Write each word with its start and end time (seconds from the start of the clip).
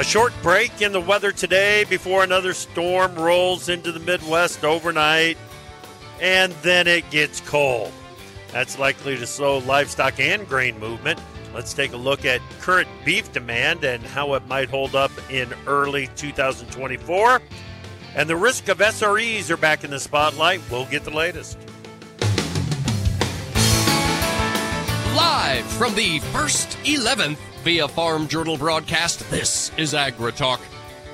A 0.00 0.02
short 0.02 0.32
break 0.42 0.80
in 0.80 0.92
the 0.92 1.00
weather 1.00 1.30
today 1.30 1.84
before 1.84 2.24
another 2.24 2.54
storm 2.54 3.14
rolls 3.16 3.68
into 3.68 3.92
the 3.92 4.00
Midwest 4.00 4.64
overnight, 4.64 5.36
and 6.22 6.54
then 6.62 6.86
it 6.86 7.10
gets 7.10 7.42
cold. 7.42 7.92
That's 8.50 8.78
likely 8.78 9.18
to 9.18 9.26
slow 9.26 9.58
livestock 9.58 10.18
and 10.18 10.48
grain 10.48 10.78
movement. 10.80 11.20
Let's 11.52 11.74
take 11.74 11.92
a 11.92 11.98
look 11.98 12.24
at 12.24 12.40
current 12.60 12.88
beef 13.04 13.30
demand 13.30 13.84
and 13.84 14.02
how 14.02 14.32
it 14.32 14.46
might 14.46 14.70
hold 14.70 14.94
up 14.94 15.10
in 15.30 15.52
early 15.66 16.06
2024. 16.16 17.42
And 18.14 18.26
the 18.26 18.36
risk 18.36 18.68
of 18.68 18.78
SREs 18.78 19.50
are 19.50 19.58
back 19.58 19.84
in 19.84 19.90
the 19.90 20.00
spotlight. 20.00 20.62
We'll 20.70 20.86
get 20.86 21.04
the 21.04 21.10
latest. 21.10 21.58
Live 25.14 25.66
from 25.72 25.94
the 25.94 26.20
first 26.32 26.78
11th 26.84 27.36
via 27.62 27.86
Farm 27.88 28.26
Journal 28.28 28.56
broadcast, 28.56 29.28
this 29.30 29.70
is 29.76 29.92
AgriTalk. 29.92 30.60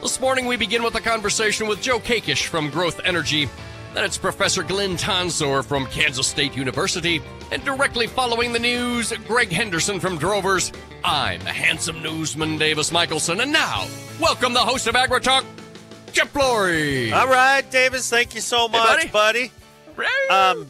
This 0.02 0.20
morning 0.20 0.46
we 0.46 0.56
begin 0.56 0.82
with 0.82 0.94
a 0.94 1.00
conversation 1.00 1.66
with 1.66 1.82
Joe 1.82 1.98
Kakesh 1.98 2.46
from 2.46 2.70
Growth 2.70 3.00
Energy. 3.04 3.48
Then 3.94 4.04
it's 4.04 4.18
Professor 4.18 4.62
Glynn 4.62 4.96
Tonsor 4.96 5.62
from 5.64 5.86
Kansas 5.86 6.26
State 6.28 6.54
University. 6.56 7.22
And 7.50 7.64
directly 7.64 8.06
following 8.06 8.52
the 8.52 8.58
news, 8.58 9.12
Greg 9.26 9.50
Henderson 9.50 9.98
from 9.98 10.18
Drovers. 10.18 10.70
I'm 11.02 11.40
the 11.40 11.52
handsome 11.52 12.02
newsman 12.02 12.58
Davis 12.58 12.92
Michaelsen. 12.92 13.40
And 13.40 13.52
now, 13.52 13.86
welcome 14.20 14.52
the 14.52 14.60
host 14.60 14.86
of 14.86 14.94
AgriTalk, 14.94 15.44
Chip 16.12 16.28
Flory. 16.28 17.12
All 17.12 17.26
right, 17.28 17.68
Davis, 17.70 18.08
thank 18.10 18.34
you 18.34 18.40
so 18.40 18.68
much, 18.68 19.10
buddy. 19.12 19.50
buddy. 19.96 20.28
Um, 20.30 20.66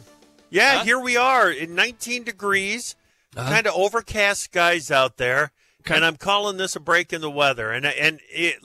yeah, 0.49 0.77
Huh? 0.79 0.83
here 0.85 0.99
we 0.99 1.17
are 1.17 1.51
in 1.51 1.75
19 1.75 2.23
degrees, 2.23 2.95
Uh-huh. 3.35 3.49
kind 3.49 3.67
of 3.67 3.73
overcast 3.75 4.41
skies 4.43 4.89
out 4.89 5.17
there. 5.17 5.51
Okay. 5.87 5.95
And 5.95 6.05
I'm 6.05 6.17
calling 6.17 6.57
this 6.57 6.75
a 6.75 6.79
break 6.79 7.13
in 7.13 7.21
the 7.21 7.31
weather, 7.31 7.71
and 7.71 7.85
and 7.85 8.19
it 8.29 8.55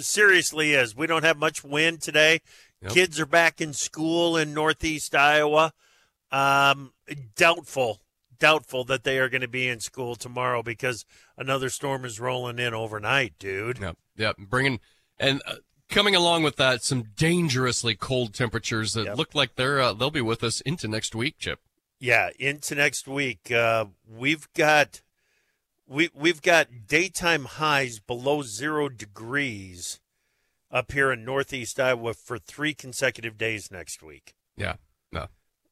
seriously 0.00 0.72
is. 0.74 0.96
We 0.96 1.06
don't 1.06 1.24
have 1.24 1.36
much 1.36 1.62
wind 1.62 2.00
today. 2.02 2.40
Yep. 2.82 2.92
Kids 2.92 3.20
are 3.20 3.26
back 3.26 3.60
in 3.60 3.72
school 3.72 4.36
in 4.36 4.54
Northeast 4.54 5.14
Iowa. 5.14 5.72
Um, 6.30 6.92
doubtful, 7.36 8.00
doubtful 8.38 8.84
that 8.84 9.04
they 9.04 9.18
are 9.18 9.28
going 9.28 9.42
to 9.42 9.48
be 9.48 9.68
in 9.68 9.80
school 9.80 10.14
tomorrow 10.16 10.62
because 10.62 11.04
another 11.36 11.68
storm 11.68 12.04
is 12.04 12.18
rolling 12.18 12.58
in 12.58 12.72
overnight, 12.74 13.34
dude. 13.38 13.78
Yep, 13.78 13.96
yep. 14.16 14.36
Bringing 14.38 14.80
and 15.18 15.42
uh, 15.46 15.56
coming 15.90 16.14
along 16.16 16.42
with 16.42 16.56
that, 16.56 16.82
some 16.82 17.04
dangerously 17.16 17.94
cold 17.94 18.32
temperatures 18.34 18.94
that 18.94 19.04
Yep. 19.04 19.16
look 19.18 19.34
like 19.34 19.56
they're 19.56 19.80
uh, 19.80 19.92
they'll 19.92 20.10
be 20.10 20.22
with 20.22 20.42
us 20.42 20.60
into 20.62 20.88
next 20.88 21.14
week, 21.14 21.36
Chip. 21.38 21.60
Yeah, 22.00 22.30
into 22.38 22.74
next 22.74 23.06
week. 23.06 23.52
Uh, 23.52 23.84
we've 24.08 24.48
got 24.54 25.02
we 25.88 26.10
we've 26.14 26.42
got 26.42 26.68
daytime 26.86 27.44
highs 27.44 27.98
below 27.98 28.42
zero 28.42 28.88
degrees 28.88 30.00
up 30.70 30.92
here 30.92 31.12
in 31.12 31.24
northeast 31.24 31.78
Iowa 31.78 32.14
for 32.14 32.38
three 32.38 32.74
consecutive 32.74 33.36
days 33.36 33.70
next 33.70 34.02
week. 34.02 34.34
Yeah, 34.56 34.76
no, 35.10 35.26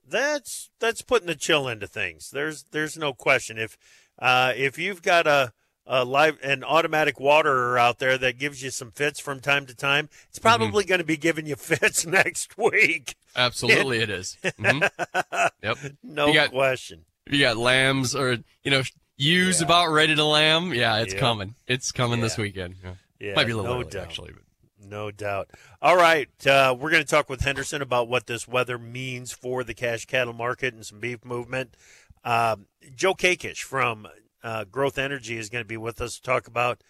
That's 0.06 0.70
that's 0.78 1.02
putting 1.02 1.27
the 1.28 1.34
chill 1.34 1.69
into 1.69 1.86
things. 1.86 2.30
There's 2.30 2.64
there's 2.70 2.97
no 2.98 3.12
question. 3.12 3.58
If 3.58 3.77
uh, 4.19 4.52
if 4.56 4.78
you've 4.78 5.02
got 5.02 5.27
a 5.27 5.52
a 5.86 6.05
live 6.05 6.39
an 6.42 6.62
automatic 6.62 7.18
waterer 7.18 7.79
out 7.79 7.98
there 7.98 8.17
that 8.18 8.39
gives 8.39 8.62
you 8.62 8.70
some 8.70 8.90
fits 8.90 9.18
from 9.18 9.40
time 9.40 9.67
to 9.67 9.74
time, 9.74 10.08
it's 10.29 10.39
probably 10.39 10.85
going 10.85 11.01
to 11.01 11.05
be 11.05 11.17
giving 11.17 11.46
you 11.46 11.56
fits 11.56 12.06
next 12.06 12.56
week. 12.58 13.14
absolutely 13.35 13.98
it 14.01 14.11
is. 14.11 14.36
Mhm. 14.42 14.89
Yep. 15.62 15.77
No 16.02 16.29
You 16.29 16.35
got- 16.35 16.51
question. 16.51 17.05
You 17.30 17.39
got 17.40 17.56
lambs 17.58 18.14
or 18.14 18.39
you 18.64 18.70
know 18.70 18.83
ewes 19.20 19.61
Yeah. 19.61 19.67
about 19.67 19.89
ready 19.89 20.14
to 20.14 20.25
lamb. 20.25 20.73
Yeah, 20.75 20.98
it's 20.98 21.14
Yeah. 21.14 21.20
coming. 21.20 21.55
It's 21.67 21.92
coming 21.92 22.20
this 22.20 22.36
weekend. 22.39 22.77
Yeah. 22.83 22.95
Yeah, 23.19 23.35
Might 23.35 23.47
be 23.47 23.53
a 23.53 23.57
little 23.57 23.75
no 23.75 23.81
early, 23.83 23.91
doubt. 23.91 24.03
actually. 24.03 24.33
But. 24.33 24.42
No 24.89 25.11
doubt. 25.11 25.51
All 25.83 25.97
right. 25.97 26.29
Uh, 26.47 26.75
we're 26.79 26.91
going 26.91 27.03
to 27.05 27.08
talk 27.08 27.29
with 27.29 27.42
Henderson 27.42 27.83
about 27.83 28.09
what 28.09 28.27
this 28.27 28.48
weather 28.48 28.79
means 28.79 29.30
for 29.33 29.63
the 29.63 29.75
cash 29.75 30.07
cattle 30.07 30.33
market 30.33 30.73
and 30.75 30.85
some 30.86 31.01
beef 31.01 31.23
movement. 31.25 31.77
Um, 32.25 32.67
Joe 32.97 33.14
Kakesh 33.14 33.59
from 33.63 34.09
uh, 34.42 34.64
Growth 34.64 34.97
Energy 34.98 35.36
is 35.36 35.51
going 35.51 35.63
to 35.63 35.69
be 35.69 35.77
with 35.77 36.01
us 36.01 36.17
to 36.17 36.23
talk 36.23 36.47
about. 36.47 36.83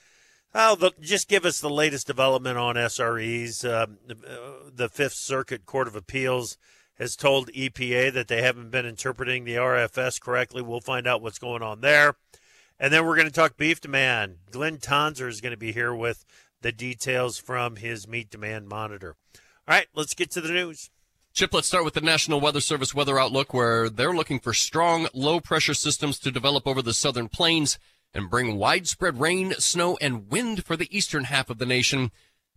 Oh, 0.55 0.75
the, 0.77 0.93
just 1.01 1.29
give 1.29 1.45
us 1.45 1.61
the 1.61 1.71
latest 1.71 2.07
development 2.07 2.59
on 2.59 2.77
SREs. 2.77 3.65
Um, 3.65 3.99
uh, 4.09 4.71
the 4.73 4.89
Fifth 4.89 5.15
Circuit 5.15 5.67
Court 5.67 5.89
of 5.89 5.95
Appeals 5.97 6.57
has 7.01 7.17
told 7.17 7.51
EPA 7.53 8.13
that 8.13 8.29
they 8.29 8.43
haven't 8.43 8.71
been 8.71 8.85
interpreting 8.85 9.45
the 9.45 9.57
RFS 9.57 10.21
correctly. 10.21 10.61
We'll 10.61 10.83
find 10.83 11.07
out 11.07 11.23
what's 11.23 11.39
going 11.39 11.63
on 11.63 11.81
there. 11.81 12.15
And 12.79 12.93
then 12.93 13.07
we're 13.07 13.17
going 13.17 13.27
to 13.27 13.33
talk 13.33 13.57
beef 13.57 13.81
demand. 13.81 14.37
Glynn 14.51 14.77
Tonsor 14.77 15.27
is 15.27 15.41
going 15.41 15.53
to 15.53 15.57
be 15.57 15.73
here 15.73 15.95
with 15.95 16.27
the 16.61 16.73
details 16.73 17.39
from 17.39 17.77
his 17.77 18.07
meat 18.07 18.31
demand 18.31 18.69
monitor. 18.69 19.17
All 19.67 19.75
right, 19.75 19.87
let's 19.95 20.15
get 20.15 20.31
to 20.33 20.43
the 20.43 20.53
news. 20.53 20.91
Chip, 21.33 21.55
let's 21.55 21.69
start 21.69 21.85
with 21.85 21.95
the 21.95 22.01
National 22.03 22.41
Weather 22.41 22.61
Service 22.61 22.95
weather 22.95 23.19
outlook, 23.19 23.55
where 23.55 23.89
they're 23.89 24.13
looking 24.13 24.39
for 24.39 24.53
strong, 24.53 25.09
low 25.15 25.41
pressure 25.41 25.75
systems 25.75 26.19
to 26.19 26.31
develop 26.31 26.67
over 26.67 26.83
the 26.83 26.93
southern 26.93 27.29
plains 27.29 27.79
and 28.13 28.29
bring 28.29 28.59
widespread 28.59 29.21
rain, 29.21 29.55
snow, 29.55 29.97
and 30.03 30.29
wind 30.29 30.67
for 30.67 30.77
the 30.77 30.95
eastern 30.95 31.25
half 31.25 31.49
of 31.49 31.59
the 31.59 31.67
nation. 31.67 32.11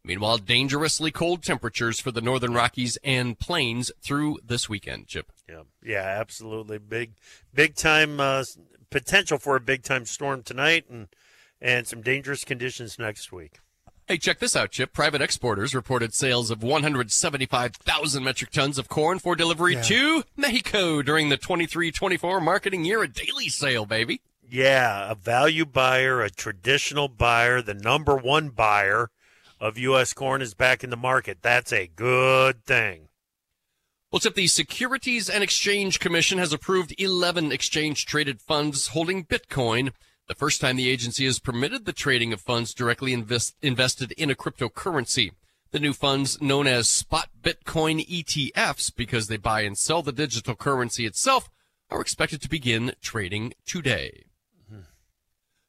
Meanwhile, 0.05 0.39
dangerously 0.39 1.11
cold 1.11 1.43
temperatures 1.43 1.99
for 1.99 2.11
the 2.11 2.19
northern 2.19 2.53
Rockies 2.53 2.97
and 3.05 3.39
plains 3.39 3.89
through 4.01 4.39
this 4.45 4.67
weekend, 4.67 5.07
Chip. 5.07 5.31
Yeah, 5.47 5.61
yeah, 5.81 6.01
absolutely. 6.19 6.77
Big, 6.77 7.13
big 7.53 7.75
time 7.75 8.19
uh, 8.19 8.43
potential 8.89 9.37
for 9.37 9.55
a 9.55 9.61
big 9.61 9.81
time 9.83 10.05
storm 10.05 10.43
tonight, 10.43 10.85
and 10.89 11.07
and 11.61 11.87
some 11.87 12.01
dangerous 12.01 12.43
conditions 12.43 12.99
next 12.99 13.31
week. 13.31 13.59
Hey, 14.05 14.17
check 14.17 14.39
this 14.39 14.57
out, 14.57 14.71
Chip. 14.71 14.91
Private 14.91 15.21
exporters 15.21 15.73
reported 15.73 16.13
sales 16.13 16.51
of 16.51 16.61
175,000 16.61 18.23
metric 18.23 18.51
tons 18.51 18.77
of 18.77 18.89
corn 18.89 19.19
for 19.19 19.37
delivery 19.37 19.77
to 19.83 20.25
Mexico 20.35 21.01
during 21.01 21.29
the 21.29 21.37
23-24 21.37 22.41
marketing 22.41 22.83
year. 22.83 23.01
A 23.01 23.07
daily 23.07 23.47
sale, 23.47 23.85
baby. 23.85 24.19
Yeah, 24.51 25.09
a 25.09 25.15
value 25.15 25.65
buyer, 25.65 26.21
a 26.21 26.29
traditional 26.29 27.07
buyer, 27.07 27.61
the 27.61 27.73
number 27.73 28.17
one 28.17 28.49
buyer 28.49 29.09
of 29.63 29.77
U.S. 29.77 30.13
corn 30.13 30.41
is 30.41 30.53
back 30.53 30.83
in 30.83 30.89
the 30.89 30.97
market. 30.97 31.37
That's 31.41 31.71
a 31.71 31.87
good 31.87 32.65
thing. 32.65 33.07
Well, 34.11 34.19
Chip, 34.19 34.35
the 34.35 34.47
Securities 34.47 35.29
and 35.29 35.41
Exchange 35.41 36.01
Commission 36.01 36.37
has 36.37 36.51
approved 36.51 36.93
11 36.99 37.53
exchange 37.53 38.05
traded 38.05 38.41
funds 38.41 38.87
holding 38.87 39.23
Bitcoin. 39.23 39.93
The 40.27 40.35
first 40.35 40.59
time 40.59 40.75
the 40.75 40.89
agency 40.89 41.23
has 41.25 41.39
permitted 41.39 41.85
the 41.85 41.93
trading 41.93 42.33
of 42.33 42.41
funds 42.41 42.73
directly 42.73 43.13
invest- 43.13 43.55
invested 43.61 44.11
in 44.11 44.29
a 44.29 44.35
cryptocurrency. 44.35 45.31
The 45.71 45.79
new 45.79 45.93
funds, 45.93 46.41
known 46.41 46.67
as 46.67 46.89
spot 46.89 47.29
Bitcoin 47.41 48.05
ETFs, 48.05 48.93
because 48.93 49.27
they 49.27 49.37
buy 49.37 49.61
and 49.61 49.77
sell 49.77 50.03
the 50.03 50.11
digital 50.11 50.55
currency 50.55 51.05
itself, 51.05 51.49
are 51.89 52.01
expected 52.01 52.41
to 52.41 52.49
begin 52.49 52.95
trading 53.01 53.53
today. 53.65 54.25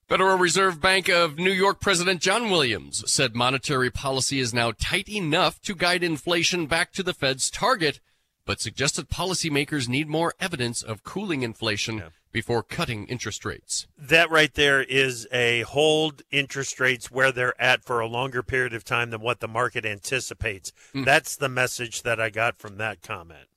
Federal 0.09 0.37
Reserve 0.37 0.83
Bank 0.83 1.09
of 1.09 1.39
New 1.39 1.51
York 1.51 1.81
President 1.81 2.21
John 2.21 2.51
Williams 2.51 3.11
said 3.11 3.35
monetary 3.35 3.91
policy 3.91 4.39
is 4.39 4.53
now 4.53 4.73
tight 4.79 5.09
enough 5.09 5.63
to 5.63 5.75
guide 5.75 6.03
inflation 6.03 6.67
back 6.67 6.93
to 6.93 7.03
the 7.03 7.15
Fed's 7.15 7.51
target, 7.51 8.01
but 8.45 8.61
suggested 8.61 9.09
policymakers 9.09 9.89
need 9.89 10.07
more 10.07 10.35
evidence 10.39 10.83
of 10.83 11.05
cooling 11.05 11.41
inflation 11.41 12.03
before 12.33 12.63
cutting 12.63 13.07
interest 13.07 13.47
rates. 13.47 13.87
That 13.97 14.31
right 14.31 14.53
there 14.53 14.83
is 14.83 15.27
a 15.33 15.63
hold 15.63 16.21
interest 16.31 16.79
rates 16.81 17.11
where 17.11 17.33
they're 17.33 17.59
at 17.59 17.83
for 17.83 18.01
a 18.01 18.07
longer 18.07 18.43
period 18.43 18.75
of 18.75 18.85
time 18.85 19.09
than 19.09 19.23
what 19.23 19.41
the 19.41 19.49
market 19.49 19.87
anticipates. 19.87 20.71
Hmm. 20.93 21.05
That's 21.05 21.35
the 21.35 21.49
message 21.49 22.03
that 22.03 22.21
I 22.21 22.29
got 22.29 22.59
from 22.59 22.77
that 22.77 23.01
comment. 23.01 23.49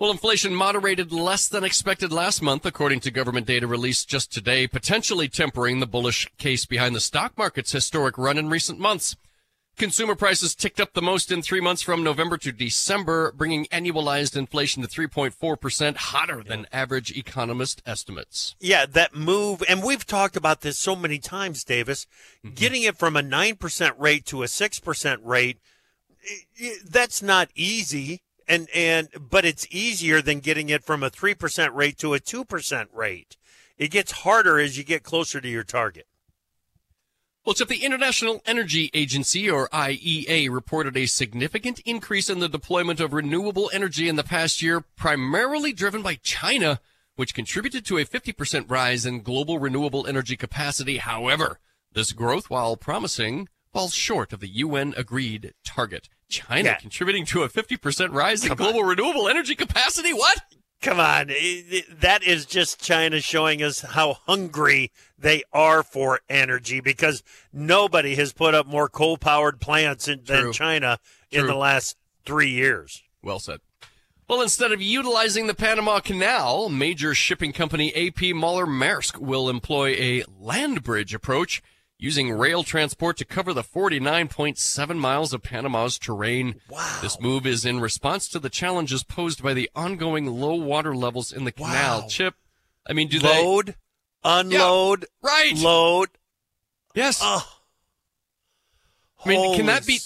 Well, 0.00 0.10
inflation 0.10 0.54
moderated 0.54 1.12
less 1.12 1.46
than 1.46 1.62
expected 1.62 2.10
last 2.10 2.40
month, 2.40 2.64
according 2.64 3.00
to 3.00 3.10
government 3.10 3.46
data 3.46 3.66
released 3.66 4.08
just 4.08 4.32
today, 4.32 4.66
potentially 4.66 5.28
tempering 5.28 5.78
the 5.78 5.86
bullish 5.86 6.26
case 6.38 6.64
behind 6.64 6.94
the 6.96 7.00
stock 7.00 7.36
market's 7.36 7.72
historic 7.72 8.16
run 8.16 8.38
in 8.38 8.48
recent 8.48 8.78
months. 8.78 9.16
Consumer 9.76 10.14
prices 10.14 10.54
ticked 10.54 10.80
up 10.80 10.94
the 10.94 11.02
most 11.02 11.30
in 11.30 11.42
three 11.42 11.60
months 11.60 11.82
from 11.82 12.02
November 12.02 12.38
to 12.38 12.50
December, 12.50 13.30
bringing 13.32 13.66
annualized 13.66 14.38
inflation 14.38 14.82
to 14.82 14.88
3.4%, 14.88 15.96
hotter 15.96 16.42
than 16.42 16.66
average 16.72 17.14
economist 17.14 17.82
estimates. 17.84 18.54
Yeah, 18.58 18.86
that 18.86 19.14
move, 19.14 19.62
and 19.68 19.82
we've 19.82 20.06
talked 20.06 20.34
about 20.34 20.62
this 20.62 20.78
so 20.78 20.96
many 20.96 21.18
times, 21.18 21.62
Davis. 21.62 22.06
Mm-hmm. 22.42 22.54
Getting 22.54 22.82
it 22.84 22.96
from 22.96 23.16
a 23.16 23.22
9% 23.22 23.92
rate 23.98 24.24
to 24.24 24.42
a 24.42 24.46
6% 24.46 25.18
rate, 25.22 25.58
that's 26.88 27.22
not 27.22 27.50
easy. 27.54 28.22
And 28.48 28.68
and 28.74 29.08
but 29.18 29.44
it's 29.44 29.66
easier 29.70 30.20
than 30.20 30.40
getting 30.40 30.68
it 30.68 30.84
from 30.84 31.02
a 31.02 31.10
3% 31.10 31.74
rate 31.74 31.98
to 31.98 32.14
a 32.14 32.20
2% 32.20 32.86
rate. 32.92 33.36
It 33.78 33.90
gets 33.90 34.12
harder 34.12 34.58
as 34.58 34.76
you 34.76 34.84
get 34.84 35.02
closer 35.02 35.40
to 35.40 35.48
your 35.48 35.64
target. 35.64 36.06
Well, 37.44 37.52
except 37.52 37.70
the 37.70 37.84
International 37.84 38.42
Energy 38.44 38.90
Agency, 38.92 39.48
or 39.48 39.68
IEA, 39.70 40.50
reported 40.50 40.94
a 40.94 41.06
significant 41.06 41.80
increase 41.86 42.28
in 42.28 42.38
the 42.38 42.50
deployment 42.50 43.00
of 43.00 43.14
renewable 43.14 43.70
energy 43.72 44.10
in 44.10 44.16
the 44.16 44.22
past 44.22 44.60
year, 44.60 44.82
primarily 44.82 45.72
driven 45.72 46.02
by 46.02 46.16
China, 46.16 46.80
which 47.16 47.34
contributed 47.34 47.86
to 47.86 47.96
a 47.96 48.04
50% 48.04 48.70
rise 48.70 49.06
in 49.06 49.22
global 49.22 49.58
renewable 49.58 50.06
energy 50.06 50.36
capacity. 50.36 50.98
However, 50.98 51.58
this 51.92 52.12
growth, 52.12 52.50
while 52.50 52.76
promising, 52.76 53.48
falls 53.72 53.94
short 53.94 54.34
of 54.34 54.40
the 54.40 54.48
UN 54.48 54.92
agreed 54.96 55.54
target. 55.64 56.10
China 56.30 56.70
Yeah. 56.70 56.74
contributing 56.76 57.26
to 57.26 57.42
a 57.42 57.48
50% 57.48 58.12
rise 58.12 58.42
in 58.42 58.48
Come 58.48 58.56
global 58.56 58.84
renewable 58.84 59.28
energy 59.28 59.54
capacity? 59.54 60.12
What? 60.14 60.40
Come 60.80 60.98
on, 60.98 61.26
that 61.26 62.20
is 62.24 62.46
just 62.46 62.82
China 62.82 63.20
showing 63.20 63.62
us 63.62 63.82
how 63.82 64.14
hungry 64.26 64.90
they 65.18 65.42
are 65.52 65.82
for 65.82 66.20
energy 66.30 66.80
because 66.80 67.22
nobody 67.52 68.14
has 68.14 68.32
put 68.32 68.54
up 68.54 68.66
more 68.66 68.88
coal-powered 68.88 69.60
plants 69.60 70.08
in, 70.08 70.22
than 70.24 70.44
True. 70.44 70.52
China 70.54 70.98
in 71.30 71.46
the 71.46 71.54
last 71.54 71.98
three 72.24 72.48
years. 72.48 73.02
Well 73.22 73.40
said. 73.40 73.60
Well, 74.26 74.40
instead 74.40 74.72
of 74.72 74.80
utilizing 74.80 75.48
the 75.48 75.54
Panama 75.54 76.00
Canal, 76.00 76.70
major 76.70 77.14
shipping 77.14 77.52
company 77.52 77.92
AP 77.94 78.34
Moller 78.34 78.64
Maersk 78.66 79.18
will 79.18 79.50
employ 79.50 79.90
a 79.96 80.24
land 80.38 80.82
bridge 80.82 81.12
approach 81.12 81.62
using 82.00 82.32
rail 82.32 82.62
transport 82.64 83.16
to 83.18 83.24
cover 83.26 83.52
the 83.52 83.62
49.7 83.62 84.96
miles 84.96 85.32
of 85.34 85.42
Panama's 85.42 85.98
terrain. 85.98 86.56
Wow. 86.68 86.98
This 87.02 87.20
move 87.20 87.46
is 87.46 87.64
in 87.66 87.78
response 87.80 88.26
to 88.28 88.38
the 88.38 88.48
challenges 88.48 89.04
posed 89.04 89.42
by 89.42 89.52
the 89.54 89.68
ongoing 89.76 90.26
low 90.26 90.54
water 90.54 90.96
levels 90.96 91.30
in 91.32 91.44
the 91.44 91.52
canal. 91.52 92.00
Wow. 92.00 92.06
Chip, 92.08 92.34
I 92.88 92.94
mean, 92.94 93.08
do 93.08 93.18
they? 93.18 93.28
load, 93.44 93.74
unload, 94.24 95.04
Right. 95.20 95.54
load. 95.56 96.08
Yes. 96.94 97.20
Oh, 97.22 97.46
I 99.24 99.28
mean, 99.28 99.56
can 99.56 99.66
that 99.66 99.86
be- 99.86 100.00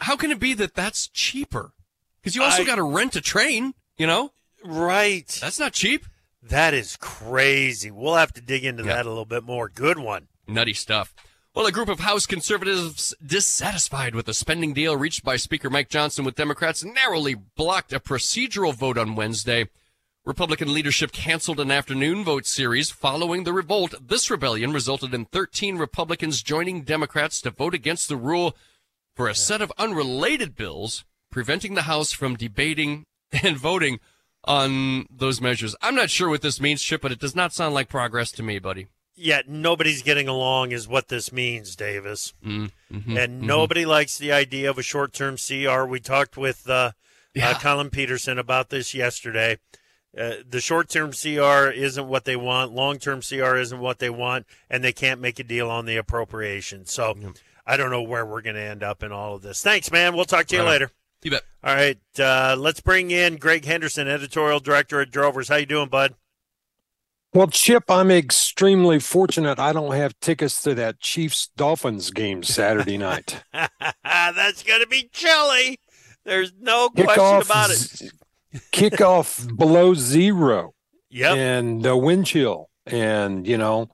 How 0.00 0.16
can 0.16 0.30
it 0.30 0.38
be 0.38 0.54
that 0.54 0.74
that's 0.74 1.08
cheaper? 1.08 1.72
Because 2.20 2.36
you 2.36 2.42
also 2.42 2.64
got 2.64 2.76
to 2.76 2.82
rent 2.84 3.16
a 3.16 3.20
train, 3.20 3.74
you 3.96 4.06
know? 4.06 4.32
right? 4.64 5.26
That's 5.40 5.58
not 5.58 5.72
cheap. 5.72 6.04
That 6.42 6.74
is 6.74 6.96
crazy. 6.96 7.90
We'll 7.90 8.14
have 8.16 8.32
to 8.34 8.40
dig 8.40 8.64
into 8.64 8.84
Yeah. 8.84 8.96
that 8.96 9.06
a 9.06 9.08
little 9.08 9.24
bit 9.24 9.42
more. 9.44 9.68
Good 9.68 9.98
one. 9.98 10.28
Nutty 10.46 10.74
stuff. 10.74 11.14
Well, 11.58 11.66
a 11.66 11.72
group 11.72 11.88
of 11.88 11.98
House 11.98 12.24
conservatives 12.24 13.16
dissatisfied 13.20 14.14
with 14.14 14.26
the 14.26 14.32
spending 14.32 14.72
deal 14.74 14.96
reached 14.96 15.24
by 15.24 15.36
Speaker 15.36 15.68
Mike 15.68 15.88
Johnson 15.88 16.24
with 16.24 16.36
Democrats 16.36 16.84
narrowly 16.84 17.34
blocked 17.34 17.92
a 17.92 17.98
procedural 17.98 18.72
vote 18.72 18.96
on 18.96 19.16
Wednesday. 19.16 19.68
Republican 20.24 20.72
leadership 20.72 21.10
canceled 21.10 21.58
an 21.58 21.72
afternoon 21.72 22.22
vote 22.22 22.46
series 22.46 22.92
following 22.92 23.42
the 23.42 23.52
revolt. 23.52 23.92
This 24.00 24.30
rebellion 24.30 24.72
resulted 24.72 25.12
in 25.12 25.24
13 25.24 25.78
Republicans 25.78 26.44
joining 26.44 26.82
Democrats 26.82 27.40
to 27.40 27.50
vote 27.50 27.74
against 27.74 28.08
the 28.08 28.16
rule 28.16 28.56
for 29.16 29.26
a 29.26 29.34
set 29.34 29.60
of 29.60 29.72
unrelated 29.78 30.54
bills, 30.54 31.04
preventing 31.28 31.74
the 31.74 31.82
House 31.82 32.12
from 32.12 32.36
debating 32.36 33.04
and 33.42 33.56
voting 33.56 33.98
on 34.44 35.06
those 35.10 35.40
measures. 35.40 35.74
I'm 35.82 35.96
not 35.96 36.08
sure 36.08 36.28
what 36.28 36.42
this 36.42 36.60
means, 36.60 36.84
Chip, 36.84 37.02
but 37.02 37.10
it 37.10 37.18
does 37.18 37.34
not 37.34 37.52
sound 37.52 37.74
like 37.74 37.88
progress 37.88 38.30
to 38.30 38.44
me, 38.44 38.60
buddy. 38.60 38.86
Yeah, 39.20 39.42
nobody's 39.48 40.02
getting 40.02 40.28
along 40.28 40.72
is 40.72 40.86
what 40.86 41.08
this 41.08 41.32
means, 41.32 41.74
Davis. 41.74 42.34
Mm, 42.44 42.70
mhm, 42.92 43.18
and 43.18 43.42
mhm. 43.42 43.46
nobody 43.46 43.84
likes 43.84 44.16
the 44.16 44.30
idea 44.32 44.70
of 44.70 44.78
a 44.78 44.82
short-term 44.82 45.36
CR. 45.36 45.84
We 45.84 45.98
talked 46.00 46.36
with 46.36 46.68
uh, 46.70 46.92
Yeah. 47.34 47.50
uh, 47.50 47.58
Collin 47.58 47.90
Peterson 47.90 48.38
about 48.38 48.70
this 48.70 48.94
yesterday. 48.94 49.58
Uh, 50.16 50.36
the 50.48 50.60
short-term 50.60 51.12
CR 51.12 51.68
isn't 51.70 52.08
what 52.08 52.24
they 52.24 52.36
want. 52.36 52.72
Long-term 52.72 53.20
CR 53.22 53.56
isn't 53.56 53.78
what 53.80 53.98
they 53.98 54.08
want, 54.10 54.46
and 54.70 54.82
they 54.82 54.92
can't 54.92 55.20
make 55.20 55.38
a 55.38 55.44
deal 55.44 55.68
on 55.70 55.84
the 55.84 55.96
appropriation. 55.96 56.86
So 56.86 57.34
I 57.66 57.76
don't 57.76 57.90
know 57.90 58.02
where 58.02 58.24
we're 58.24 58.40
going 58.40 58.56
to 58.56 58.62
end 58.62 58.82
up 58.82 59.02
in 59.02 59.12
all 59.12 59.34
of 59.34 59.42
this. 59.42 59.62
Thanks, 59.62 59.90
man. 59.92 60.14
We'll 60.14 60.24
talk 60.24 60.46
to 60.46 60.56
you 60.56 60.62
Right 60.62 60.68
later. 60.70 60.90
You 61.22 61.32
bet. 61.32 61.42
All 61.64 61.74
right, 61.74 61.98
uh, 62.20 62.54
let's 62.56 62.80
bring 62.80 63.10
in 63.10 63.36
Greg 63.36 63.64
Henderson, 63.64 64.06
editorial 64.06 64.60
director 64.60 65.00
at 65.00 65.10
Drovers. 65.10 65.48
How 65.48 65.56
you 65.56 65.66
doing, 65.66 65.88
bud? 65.88 66.14
Well, 67.34 67.48
Chip, 67.48 67.84
I'm 67.90 68.10
extremely 68.10 68.98
fortunate 68.98 69.58
I 69.58 69.72
don't 69.72 69.92
have 69.94 70.18
tickets 70.20 70.62
to 70.62 70.74
that 70.76 70.98
Chiefs 71.00 71.50
Dolphins 71.56 72.10
game 72.10 72.42
Saturday 72.42 72.96
night. 72.96 73.42
That's 73.52 74.62
going 74.62 74.80
to 74.80 74.86
be 74.88 75.10
chilly. 75.12 75.78
There's 76.24 76.52
no 76.60 76.88
question 76.90 77.14
Kickoff, 77.16 77.44
about 77.44 77.70
it. 77.70 78.12
kickoff 78.72 79.56
below 79.56 79.94
zero 79.94 80.72
Yep. 81.10 81.36
and 81.36 81.86
uh, 81.86 81.96
wind 81.96 82.26
chill. 82.26 82.68
And, 82.86 83.46
you 83.46 83.58
know, 83.58 83.88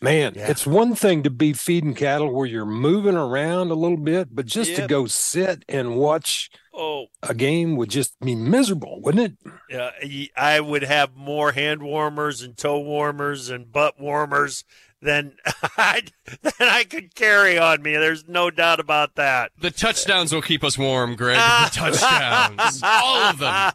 man, 0.00 0.32
Yeah. 0.36 0.48
it's 0.50 0.66
one 0.66 0.94
thing 0.94 1.22
to 1.24 1.30
be 1.30 1.52
feeding 1.52 1.94
cattle 1.94 2.32
where 2.32 2.46
you're 2.46 2.64
moving 2.66 3.16
around 3.16 3.70
a 3.70 3.74
little 3.74 3.96
bit, 3.98 4.34
but 4.34 4.46
just 4.46 4.74
to 4.76 4.86
go 4.86 5.06
sit 5.06 5.64
and 5.68 5.96
watch 5.96 6.50
Oh, 6.72 7.06
a 7.22 7.34
game 7.34 7.76
would 7.76 7.90
just 7.90 8.18
be 8.20 8.34
miserable, 8.34 9.00
wouldn't 9.02 9.24
it? 9.44 9.52
Yeah, 9.68 9.90
y- 10.02 10.28
I 10.36 10.60
would 10.60 10.82
have 10.84 11.14
more 11.14 11.52
hand 11.52 11.82
warmers 11.82 12.40
and 12.42 12.56
toe 12.56 12.78
warmers 12.78 13.50
and 13.50 13.70
butt 13.70 14.00
warmers 14.00 14.64
than 15.02 15.34
I 15.76 16.02
than 16.42 16.52
I 16.60 16.84
could 16.84 17.14
carry 17.14 17.58
on 17.58 17.82
me. 17.82 17.92
There's 17.96 18.26
no 18.28 18.50
doubt 18.50 18.80
about 18.80 19.16
that. 19.16 19.50
The 19.60 19.70
touchdowns 19.70 20.32
will 20.32 20.42
keep 20.42 20.62
us 20.64 20.78
warm, 20.78 21.16
Greg. 21.16 21.36
The 21.36 21.70
touchdowns. 21.72 22.80
All 22.82 23.16
of 23.16 23.38
them. 23.38 23.72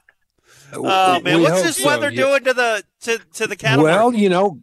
Oh 0.74 1.20
man, 1.22 1.38
We 1.38 1.44
what's 1.44 1.56
hope 1.58 1.64
this 1.66 1.78
so, 1.78 1.86
weather 1.86 2.10
yeah. 2.10 2.22
doing 2.24 2.44
to 2.46 2.54
the 2.54 2.84
to 3.02 3.18
to 3.36 3.48
the 3.48 3.56
cattle? 3.56 3.84
Well, 3.84 4.06
market? 4.06 4.20
you 4.20 4.30
know, 4.30 4.62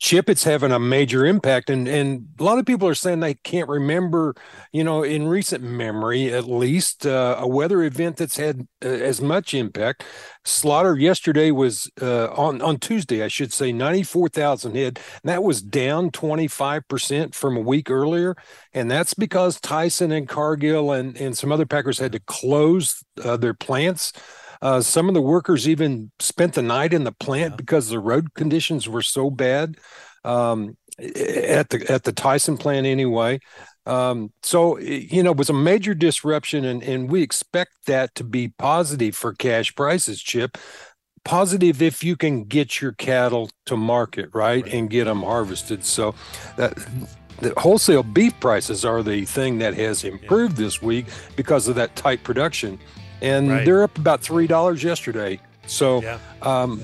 Chip, 0.00 0.30
it's 0.30 0.44
having 0.44 0.70
a 0.70 0.78
major 0.78 1.26
impact, 1.26 1.68
and 1.70 1.88
and 1.88 2.28
a 2.38 2.44
lot 2.44 2.58
of 2.58 2.66
people 2.66 2.86
are 2.86 2.94
saying 2.94 3.18
they 3.18 3.34
can't 3.34 3.68
remember, 3.68 4.36
you 4.72 4.84
know, 4.84 5.02
in 5.02 5.26
recent 5.26 5.64
memory 5.64 6.32
at 6.32 6.48
least, 6.48 7.04
uh, 7.04 7.34
a 7.36 7.48
weather 7.48 7.82
event 7.82 8.16
that's 8.16 8.36
had 8.36 8.68
uh, 8.84 8.88
as 8.88 9.20
much 9.20 9.54
impact. 9.54 10.04
Slaughter 10.44 10.96
yesterday 10.96 11.50
was 11.50 11.90
uh, 12.00 12.28
on 12.28 12.62
on 12.62 12.78
Tuesday, 12.78 13.24
I 13.24 13.28
should 13.28 13.52
say, 13.52 13.72
ninety 13.72 14.04
four 14.04 14.28
thousand 14.28 14.76
head. 14.76 15.00
And 15.24 15.30
that 15.30 15.42
was 15.42 15.60
down 15.60 16.12
twenty 16.12 16.46
five 16.46 16.86
percent 16.86 17.34
from 17.34 17.56
a 17.56 17.60
week 17.60 17.90
earlier, 17.90 18.36
and 18.72 18.88
that's 18.88 19.14
because 19.14 19.60
Tyson 19.60 20.12
and 20.12 20.28
Cargill 20.28 20.92
and 20.92 21.16
and 21.16 21.36
some 21.36 21.50
other 21.50 21.66
packers 21.66 21.98
had 21.98 22.12
to 22.12 22.20
close 22.20 23.02
uh, 23.24 23.36
their 23.36 23.54
plants. 23.54 24.12
Uh, 24.60 24.80
some 24.80 25.08
of 25.08 25.14
the 25.14 25.20
workers 25.22 25.68
even 25.68 26.10
spent 26.18 26.54
the 26.54 26.62
night 26.62 26.92
in 26.92 27.04
the 27.04 27.12
plant 27.12 27.52
Yeah. 27.52 27.56
because 27.56 27.88
the 27.88 27.98
road 28.00 28.34
conditions 28.34 28.88
were 28.88 29.02
so 29.02 29.30
bad 29.30 29.76
um, 30.24 30.76
at 30.98 31.68
the 31.70 31.84
at 31.88 32.04
the 32.04 32.12
Tyson 32.12 32.56
plant 32.56 32.86
anyway. 32.86 33.38
Um, 33.86 34.32
so 34.42 34.78
you 34.78 35.22
know, 35.22 35.30
it 35.30 35.36
was 35.38 35.48
a 35.50 35.54
major 35.54 35.94
disruption, 35.94 36.64
and 36.64 36.82
and 36.82 37.10
we 37.10 37.22
expect 37.22 37.70
that 37.86 38.14
to 38.16 38.24
be 38.24 38.48
positive 38.58 39.14
for 39.16 39.32
cash 39.32 39.74
prices. 39.74 40.20
Chip, 40.20 40.58
positive 41.24 41.80
if 41.80 42.02
you 42.02 42.16
can 42.16 42.44
get 42.44 42.80
your 42.80 42.92
cattle 42.92 43.50
to 43.66 43.76
market 43.76 44.28
right, 44.34 44.64
Right. 44.64 44.74
and 44.74 44.90
get 44.90 45.04
them 45.04 45.22
harvested. 45.22 45.84
So 45.84 46.14
that. 46.56 46.74
The 47.40 47.54
wholesale 47.56 48.02
beef 48.02 48.34
prices 48.40 48.84
are 48.84 49.00
the 49.00 49.24
thing 49.24 49.58
that 49.60 49.74
has 49.74 50.02
improved 50.02 50.56
this 50.56 50.82
week 50.82 51.06
because 51.36 51.68
of 51.68 51.76
that 51.76 51.94
tight 51.94 52.24
production, 52.24 52.80
and 53.20 53.50
Right. 53.50 53.64
they're 53.64 53.82
up 53.82 53.96
about 53.98 54.20
three 54.22 54.46
dollars 54.46 54.82
yesterday. 54.82 55.40
So, 55.66 56.02
Yeah. 56.02 56.18
um, 56.42 56.80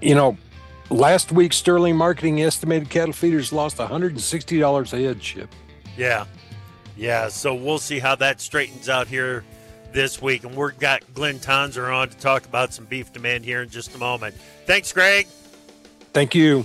you 0.00 0.14
know, 0.14 0.36
last 0.90 1.32
week 1.32 1.52
Sterling 1.52 1.96
Marketing 1.96 2.40
estimated 2.42 2.88
cattle 2.90 3.12
feeders 3.12 3.52
lost 3.52 3.78
one 3.78 3.88
hundred 3.88 4.12
and 4.12 4.20
sixty 4.20 4.58
dollars 4.58 4.92
a 4.92 4.98
head. 4.98 5.20
Chip. 5.20 5.48
Yeah, 5.96 6.24
yeah. 6.96 7.28
So 7.28 7.54
we'll 7.54 7.78
see 7.78 7.98
how 7.98 8.14
that 8.16 8.40
straightens 8.40 8.88
out 8.88 9.08
here 9.08 9.44
this 9.92 10.22
week, 10.22 10.44
and 10.44 10.54
we've 10.56 10.78
got 10.78 11.02
Glynn 11.14 11.40
Tonsor 11.40 11.92
on 11.92 12.08
to 12.10 12.16
talk 12.18 12.44
about 12.46 12.72
some 12.72 12.84
beef 12.84 13.12
demand 13.12 13.44
here 13.44 13.62
in 13.62 13.68
just 13.68 13.94
a 13.94 13.98
moment. 13.98 14.36
Thanks, 14.66 14.92
Greg. 14.92 15.26
Thank 16.12 16.34
you. 16.34 16.64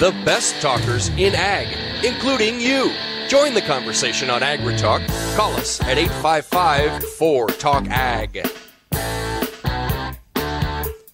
The 0.00 0.10
best 0.24 0.60
talkers 0.62 1.08
in 1.10 1.34
ag, 1.34 1.68
including 2.04 2.58
you. 2.58 2.90
Join 3.28 3.52
the 3.52 3.60
conversation 3.60 4.30
on 4.30 4.40
AgriTalk. 4.40 5.06
Call 5.36 5.52
us 5.52 5.78
at 5.82 5.98
855 5.98 7.04
4 7.04 7.46
Talk 7.48 7.86
Ag. 7.90 8.36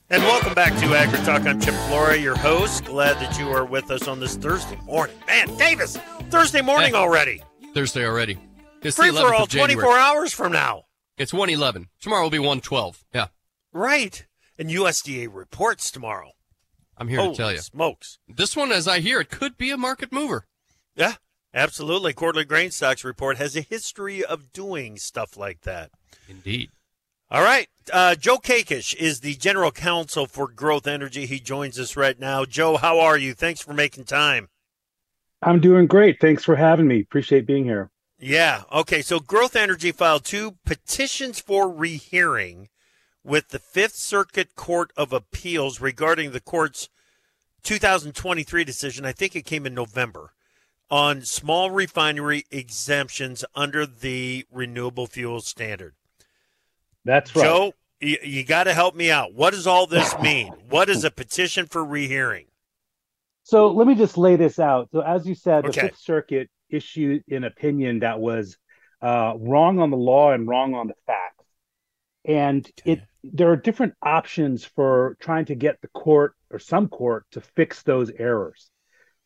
And 0.08 0.22
welcome 0.22 0.54
back 0.54 0.72
to 0.78 0.86
AgriTalk. 0.86 1.46
I'm 1.48 1.60
Chip 1.60 1.74
Flory, 1.88 2.18
your 2.18 2.36
host. 2.38 2.84
Glad 2.84 3.16
that 3.16 3.36
you 3.40 3.48
are 3.50 3.64
with 3.64 3.90
us 3.90 4.06
on 4.06 4.20
this 4.20 4.36
Thursday 4.36 4.78
morning. 4.84 5.16
Man, 5.26 5.54
Davis, 5.56 5.96
Thursday 6.30 6.62
morning 6.62 6.92
Hey. 6.92 6.96
already. 6.96 7.42
Thursday 7.74 8.06
already. 8.06 8.38
It's 8.82 8.96
Free 8.96 9.10
the 9.10 9.14
for 9.14 9.26
11th 9.30 9.34
all 9.34 9.42
of 9.42 9.48
January. 9.48 9.74
24 9.74 9.98
hours 9.98 10.32
from 10.32 10.52
now. 10.52 10.84
It's 11.18 11.32
111. 11.34 11.88
Tomorrow 12.00 12.22
will 12.22 12.30
be 12.30 12.38
112. 12.38 13.04
Yeah, 13.12 13.26
Right. 13.72 14.24
And 14.56 14.70
USDA 14.70 15.26
reports 15.30 15.90
tomorrow. 15.90 16.35
I'm 16.98 17.08
here 17.08 17.18
Holy 17.18 17.32
to 17.32 17.36
tell 17.36 17.52
you. 17.52 17.58
smokes. 17.58 18.18
This 18.28 18.56
one, 18.56 18.72
as 18.72 18.88
I 18.88 19.00
hear 19.00 19.20
it, 19.20 19.30
could 19.30 19.56
be 19.56 19.70
a 19.70 19.76
market 19.76 20.12
mover. 20.12 20.46
Yeah, 20.94 21.14
absolutely. 21.52 22.12
Quarterly 22.12 22.44
grain 22.44 22.70
stocks 22.70 23.04
report 23.04 23.36
has 23.36 23.54
a 23.56 23.60
history 23.60 24.24
of 24.24 24.52
doing 24.52 24.96
stuff 24.96 25.36
like 25.36 25.62
that. 25.62 25.90
Indeed. 26.28 26.70
All 27.30 27.42
right. 27.42 27.68
Uh, 27.92 28.14
Joe 28.14 28.38
Kakesh 28.38 28.94
is 28.94 29.20
the 29.20 29.34
general 29.34 29.72
counsel 29.72 30.26
for 30.26 30.48
Growth 30.48 30.86
Energy. 30.86 31.26
He 31.26 31.40
joins 31.40 31.78
us 31.78 31.96
right 31.96 32.18
now. 32.18 32.44
Joe, 32.44 32.76
how 32.76 33.00
are 33.00 33.18
you? 33.18 33.34
Thanks 33.34 33.60
for 33.60 33.74
making 33.74 34.04
time. 34.04 34.48
I'm 35.42 35.60
doing 35.60 35.86
great. 35.86 36.20
Thanks 36.20 36.44
for 36.44 36.56
having 36.56 36.86
me. 36.86 37.00
Appreciate 37.00 37.46
being 37.46 37.64
here. 37.64 37.90
Yeah. 38.18 38.62
Okay. 38.72 39.02
So 39.02 39.20
Growth 39.20 39.54
Energy 39.56 39.92
filed 39.92 40.24
two 40.24 40.56
petitions 40.64 41.40
for 41.40 41.68
rehearing 41.70 42.68
with 43.26 43.48
the 43.48 43.58
Fifth 43.58 43.96
Circuit 43.96 44.54
Court 44.54 44.92
of 44.96 45.12
Appeals 45.12 45.80
regarding 45.80 46.30
the 46.30 46.40
court's 46.40 46.88
2023 47.64 48.64
decision. 48.64 49.04
I 49.04 49.12
think 49.12 49.34
it 49.34 49.44
came 49.44 49.66
in 49.66 49.74
November 49.74 50.32
on 50.88 51.22
small 51.22 51.70
refinery 51.70 52.44
exemptions 52.52 53.44
under 53.54 53.84
the 53.84 54.46
renewable 54.52 55.06
fuel 55.06 55.40
standard. 55.40 55.94
That's 57.04 57.34
right. 57.34 57.42
Joe, 57.42 57.72
you, 58.00 58.18
you 58.22 58.44
got 58.44 58.64
to 58.64 58.74
help 58.74 58.94
me 58.94 59.10
out. 59.10 59.34
What 59.34 59.50
does 59.52 59.66
all 59.66 59.86
this 59.86 60.16
mean? 60.22 60.52
what 60.68 60.88
is 60.88 61.04
a 61.04 61.10
petition 61.10 61.66
for 61.66 61.84
rehearing? 61.84 62.46
So 63.42 63.68
let 63.70 63.86
me 63.86 63.94
just 63.94 64.16
lay 64.18 64.36
this 64.36 64.58
out. 64.58 64.88
So 64.92 65.00
as 65.00 65.26
you 65.26 65.34
said, 65.34 65.64
the 65.64 65.68
Okay. 65.68 65.80
Fifth 65.82 65.98
Circuit 65.98 66.50
issued 66.68 67.22
an 67.30 67.44
opinion 67.44 68.00
that 68.00 68.18
was 68.18 68.56
uh, 69.02 69.34
wrong 69.38 69.78
on 69.78 69.90
the 69.90 69.96
law 69.96 70.32
and 70.32 70.48
wrong 70.48 70.74
on 70.74 70.88
the 70.88 70.94
facts, 71.06 71.44
and 72.24 72.68
it 72.84 73.00
there 73.32 73.50
are 73.50 73.56
different 73.56 73.94
options 74.02 74.64
for 74.64 75.16
trying 75.20 75.46
to 75.46 75.54
get 75.54 75.80
the 75.80 75.88
court 75.88 76.34
or 76.50 76.58
some 76.58 76.88
court 76.88 77.24
to 77.32 77.40
fix 77.40 77.82
those 77.82 78.10
errors. 78.18 78.70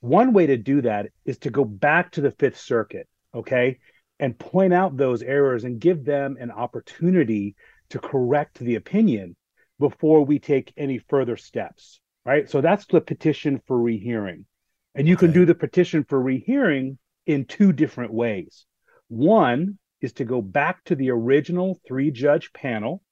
One 0.01 0.33
way 0.33 0.47
to 0.47 0.57
do 0.57 0.83
that 0.83 1.11
is 1.25 1.39
to 1.39 1.51
go 1.51 1.65
back 1.65 2.13
to 2.13 2.21
the 2.21 2.31
Fifth 2.31 2.59
Circuit, 2.59 3.09
okay, 3.35 3.79
and 4.19 4.39
point 4.39 4.73
out 4.73 4.97
those 4.97 5.23
errors 5.23 5.65
and 5.65 5.81
give 5.81 6.05
them 6.05 6.37
an 6.41 6.51
opportunity 6.51 7.57
to 7.91 7.99
correct 7.99 8.59
the 8.59 8.77
opinion 8.77 9.37
before 9.79 10.25
we 10.25 10.39
take 10.39 10.73
any 10.77 10.99
further 10.99 11.37
steps, 11.37 12.01
right? 12.25 12.49
So 12.49 12.61
that's 12.61 12.87
the 12.87 13.01
petition 13.01 13.61
for 13.67 13.81
rehearing. 13.81 14.47
And 14.95 15.09
you 15.09 15.17
can 15.17 15.33
do 15.33 15.47
the 15.47 15.55
petition 15.55 16.05
for 16.05 16.21
rehearing 16.21 16.99
in 17.27 17.45
two 17.45 17.73
different 17.73 18.13
ways. 18.13 18.67
One 19.09 19.79
is 20.01 20.13
to 20.15 20.25
go 20.25 20.43
back 20.43 20.85
to 20.85 20.95
the 20.95 21.11
original 21.11 21.81
three 21.87 22.11
judge 22.11 22.53
panel. 22.53 23.03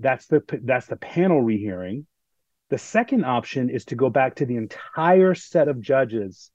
That's 0.00 0.26
the 0.26 0.42
that's 0.64 0.86
the 0.86 0.96
panel 0.96 1.40
rehearing. 1.42 2.06
The 2.70 2.78
second 2.78 3.24
option 3.24 3.68
is 3.68 3.84
to 3.86 3.96
go 3.96 4.10
back 4.10 4.36
to 4.36 4.46
the 4.46 4.56
entire 4.56 5.34
set 5.34 5.68
of 5.68 5.80
judges 5.80 6.50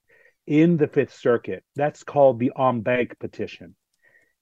in 0.46 0.76
the 0.76 0.88
Fifth 0.88 1.14
Circuit. 1.14 1.64
That's 1.74 2.02
called 2.02 2.38
the 2.38 2.52
en 2.58 2.80
banc 2.80 3.18
petition. 3.18 3.74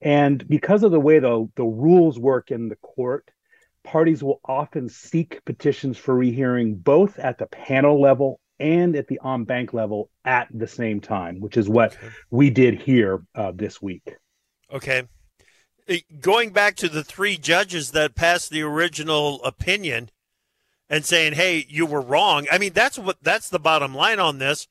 And 0.01 0.47
because 0.47 0.83
of 0.83 0.93
the 0.93 1.01
way 1.01 1.19
the, 1.19 1.49
the 1.57 1.65
rules 1.65 2.19
work 2.19 2.51
in 2.51 2.69
the 2.69 2.77
court, 2.77 3.31
parties 3.83 4.23
will 4.23 4.41
often 4.45 4.89
seek 4.89 5.45
petitions 5.45 5.99
for 5.99 6.15
rehearing 6.15 6.77
both 6.77 7.19
at 7.19 7.39
the 7.39 7.47
panel 7.47 8.01
level 8.01 8.41
and 8.61 8.95
at 8.97 9.09
the 9.09 9.21
en 9.25 9.45
banc 9.45 9.73
level 9.73 10.11
at 10.25 10.49
the 10.53 10.67
same 10.67 11.01
time, 11.01 11.41
which 11.41 11.57
is 11.57 11.69
what 11.69 11.97
we 12.31 12.51
did 12.51 12.75
here 12.75 13.25
uh, 13.35 13.53
this 13.55 13.81
week. 13.83 14.15
Okay. 14.73 15.03
Going 16.21 16.51
back 16.51 16.77
to 16.77 16.89
the 16.89 17.05
three 17.05 17.37
judges 17.37 17.91
that 17.91 18.15
passed 18.15 18.51
the 18.51 18.63
original 18.63 19.43
opinion 19.45 20.11
and 20.89 21.05
saying, 21.05 21.35
"Hey, 21.35 21.67
you 21.69 21.85
were 21.85 22.01
wrong." 22.01 22.47
I 22.51 22.59
mean, 22.59 22.73
that's 22.73 22.99
what 22.99 23.19
that's 23.23 23.51
the 23.51 23.59
bottom 23.59 23.95
line 23.95 24.19
on 24.19 24.39
this. 24.39 24.67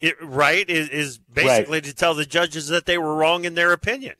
It, 0.00 0.16
right 0.22 0.68
is, 0.68 0.88
is 0.88 1.18
basically 1.18 1.82
to 1.82 1.94
tell 1.94 2.14
the 2.14 2.24
judges 2.24 2.68
that 2.68 2.86
they 2.86 2.96
were 2.96 3.14
wrong 3.14 3.44
in 3.44 3.54
their 3.54 3.72
opinion. 3.72 4.14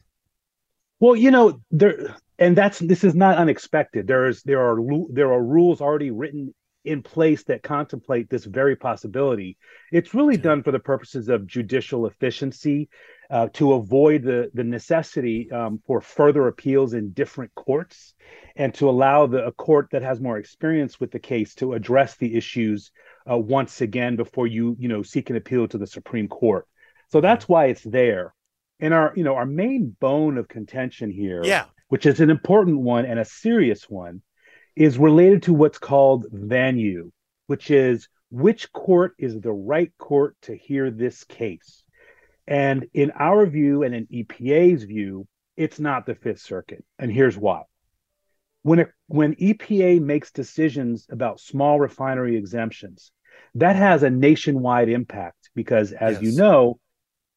Well, 1.01 1.17
you 1.17 1.31
know, 1.31 1.63
there 1.71 2.17
and 2.39 2.57
that's 2.57 2.79
this 2.79 3.05
is 3.05 3.15
not 3.15 3.39
unexpected. 3.39 4.07
There 4.07 4.27
is 4.27 4.43
there 4.43 4.61
are 4.61 4.79
there 5.11 5.33
are 5.33 5.43
rules 5.43 5.81
already 5.81 6.11
written 6.11 6.55
in 6.85 7.03
place 7.03 7.45
that 7.45 7.63
contemplate 7.63 8.31
this 8.31 8.45
very 8.45 8.75
possibility. 8.75 9.59
It's 9.93 10.15
really 10.15 10.39
done 10.39 10.63
for 10.63 10.73
the 10.73 10.79
purposes 10.79 11.29
of 11.29 11.47
judicial 11.47 12.07
efficiency, 12.07 12.89
uh, 13.31 13.49
to 13.55 13.75
avoid 13.75 14.23
the 14.23 14.51
the 14.55 14.65
necessity 14.65 15.51
um, 15.53 15.81
for 15.87 16.01
further 16.01 16.49
appeals 16.49 16.95
in 16.95 17.13
different 17.13 17.55
courts, 17.55 18.15
and 18.57 18.75
to 18.75 18.89
allow 18.91 19.27
the 19.27 19.47
a 19.47 19.53
court 19.53 19.89
that 19.93 20.03
has 20.03 20.21
more 20.21 20.39
experience 20.39 20.99
with 21.01 21.11
the 21.13 21.19
case 21.21 21.55
to 21.55 21.75
address 21.75 22.17
the 22.17 22.35
issues 22.37 22.91
uh, 23.31 23.39
once 23.39 23.81
again 23.81 24.17
before 24.17 24.47
you 24.47 24.77
you 24.79 24.89
know 24.89 25.03
seek 25.03 25.31
an 25.31 25.37
appeal 25.37 25.69
to 25.69 25.79
the 25.79 25.87
Supreme 25.87 26.29
Court. 26.29 26.67
So 27.09 27.21
that's 27.21 27.49
why 27.49 27.67
it's 27.67 27.83
there. 27.85 28.35
And 28.81 28.93
our 28.95 29.13
you 29.17 29.25
know 29.25 29.37
our 29.37 29.47
main 29.47 29.97
bone 30.01 30.39
of 30.39 30.49
contention 30.49 31.11
here 31.11 31.43
Yeah. 31.45 31.67
which 31.89 32.07
is 32.07 32.21
an 32.21 32.31
important 32.31 32.79
one 32.79 33.05
and 33.05 33.19
a 33.19 33.25
serious 33.25 33.89
one, 33.91 34.23
is 34.77 34.99
related 34.99 35.43
to 35.45 35.53
what's 35.53 35.79
called 35.79 36.27
venue, 36.33 37.11
which 37.47 37.71
is 37.71 38.09
which 38.31 38.73
court 38.73 39.15
is 39.19 39.41
the 39.41 39.53
right 39.53 39.93
court 39.99 40.37
to 40.43 40.57
hear 40.57 40.91
this 40.91 41.25
case. 41.25 41.83
And 42.51 42.89
in 42.93 43.13
our 43.13 43.47
view, 43.47 43.85
and 43.85 43.95
in 43.95 44.07
EPA's 44.09 44.83
view, 44.83 45.29
it's 45.57 45.79
not 45.79 46.05
the 46.05 46.17
Fifth 46.17 46.41
Circuit. 46.41 46.85
And 46.99 47.11
here's 47.11 47.39
why. 47.39 47.63
When, 48.63 48.87
when 49.07 49.37
EPA 49.37 50.03
makes 50.03 50.33
decisions 50.33 51.07
about 51.11 51.39
small 51.39 51.79
refinery 51.79 52.37
exemptions, 52.37 53.13
that 53.55 53.77
has 53.77 54.03
a 54.03 54.11
nationwide 54.11 54.89
impact 54.89 55.49
because, 55.55 55.93
as 55.93 56.21
you 56.21 56.33
know, 56.33 56.81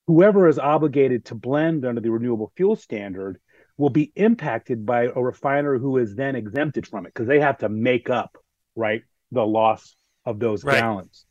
whoever 0.08 0.48
is 0.48 0.58
obligated 0.58 1.26
to 1.26 1.36
blend 1.36 1.86
under 1.86 2.02
the 2.02 2.12
renewable 2.12 2.52
fuel 2.58 2.76
standard 2.76 3.40
will 3.78 3.92
be 3.92 4.12
impacted 4.16 4.84
by 4.84 5.04
a 5.04 5.22
refiner 5.22 5.78
who 5.78 5.98
is 5.98 6.16
then 6.16 6.36
exempted 6.36 6.88
from 6.88 7.06
it 7.06 7.14
because 7.14 7.28
they 7.28 7.40
have 7.40 7.60
to 7.60 7.70
make 7.70 8.10
up 8.10 8.36
right 8.76 9.04
the 9.32 9.46
loss 9.46 9.96
of 10.26 10.40
those 10.40 10.64
Right. 10.64 10.80
gallons 10.80 11.26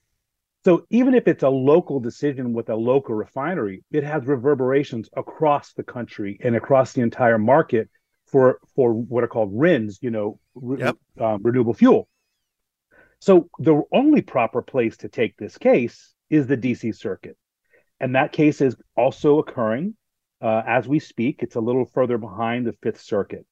So 0.64 0.86
even 0.90 1.14
if 1.14 1.26
it's 1.26 1.42
a 1.42 1.48
local 1.48 1.98
decision 1.98 2.52
with 2.52 2.68
a 2.70 2.76
local 2.76 3.14
refinery, 3.14 3.82
it 3.90 4.04
has 4.04 4.24
reverberations 4.26 5.08
across 5.16 5.72
the 5.72 5.82
country 5.82 6.38
and 6.42 6.54
across 6.54 6.92
the 6.92 7.00
entire 7.02 7.38
market 7.38 7.90
for 8.26 8.58
for 8.76 8.92
what 8.92 9.24
are 9.24 9.28
called 9.28 9.50
RINs, 9.52 9.98
you 10.02 10.10
know, 10.10 10.38
re- 10.54 10.78
Yep. 10.78 10.96
um, 11.20 11.42
renewable 11.42 11.74
fuel. 11.74 12.08
So 13.18 13.48
the 13.58 13.82
only 13.92 14.22
proper 14.22 14.62
place 14.62 14.96
to 14.98 15.08
take 15.08 15.36
this 15.36 15.58
case 15.58 16.14
is 16.30 16.46
the 16.46 16.56
DC 16.56 16.94
Circuit, 16.96 17.36
and 18.00 18.14
that 18.14 18.32
case 18.32 18.60
is 18.60 18.76
also 18.96 19.38
occurring 19.38 19.96
uh, 20.40 20.62
as 20.66 20.86
we 20.88 20.98
speak. 20.98 21.42
It's 21.42 21.56
a 21.56 21.60
little 21.60 21.84
further 21.86 22.18
behind 22.18 22.66
the 22.66 22.72
Fifth 22.82 23.00
Circuit. 23.00 23.46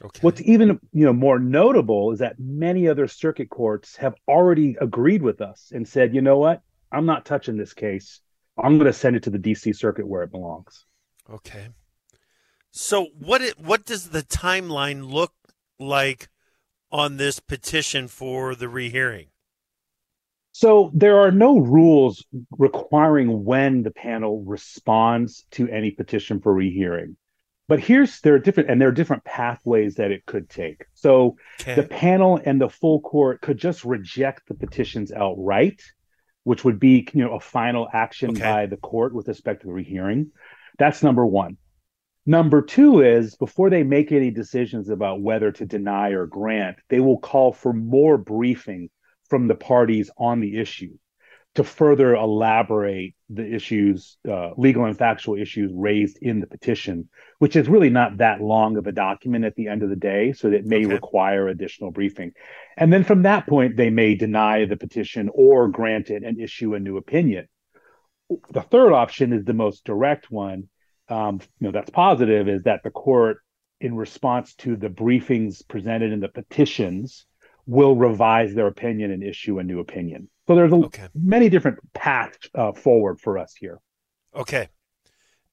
Okay. 0.00 0.20
What's 0.22 0.40
even 0.42 0.80
you 0.92 1.04
know 1.04 1.12
more 1.12 1.38
notable 1.38 2.12
is 2.12 2.20
that 2.20 2.38
many 2.38 2.88
other 2.88 3.06
circuit 3.06 3.50
courts 3.50 3.96
have 3.96 4.14
already 4.28 4.76
agreed 4.80 5.22
with 5.22 5.40
us 5.40 5.70
and 5.74 5.86
said, 5.86 6.14
you 6.14 6.22
know 6.22 6.38
what, 6.38 6.62
I'm 6.90 7.06
not 7.06 7.24
touching 7.24 7.56
this 7.56 7.72
case. 7.72 8.20
I'm 8.62 8.78
going 8.78 8.86
to 8.86 8.92
send 8.92 9.16
it 9.16 9.22
to 9.24 9.30
the 9.30 9.38
DC 9.38 9.74
Circuit 9.76 10.06
where 10.06 10.22
it 10.22 10.30
belongs. 10.30 10.84
Okay. 11.30 11.68
So 12.70 13.08
what 13.18 13.42
it, 13.42 13.58
what 13.58 13.84
does 13.84 14.10
the 14.10 14.22
timeline 14.22 15.10
look 15.10 15.32
like 15.78 16.28
on 16.90 17.16
this 17.16 17.38
petition 17.38 18.08
for 18.08 18.54
the 18.54 18.68
rehearing? 18.68 19.28
So 20.52 20.90
there 20.92 21.18
are 21.18 21.30
no 21.30 21.58
rules 21.58 22.24
requiring 22.50 23.44
when 23.44 23.82
the 23.82 23.90
panel 23.90 24.44
responds 24.44 25.46
to 25.52 25.68
any 25.68 25.90
petition 25.90 26.40
for 26.40 26.52
rehearing. 26.52 27.16
But 27.72 27.80
here's 27.80 28.20
there 28.20 28.34
are 28.34 28.38
different 28.38 28.68
and 28.68 28.78
there 28.78 28.88
are 28.88 28.92
different 28.92 29.24
pathways 29.24 29.94
that 29.94 30.10
it 30.10 30.26
could 30.26 30.50
take. 30.50 30.84
So 30.92 31.36
Okay. 31.62 31.74
the 31.74 31.84
panel 31.84 32.38
and 32.44 32.60
the 32.60 32.68
full 32.68 33.00
court 33.00 33.40
could 33.40 33.56
just 33.56 33.82
reject 33.82 34.46
the 34.46 34.52
petitions 34.52 35.10
outright, 35.10 35.80
which 36.44 36.66
would 36.66 36.78
be 36.78 37.08
you 37.14 37.24
know 37.24 37.32
a 37.34 37.40
final 37.40 37.88
action 37.90 38.32
Okay. 38.32 38.42
by 38.42 38.66
the 38.66 38.76
court 38.76 39.14
with 39.14 39.26
respect 39.26 39.62
to 39.62 39.68
the 39.68 39.72
rehearing. 39.72 40.32
That's 40.78 41.02
number 41.02 41.24
one. 41.24 41.56
Number 42.26 42.60
two 42.60 43.00
is 43.00 43.36
before 43.36 43.70
they 43.70 43.84
make 43.84 44.12
any 44.12 44.30
decisions 44.30 44.90
about 44.90 45.22
whether 45.22 45.50
to 45.50 45.64
deny 45.64 46.10
or 46.10 46.26
grant, 46.26 46.76
they 46.90 47.00
will 47.00 47.20
call 47.20 47.54
for 47.54 47.72
more 47.72 48.18
briefing 48.18 48.90
from 49.30 49.48
the 49.48 49.54
parties 49.54 50.10
on 50.18 50.40
the 50.40 50.58
issue 50.58 50.98
to 51.54 51.64
further 51.64 52.14
elaborate 52.14 53.14
the 53.28 53.54
issues, 53.54 54.16
uh, 54.26 54.50
legal 54.56 54.86
and 54.86 54.96
factual 54.96 55.36
issues 55.36 55.70
raised 55.74 56.18
in 56.22 56.40
the 56.40 56.46
petition, 56.46 57.08
which 57.40 57.56
is 57.56 57.68
really 57.68 57.90
not 57.90 58.18
that 58.18 58.40
long 58.40 58.78
of 58.78 58.86
a 58.86 58.92
document 58.92 59.44
at 59.44 59.54
the 59.54 59.68
end 59.68 59.82
of 59.82 59.90
the 59.90 59.96
day. 59.96 60.32
So 60.32 60.50
that 60.50 60.64
may 60.64 60.84
Okay. 60.84 60.94
require 60.94 61.48
additional 61.48 61.90
briefing. 61.90 62.32
And 62.76 62.90
then 62.90 63.04
from 63.04 63.22
that 63.22 63.46
point, 63.46 63.76
they 63.76 63.90
may 63.90 64.14
deny 64.14 64.64
the 64.64 64.78
petition 64.78 65.28
or 65.34 65.68
grant 65.68 66.08
it 66.08 66.22
and 66.22 66.40
issue 66.40 66.74
a 66.74 66.80
new 66.80 66.96
opinion. 66.96 67.48
The 68.50 68.62
third 68.62 68.92
option 68.94 69.34
is 69.34 69.44
the 69.44 69.52
most 69.52 69.84
direct 69.84 70.30
one. 70.30 70.68
Um, 71.08 71.40
you 71.60 71.66
know, 71.66 71.72
that's 71.72 71.90
positive 71.90 72.48
is 72.48 72.62
that 72.62 72.82
the 72.82 72.90
court, 72.90 73.38
in 73.80 73.94
response 73.94 74.54
to 74.54 74.76
the 74.76 74.88
briefings 74.88 75.66
presented 75.68 76.12
in 76.12 76.20
the 76.20 76.28
petitions, 76.28 77.26
will 77.66 77.94
revise 77.94 78.54
their 78.54 78.68
opinion 78.68 79.10
and 79.10 79.22
issue 79.22 79.58
a 79.58 79.64
new 79.64 79.80
opinion. 79.80 80.30
So 80.52 80.56
there's 80.56 80.72
a, 80.72 80.76
Okay. 80.76 81.08
many 81.14 81.48
different 81.48 81.78
paths 81.94 82.50
uh, 82.54 82.72
forward 82.72 83.18
for 83.18 83.38
us 83.38 83.54
here. 83.54 83.78
Okay. 84.34 84.68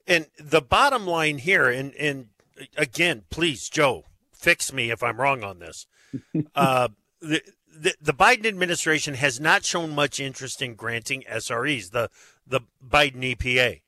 And 0.06 0.28
the 0.38 0.62
bottom 0.62 1.08
line 1.08 1.38
here, 1.38 1.70
and 1.70 1.94
and 1.96 2.28
again, 2.76 3.24
please, 3.30 3.70
Joe, 3.70 4.04
fix 4.34 4.74
me 4.74 4.92
if 4.92 5.02
I'm 5.02 5.22
wrong 5.22 5.42
on 5.42 5.60
this. 5.60 5.88
uh, 6.56 6.90
the, 7.22 7.42
the 7.74 7.96
the 8.02 8.14
Biden 8.14 8.46
administration 8.46 9.14
has 9.14 9.40
not 9.40 9.64
shown 9.64 9.96
much 9.96 10.20
interest 10.20 10.62
in 10.62 10.76
granting 10.76 11.24
SREs. 11.32 11.92
The 11.92 12.10
the 12.46 12.62
Biden 12.86 13.36
EPA. 13.36 13.82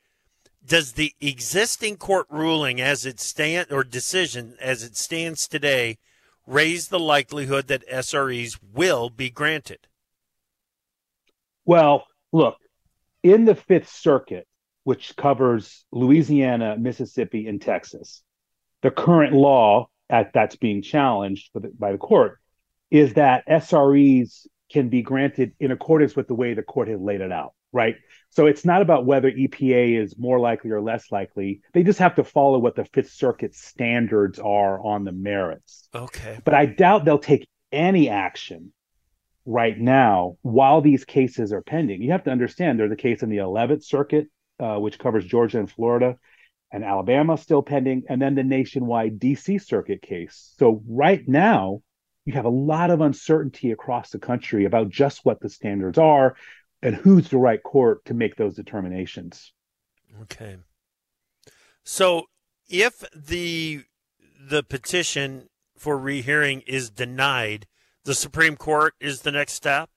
Does 0.64 0.92
the 0.92 1.12
existing 1.20 1.96
court 1.96 2.26
ruling 2.30 2.80
as 2.80 3.04
it 3.04 3.20
stand 3.20 3.70
or 3.70 3.84
decision 3.84 4.56
as 4.60 4.82
it 4.82 4.96
stands 4.96 5.46
today 5.46 5.98
raise 6.46 6.88
the 6.88 7.00
likelihood 7.00 7.66
that 7.66 7.86
SREs 7.86 8.58
will 8.72 9.10
be 9.10 9.28
granted? 9.28 9.88
Well, 11.64 12.04
look, 12.32 12.56
in 13.22 13.44
the 13.44 13.54
Fifth 13.54 13.88
Circuit, 13.88 14.46
which 14.84 15.14
covers 15.16 15.84
Louisiana, 15.92 16.76
Mississippi, 16.76 17.46
and 17.46 17.60
Texas, 17.60 18.22
the 18.82 18.90
current 18.90 19.32
law 19.32 19.88
at, 20.10 20.32
that's 20.32 20.56
being 20.56 20.82
challenged 20.82 21.50
for 21.52 21.60
the, 21.60 21.68
by 21.78 21.92
the 21.92 21.98
court 21.98 22.38
is 22.90 23.14
that 23.14 23.46
SREs 23.48 24.46
can 24.70 24.88
be 24.88 25.02
granted 25.02 25.52
in 25.60 25.70
accordance 25.70 26.16
with 26.16 26.28
the 26.28 26.34
way 26.34 26.54
the 26.54 26.62
court 26.62 26.88
has 26.88 27.00
laid 27.00 27.20
it 27.20 27.32
out, 27.32 27.54
right? 27.72 27.96
So 28.30 28.46
it's 28.46 28.64
not 28.64 28.82
about 28.82 29.06
whether 29.06 29.30
EPA 29.30 30.02
is 30.02 30.18
more 30.18 30.40
likely 30.40 30.70
or 30.70 30.80
less 30.80 31.10
likely. 31.10 31.60
They 31.72 31.82
just 31.82 32.00
have 32.00 32.16
to 32.16 32.24
follow 32.24 32.58
what 32.58 32.74
the 32.74 32.84
Fifth 32.86 33.12
Circuit 33.12 33.54
standards 33.54 34.38
are 34.38 34.84
on 34.84 35.04
the 35.04 35.12
merits. 35.12 35.88
Okay. 35.94 36.38
But 36.44 36.54
I 36.54 36.66
doubt 36.66 37.04
they'll 37.04 37.18
take 37.18 37.46
any 37.70 38.08
action 38.08 38.72
right 39.44 39.78
now 39.78 40.36
while 40.42 40.80
these 40.80 41.04
cases 41.04 41.52
are 41.52 41.62
pending. 41.62 42.02
You 42.02 42.12
have 42.12 42.24
to 42.24 42.30
understand 42.30 42.78
there's 42.78 42.92
a 42.92 42.96
case 42.96 43.22
in 43.22 43.28
the 43.28 43.38
11th 43.38 43.84
Circuit, 43.84 44.28
uh, 44.60 44.76
which 44.76 44.98
covers 44.98 45.24
Georgia 45.24 45.58
and 45.58 45.70
Florida, 45.70 46.16
and 46.72 46.84
Alabama 46.84 47.36
still 47.36 47.62
pending, 47.62 48.04
and 48.08 48.20
then 48.20 48.34
the 48.34 48.44
nationwide 48.44 49.18
DC 49.18 49.62
Circuit 49.62 50.02
case. 50.02 50.54
So 50.58 50.82
right 50.88 51.26
now, 51.26 51.82
you 52.24 52.32
have 52.34 52.44
a 52.44 52.50
lot 52.50 52.90
of 52.90 53.00
uncertainty 53.00 53.72
across 53.72 54.10
the 54.10 54.18
country 54.18 54.64
about 54.64 54.88
just 54.88 55.24
what 55.24 55.40
the 55.40 55.48
standards 55.48 55.98
are 55.98 56.36
and 56.82 56.94
who's 56.94 57.28
the 57.28 57.38
right 57.38 57.62
court 57.62 58.04
to 58.04 58.14
make 58.14 58.36
those 58.36 58.54
determinations. 58.54 59.52
Okay. 60.22 60.56
So 61.84 62.26
if 62.68 63.04
the 63.14 63.84
the 64.40 64.62
petition 64.62 65.48
for 65.76 65.98
rehearing 65.98 66.62
is 66.62 66.90
denied, 66.90 67.66
the 68.04 68.14
Supreme 68.14 68.56
Court 68.56 68.94
is 69.00 69.22
the 69.22 69.32
next 69.32 69.54
step? 69.54 69.90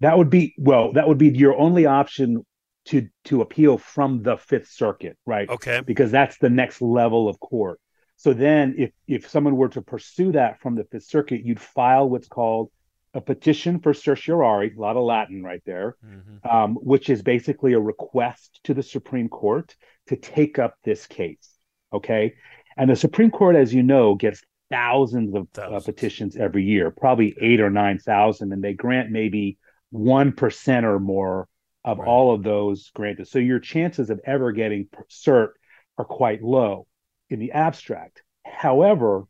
That 0.00 0.18
would 0.18 0.30
be 0.30 0.54
well, 0.58 0.92
that 0.92 1.08
would 1.08 1.18
be 1.18 1.28
your 1.28 1.56
only 1.56 1.86
option 1.86 2.44
to 2.86 3.08
to 3.24 3.40
appeal 3.40 3.78
from 3.78 4.22
the 4.22 4.36
Fifth 4.36 4.68
Circuit, 4.68 5.16
right? 5.24 5.48
Okay. 5.48 5.80
Because 5.80 6.10
that's 6.10 6.36
the 6.38 6.50
next 6.50 6.82
level 6.82 7.28
of 7.28 7.40
court. 7.40 7.80
So 8.16 8.32
then 8.32 8.74
if 8.76 8.92
if 9.06 9.28
someone 9.30 9.56
were 9.56 9.70
to 9.70 9.82
pursue 9.82 10.32
that 10.32 10.60
from 10.60 10.74
the 10.74 10.84
Fifth 10.84 11.04
Circuit, 11.04 11.44
you'd 11.44 11.60
file 11.60 12.08
what's 12.08 12.28
called 12.28 12.70
a 13.14 13.20
petition 13.20 13.78
for 13.78 13.94
certiorari, 13.94 14.74
a 14.76 14.80
lot 14.80 14.96
of 14.96 15.04
Latin 15.04 15.42
right 15.44 15.62
there, 15.64 15.94
Mhm. 16.04 16.52
um, 16.52 16.74
which 16.74 17.08
is 17.08 17.22
basically 17.22 17.72
a 17.72 17.80
request 17.80 18.60
to 18.64 18.74
the 18.74 18.82
Supreme 18.82 19.28
Court 19.28 19.74
to 20.08 20.16
take 20.16 20.58
up 20.58 20.74
this 20.82 21.06
case. 21.06 21.56
Okay. 21.92 22.34
And 22.76 22.90
the 22.90 22.96
Supreme 22.96 23.30
Court, 23.30 23.54
as 23.54 23.72
you 23.72 23.84
know, 23.84 24.16
gets 24.16 24.42
thousands 24.70 25.34
of 25.34 25.48
uh, 25.58 25.80
petitions 25.80 26.36
every 26.36 26.64
year, 26.64 26.90
probably 26.90 27.36
eight 27.40 27.60
or 27.60 27.70
9,000, 27.70 28.52
and 28.52 28.62
they 28.62 28.72
grant 28.74 29.10
maybe 29.10 29.58
1% 29.92 30.84
or 30.84 30.98
more 30.98 31.48
of 31.84 31.98
Right. 31.98 32.08
all 32.08 32.34
of 32.34 32.42
those 32.42 32.90
granted. 32.94 33.28
So 33.28 33.38
your 33.38 33.60
chances 33.60 34.08
of 34.10 34.20
ever 34.24 34.52
getting 34.52 34.88
cert 35.10 35.50
are 35.98 36.04
quite 36.04 36.42
low 36.42 36.86
in 37.28 37.38
the 37.38 37.52
abstract. 37.52 38.22
However, 38.44 39.24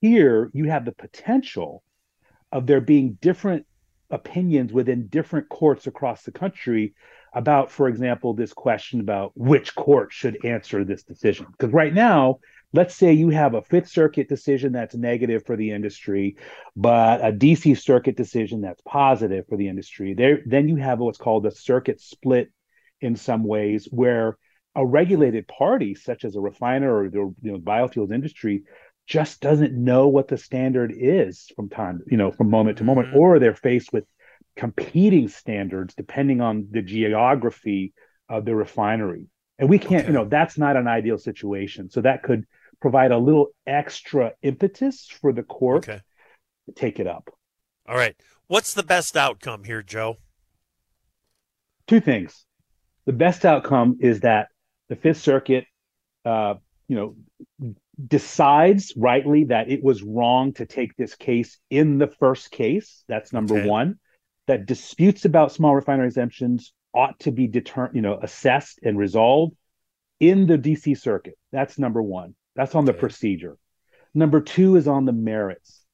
here 0.00 0.50
you 0.54 0.68
have 0.70 0.84
the 0.84 0.92
potential 0.92 1.82
of 2.52 2.66
there 2.66 2.80
being 2.80 3.18
different 3.20 3.66
opinions 4.10 4.72
within 4.72 5.08
different 5.08 5.48
courts 5.48 5.86
across 5.86 6.22
the 6.22 6.32
country 6.32 6.94
about, 7.34 7.70
for 7.70 7.88
example, 7.88 8.34
this 8.34 8.52
question 8.52 9.00
about 9.00 9.32
which 9.34 9.74
court 9.74 10.12
should 10.12 10.44
answer 10.44 10.84
this 10.84 11.02
decision. 11.02 11.46
Because 11.50 11.72
right 11.72 11.94
now, 11.94 12.38
let's 12.72 12.94
say 12.94 13.12
you 13.12 13.28
have 13.30 13.54
a 13.54 13.62
Fifth 13.62 13.88
Circuit 13.88 14.28
decision 14.28 14.72
that's 14.72 14.94
negative 14.94 15.44
for 15.44 15.56
the 15.56 15.70
industry, 15.70 16.36
but 16.74 17.20
a 17.24 17.32
DC 17.32 17.78
Circuit 17.78 18.16
decision 18.16 18.60
that's 18.62 18.80
positive 18.82 19.46
for 19.48 19.56
the 19.56 19.68
industry. 19.68 20.14
There, 20.14 20.40
then 20.46 20.68
you 20.68 20.76
have 20.76 20.98
what's 20.98 21.18
called 21.18 21.46
a 21.46 21.50
circuit 21.50 22.00
split 22.00 22.50
in 23.00 23.16
some 23.16 23.44
ways, 23.44 23.88
where 23.90 24.38
a 24.74 24.86
regulated 24.86 25.46
party, 25.48 25.94
such 25.94 26.24
as 26.24 26.34
a 26.34 26.40
refiner 26.40 26.96
or 26.96 27.10
the 27.10 27.34
you 27.42 27.52
know, 27.52 27.58
biofuels 27.58 28.12
industry, 28.12 28.62
just 29.06 29.40
doesn't 29.40 29.74
know 29.74 30.08
what 30.08 30.28
the 30.28 30.38
standard 30.38 30.92
is 30.96 31.50
from 31.56 31.68
time, 31.68 32.00
you 32.06 32.16
know, 32.16 32.30
from 32.30 32.48
moment 32.48 32.78
to 32.78 32.84
moment, 32.84 33.08
Mhm. 33.08 33.16
or 33.16 33.38
they're 33.38 33.54
faced 33.54 33.92
with 33.92 34.04
competing 34.56 35.28
standards 35.28 35.94
depending 35.94 36.40
on 36.40 36.68
the 36.70 36.82
geography 36.82 37.92
of 38.28 38.44
the 38.44 38.54
refinery. 38.54 39.26
And 39.58 39.68
we 39.68 39.78
can't, 39.78 40.04
Okay. 40.04 40.06
you 40.08 40.12
know, 40.14 40.24
that's 40.24 40.56
not 40.56 40.76
an 40.76 40.86
ideal 40.86 41.18
situation. 41.18 41.90
So 41.90 42.00
that 42.02 42.22
could 42.22 42.46
provide 42.82 43.12
a 43.12 43.16
little 43.18 43.46
extra 43.66 44.32
impetus 44.42 45.08
for 45.08 45.32
the 45.32 45.42
court 45.44 45.88
Okay. 45.88 46.00
to 46.66 46.72
take 46.74 46.98
it 47.00 47.06
up. 47.06 47.30
All 47.88 47.96
right. 47.96 48.16
What's 48.48 48.74
the 48.74 48.82
best 48.82 49.16
outcome 49.16 49.64
here, 49.64 49.82
Joe? 49.82 50.18
Two 51.86 52.00
things. 52.00 52.44
The 53.06 53.12
best 53.12 53.44
outcome 53.44 53.98
is 54.00 54.20
that 54.20 54.48
the 54.88 54.96
Fifth 54.96 55.20
Circuit, 55.22 55.64
uh, 56.24 56.54
you 56.88 56.96
know, 56.96 57.16
decides 58.06 58.92
rightly 58.96 59.44
that 59.44 59.70
it 59.70 59.82
was 59.82 60.02
wrong 60.02 60.52
to 60.54 60.66
take 60.66 60.96
this 60.96 61.14
case 61.14 61.58
in 61.70 61.98
the 61.98 62.08
first 62.08 62.50
case. 62.50 63.04
That's 63.08 63.32
number 63.32 63.54
Okay. 63.54 63.68
one. 63.68 63.98
that 64.48 64.66
disputes 64.66 65.24
about 65.24 65.52
small 65.52 65.72
refinery 65.72 66.08
exemptions 66.08 66.72
ought 66.92 67.16
to 67.20 67.30
be 67.30 67.46
determined, 67.46 67.94
you 67.94 68.02
know, 68.02 68.18
assessed 68.20 68.80
and 68.82 68.98
resolved 68.98 69.54
in 70.18 70.48
the 70.48 70.58
DC 70.58 70.96
circuit. 70.98 71.38
That's 71.52 71.78
number 71.78 72.02
one. 72.02 72.34
That's 72.54 72.74
on 72.74 72.84
the 72.84 72.92
procedure. 72.92 73.56
Number 74.14 74.40
two 74.40 74.76
is 74.76 74.88
on 74.88 75.04
the 75.04 75.12
merits. 75.12 75.84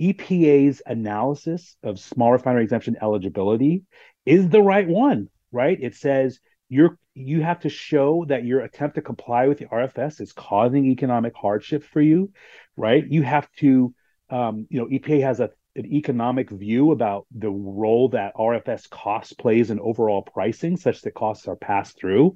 EPA's 0.00 0.82
analysis 0.86 1.76
of 1.82 2.00
small 2.00 2.32
refinery 2.32 2.62
exemption 2.64 2.96
eligibility 3.00 3.84
is 4.24 4.48
the 4.48 4.62
right 4.62 4.88
one, 4.88 5.28
right? 5.52 5.78
It 5.80 5.94
says 5.94 6.40
you're 6.68 6.98
you 7.14 7.42
have 7.42 7.60
to 7.60 7.68
show 7.68 8.24
that 8.28 8.44
your 8.44 8.60
attempt 8.60 8.94
to 8.94 9.02
comply 9.02 9.46
with 9.48 9.58
the 9.58 9.66
RFS 9.66 10.20
is 10.20 10.32
causing 10.32 10.86
economic 10.86 11.34
hardship 11.36 11.84
for 11.84 12.00
you, 12.00 12.32
right? 12.76 13.04
You 13.06 13.22
have 13.22 13.50
to, 13.58 13.92
um, 14.30 14.66
you 14.70 14.80
know, 14.80 14.86
EPA 14.86 15.22
has 15.22 15.40
a 15.40 15.50
an 15.76 15.86
economic 15.86 16.50
view 16.50 16.90
about 16.90 17.26
the 17.30 17.50
role 17.50 18.08
that 18.08 18.34
RFS 18.34 18.90
cost 18.90 19.38
plays 19.38 19.70
in 19.70 19.78
overall 19.78 20.22
pricing, 20.22 20.76
such 20.76 21.02
that 21.02 21.14
costs 21.14 21.46
are 21.46 21.56
passed 21.56 21.98
through. 21.98 22.34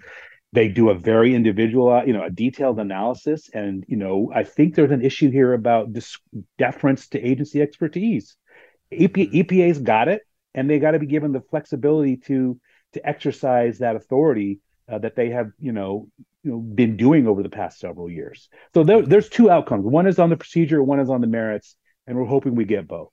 They 0.55 0.69
do 0.69 0.91
a 0.91 0.95
very 0.95 1.35
individual, 1.35 1.91
uh, 1.91 2.05
you 2.05 2.13
know, 2.13 2.25
a 2.25 2.31
detailed 2.31 2.79
analysis, 2.79 3.51
and 3.53 3.85
you 3.89 3.97
know, 3.97 4.31
I 4.33 4.45
think 4.45 4.75
there's 4.75 4.93
an 4.93 5.05
issue 5.05 5.31
here 5.31 5.53
about 5.53 5.93
dis- 5.93 6.19
deference 6.59 7.09
to 7.09 7.21
agency 7.21 7.61
expertise. 7.61 8.37
EP, 8.93 9.13
mm-hmm. 9.13 9.37
EPA's 9.37 9.81
got 9.81 10.07
it, 10.07 10.23
and 10.55 10.71
they 10.71 10.79
got 10.79 10.93
to 10.93 11.01
be 11.01 11.07
given 11.07 11.33
the 11.33 11.41
flexibility 11.41 12.19
to 12.29 12.61
to 12.93 13.07
exercise 13.07 13.79
that 13.79 13.97
authority 13.97 14.61
uh, 14.89 14.99
that 14.99 15.17
they 15.17 15.31
have, 15.31 15.51
you 15.59 15.73
know, 15.73 16.09
you 16.45 16.53
know, 16.53 16.59
been 16.59 16.97
doing 16.97 17.27
over 17.27 17.43
the 17.43 17.49
past 17.49 17.81
several 17.81 18.09
years. 18.09 18.49
So 18.75 18.85
there, 18.85 18.99
mm-hmm. 18.99 19.11
there's 19.11 19.29
two 19.29 19.51
outcomes. 19.51 19.85
One 19.85 20.07
is 20.07 20.21
on 20.21 20.31
the 20.31 20.37
procedure, 20.37 20.83
one 20.83 21.01
is 21.01 21.11
on 21.11 21.21
the 21.21 21.27
merits, 21.27 21.75
and 22.07 22.17
we're 22.17 22.27
hoping 22.27 22.55
we 22.55 22.65
get 22.65 22.87
both. 22.87 23.11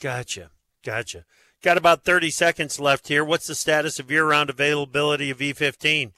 Gotcha. 0.00 0.50
Gotcha. 0.82 1.24
Got 1.62 1.76
about 1.76 2.04
30 2.04 2.30
seconds 2.30 2.80
left 2.80 3.08
here. 3.08 3.24
What's 3.24 3.46
the 3.46 3.54
status 3.54 4.00
of 4.00 4.10
year 4.10 4.26
round 4.26 4.50
availability 4.50 5.30
of 5.30 5.38
E15? 5.38 6.12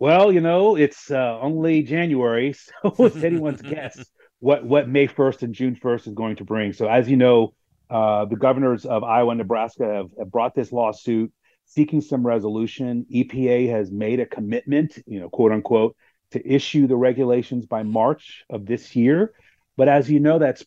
Well, 0.00 0.32
you 0.32 0.40
know, 0.40 0.76
it's 0.76 1.10
uh, 1.10 1.38
only 1.40 1.82
January, 1.82 2.54
so 2.82 2.94
it's 3.04 3.16
anyone's 3.22 3.60
guess 3.60 4.02
what, 4.38 4.64
what 4.64 4.88
May 4.88 5.06
1st 5.06 5.42
and 5.42 5.54
June 5.54 5.76
1st 5.76 6.08
is 6.08 6.14
going 6.14 6.36
to 6.36 6.44
bring. 6.44 6.72
So, 6.72 6.88
as 6.88 7.08
you 7.08 7.18
know, 7.18 7.52
uh, 7.90 8.24
the 8.24 8.36
governors 8.36 8.86
of 8.86 9.04
Iowa 9.04 9.32
and 9.32 9.38
Nebraska 9.38 9.84
have, 9.84 10.08
have 10.18 10.30
brought 10.30 10.54
this 10.54 10.72
lawsuit 10.72 11.30
seeking 11.66 12.00
some 12.00 12.26
resolution. 12.26 13.04
EPA 13.14 13.70
has 13.70 13.92
made 13.92 14.20
a 14.20 14.26
commitment, 14.26 14.96
you 15.06 15.20
know, 15.20 15.28
quote 15.28 15.52
unquote, 15.52 15.94
to 16.30 16.50
issue 16.50 16.86
the 16.86 16.96
regulations 16.96 17.66
by 17.66 17.82
March 17.82 18.44
of 18.48 18.64
this 18.64 18.96
year. 18.96 19.34
But 19.76 19.88
as 19.88 20.10
you 20.10 20.18
know, 20.18 20.38
that's 20.38 20.64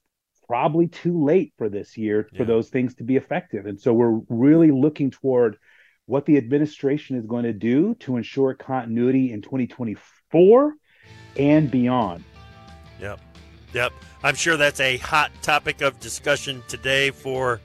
probably 0.48 0.89
too 0.89 1.24
late 1.24 1.54
for 1.58 1.69
this 1.69 1.98
year 1.98 2.30
for 2.38 2.46
those 2.46 2.69
things 2.69 2.93
to 2.96 3.04
be 3.04 3.15
effective. 3.15 3.65
And 3.65 3.80
so 3.80 3.93
we're 3.93 4.19
really 4.30 4.69
looking 4.69 5.10
toward 5.10 5.58
what 6.05 6.25
the 6.25 6.37
administration 6.37 7.17
is 7.17 7.25
going 7.25 7.43
to 7.43 7.53
do 7.53 7.95
to 7.95 8.17
ensure 8.17 8.53
continuity 8.53 9.31
in 9.31 9.41
2024 9.41 10.73
and 11.37 11.71
beyond. 11.71 12.23
Yep. 12.99 13.19
Yep. 13.73 13.93
I'm 14.23 14.35
sure 14.35 14.57
that's 14.57 14.79
a 14.79 14.97
hot 14.97 15.31
topic 15.41 15.81
of 15.81 15.99
discussion 15.99 16.61
today 16.67 17.11
for 17.11 17.59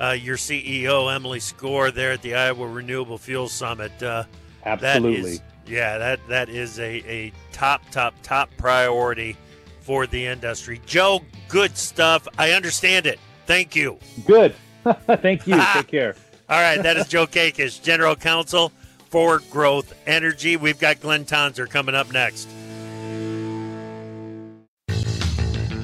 uh, 0.00 0.10
your 0.10 0.36
CEO, 0.36 1.14
Emily 1.14 1.38
Skor, 1.38 1.92
there 1.92 2.12
at 2.12 2.22
the 2.22 2.34
Iowa 2.34 2.66
Renewable 2.66 3.18
Fuel 3.18 3.48
Summit. 3.48 4.02
Uh, 4.02 4.24
Absolutely. 4.64 5.22
That 5.22 5.28
is, 5.28 5.42
yeah, 5.66 5.98
that, 5.98 6.20
that 6.28 6.48
is 6.48 6.78
a, 6.78 7.02
a 7.08 7.32
top, 7.52 7.82
top, 7.90 8.14
top 8.22 8.50
priority 8.56 9.36
for 9.80 10.06
the 10.06 10.26
industry. 10.26 10.80
Joe, 10.86 11.22
good 11.48 11.76
stuff. 11.76 12.26
I 12.38 12.52
understand 12.52 13.06
it. 13.06 13.18
Thank 13.46 13.74
you. 13.76 13.98
Good. 14.26 14.54
Thank 15.06 15.46
you. 15.46 15.60
Take 15.74 15.86
care. 15.88 16.14
All 16.50 16.58
right, 16.58 16.82
that 16.82 16.96
is 16.96 17.06
Joe 17.08 17.26
Kakesh, 17.26 17.82
General 17.82 18.16
Counsel 18.16 18.72
for 19.10 19.40
Growth 19.50 19.92
Energy. 20.06 20.56
We've 20.56 20.78
got 20.78 20.98
Glynn 20.98 21.26
Tonsor 21.26 21.66
coming 21.66 21.94
up 21.94 22.10
next. 22.10 22.48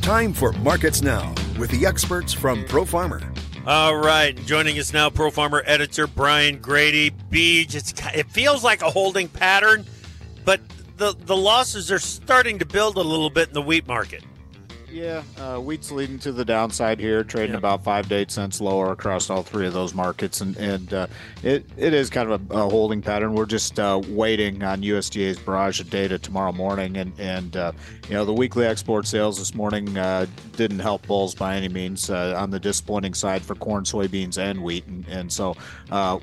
Time 0.01 0.33
for 0.33 0.53
Markets 0.53 1.03
Now 1.03 1.35
with 1.59 1.71
the 1.71 1.85
experts 1.87 2.33
from 2.33 2.65
Pro 2.65 2.87
Farmer. 2.87 3.21
All 3.67 3.97
right, 3.97 4.35
joining 4.47 4.79
us 4.79 4.95
now, 4.95 5.11
Pro 5.11 5.31
Farmer 5.31 5.63
editor 5.67 6.07
Brian 6.07 6.59
Grete. 6.61 7.13
Beej, 7.31 8.15
it 8.17 8.31
feels 8.31 8.65
like 8.65 8.81
a 8.81 8.91
holding 8.91 9.29
pattern, 9.29 9.85
but 10.47 10.63
the 10.97 11.15
the 11.27 11.37
losses 11.37 11.93
are 11.93 11.99
starting 11.99 12.59
to 12.59 12.67
build 12.67 12.97
a 12.97 13.03
little 13.03 13.31
bit 13.31 13.49
in 13.49 13.55
the 13.55 13.63
wheat 13.63 13.87
market. 13.87 14.25
Yeah, 14.95 15.25
uh, 15.39 15.59
wheat's 15.59 15.91
leading 15.91 16.21
to 16.21 16.31
the 16.31 16.45
downside 16.45 17.01
here, 17.01 17.25
trading 17.25 17.55
yeah. 17.55 17.59
about 17.59 17.83
five 17.83 18.09
to 18.11 18.15
eight 18.15 18.31
cents 18.31 18.61
lower 18.61 18.93
across 18.93 19.29
all 19.29 19.43
three 19.43 19.67
of 19.67 19.73
those 19.73 19.93
markets, 19.93 20.41
and 20.41 20.57
and 20.57 20.95
uh, 20.95 21.07
it 21.43 21.67
it 21.77 21.93
is 21.93 22.09
kind 22.09 22.31
of 22.31 22.49
a, 22.49 22.55
a 22.55 22.71
holding 22.71 23.03
pattern. 23.03 23.35
We're 23.35 23.45
just 23.45 23.81
uh, 23.81 24.01
waiting 24.07 24.63
on 24.63 24.83
USDA's 24.83 25.41
barrage 25.41 25.81
of 25.81 25.91
data 25.91 26.17
tomorrow 26.17 26.53
morning, 26.53 26.97
and 26.99 27.13
and 27.19 27.57
uh, 27.57 27.73
you 28.09 28.15
know 28.15 28.25
the 28.25 28.33
weekly 28.33 28.67
export 28.67 29.09
sales 29.09 29.37
this 29.37 29.53
morning 29.53 29.99
uh, 29.99 30.27
didn't 30.53 30.79
help 30.79 31.05
bulls 31.09 31.35
by 31.35 31.57
any 31.57 31.69
means 31.69 32.09
uh, 32.09 32.37
on 32.39 32.51
the 32.51 32.61
disappointing 32.61 33.15
side 33.15 33.43
for 33.43 33.57
corn, 33.57 33.83
soybeans, 33.83 34.39
and 34.39 34.63
wheat, 34.63 34.87
and, 34.87 35.09
and 35.09 35.33
so 35.33 35.57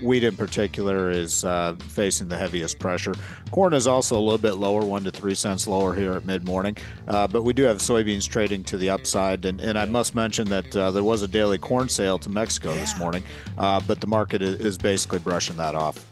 wheat 0.02 0.24
in 0.24 0.38
particular 0.38 1.12
is 1.12 1.42
facing 1.90 2.30
the 2.30 2.38
heaviest 2.38 2.80
pressure. 2.80 3.16
Corn 3.52 3.74
is 3.74 3.86
also 3.86 4.18
a 4.18 4.22
little 4.22 4.38
bit 4.38 4.54
lower, 4.54 4.86
one 4.86 5.04
to 5.04 5.12
three 5.12 5.36
cents 5.36 5.68
lower 5.68 5.94
here 5.94 6.14
at 6.14 6.24
mid 6.26 6.46
morning, 6.46 6.78
but 7.06 7.44
we 7.44 7.52
do 7.52 7.64
have 7.64 7.80
soybeans 7.80 8.26
trading 8.30 8.61
to 8.66 8.78
the 8.78 8.90
upside. 8.90 9.46
And, 9.46 9.60
and 9.62 9.78
I 9.78 9.86
must 9.86 10.16
mention 10.16 10.48
that 10.50 10.76
uh, 10.76 10.92
there 10.92 11.04
was 11.04 11.22
a 11.22 11.28
daily 11.28 11.58
corn 11.58 11.90
sale 11.90 12.18
to 12.20 12.30
Mexico 12.30 12.74
yeah. 12.74 12.80
this 12.80 12.98
morning, 12.98 13.24
uh, 13.58 13.82
but 13.88 14.02
the 14.02 14.08
market 14.08 14.42
is 14.42 14.78
basically 14.78 15.20
brushing 15.20 15.58
that 15.58 15.76
off. 15.76 16.06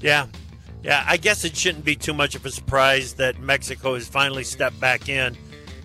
Yeah. 0.00 0.26
Yeah, 0.82 1.04
I 1.06 1.16
guess 1.16 1.44
it 1.44 1.56
shouldn't 1.56 1.84
be 1.84 1.94
too 1.94 2.12
much 2.12 2.34
of 2.34 2.44
a 2.44 2.50
surprise 2.50 3.14
that 3.14 3.38
Mexico 3.38 3.94
has 3.94 4.08
finally 4.08 4.42
stepped 4.42 4.80
back 4.80 5.08
in. 5.08 5.36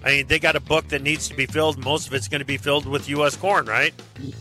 I 0.03 0.09
mean, 0.09 0.27
they 0.27 0.39
got 0.39 0.55
a 0.55 0.59
book 0.59 0.87
that 0.89 1.01
needs 1.01 1.27
to 1.27 1.35
be 1.35 1.45
filled. 1.45 1.83
Most 1.83 2.07
of 2.07 2.13
it's 2.13 2.27
going 2.27 2.39
to 2.39 2.45
be 2.45 2.57
filled 2.57 2.85
with 2.85 3.09
U.S. 3.09 3.35
corn, 3.35 3.65
right? 3.65 3.93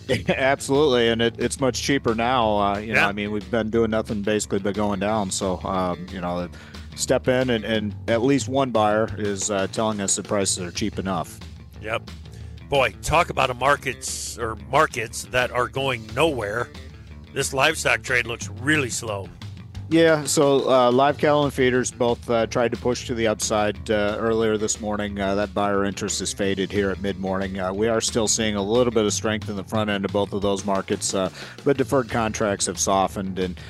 Absolutely, 0.29 1.09
and 1.09 1.21
it, 1.21 1.35
it's 1.39 1.61
much 1.61 1.83
cheaper 1.83 2.15
now. 2.15 2.57
Uh, 2.57 2.79
you 2.79 2.89
yeah. 2.89 2.95
know, 2.95 3.09
I 3.09 3.13
mean, 3.13 3.33
we've 3.33 3.51
been 3.51 3.71
doing 3.71 3.91
nothing 3.91 4.23
basically 4.23 4.61
but 4.61 4.75
going 4.75 5.01
down. 5.01 5.31
So, 5.31 5.61
um, 5.65 6.07
you 6.11 6.21
know, 6.21 6.49
step 6.95 7.29
in, 7.29 7.51
and, 7.51 7.65
and 7.65 7.95
at 8.09 8.23
least 8.23 8.49
one 8.49 8.71
buyer 8.71 9.09
is 9.19 9.51
uh, 9.51 9.67
telling 9.69 10.01
us 10.01 10.17
the 10.17 10.23
prices 10.23 10.59
are 10.59 10.71
cheap 10.71 10.99
enough. 10.99 11.39
Yep. 11.81 12.11
Boy, 12.69 12.95
talk 13.03 13.31
about 13.31 13.51
a 13.51 13.55
markets 13.55 14.39
or 14.39 14.57
markets 14.71 15.25
that 15.27 15.51
are 15.51 15.69
going 15.69 16.07
nowhere. 16.15 16.69
This 17.33 17.53
livestock 17.53 18.03
trade 18.03 18.27
looks 18.27 18.49
really 18.49 18.91
slow. 18.91 19.29
Yeah, 19.89 20.25
so 20.25 20.69
uh, 20.69 20.91
live 20.91 21.17
cattle 21.17 21.45
and 21.45 21.55
feeders 21.55 21.93
both 21.93 22.29
uh, 22.29 22.49
tried 22.49 22.73
to 22.73 22.77
push 22.77 23.07
to 23.07 23.15
the 23.15 23.29
upside 23.29 23.89
uh, 23.89 24.17
earlier 24.19 24.57
this 24.57 24.81
morning. 24.81 25.21
Uh, 25.21 25.37
that 25.37 25.55
buyer 25.55 25.85
interest 25.85 26.21
is 26.21 26.33
faded 26.33 26.73
here 26.73 26.91
at 26.91 27.01
mid 27.01 27.21
morning. 27.21 27.61
Uh, 27.61 27.73
we 27.73 27.87
are 27.87 28.01
still 28.01 28.27
seeing 28.27 28.57
a 28.57 28.63
little 28.63 28.93
bit 28.93 29.05
of 29.05 29.13
strength 29.13 29.49
in 29.49 29.55
the 29.55 29.63
front 29.63 29.89
end 29.89 30.05
of 30.05 30.11
both 30.11 30.33
of 30.33 30.43
those 30.43 30.65
markets, 30.65 31.15
uh, 31.15 31.31
but 31.63 31.77
deferred 31.77 32.11
contracts 32.11 32.67
have 32.67 32.81
softened 32.81 33.39
and 33.39 33.61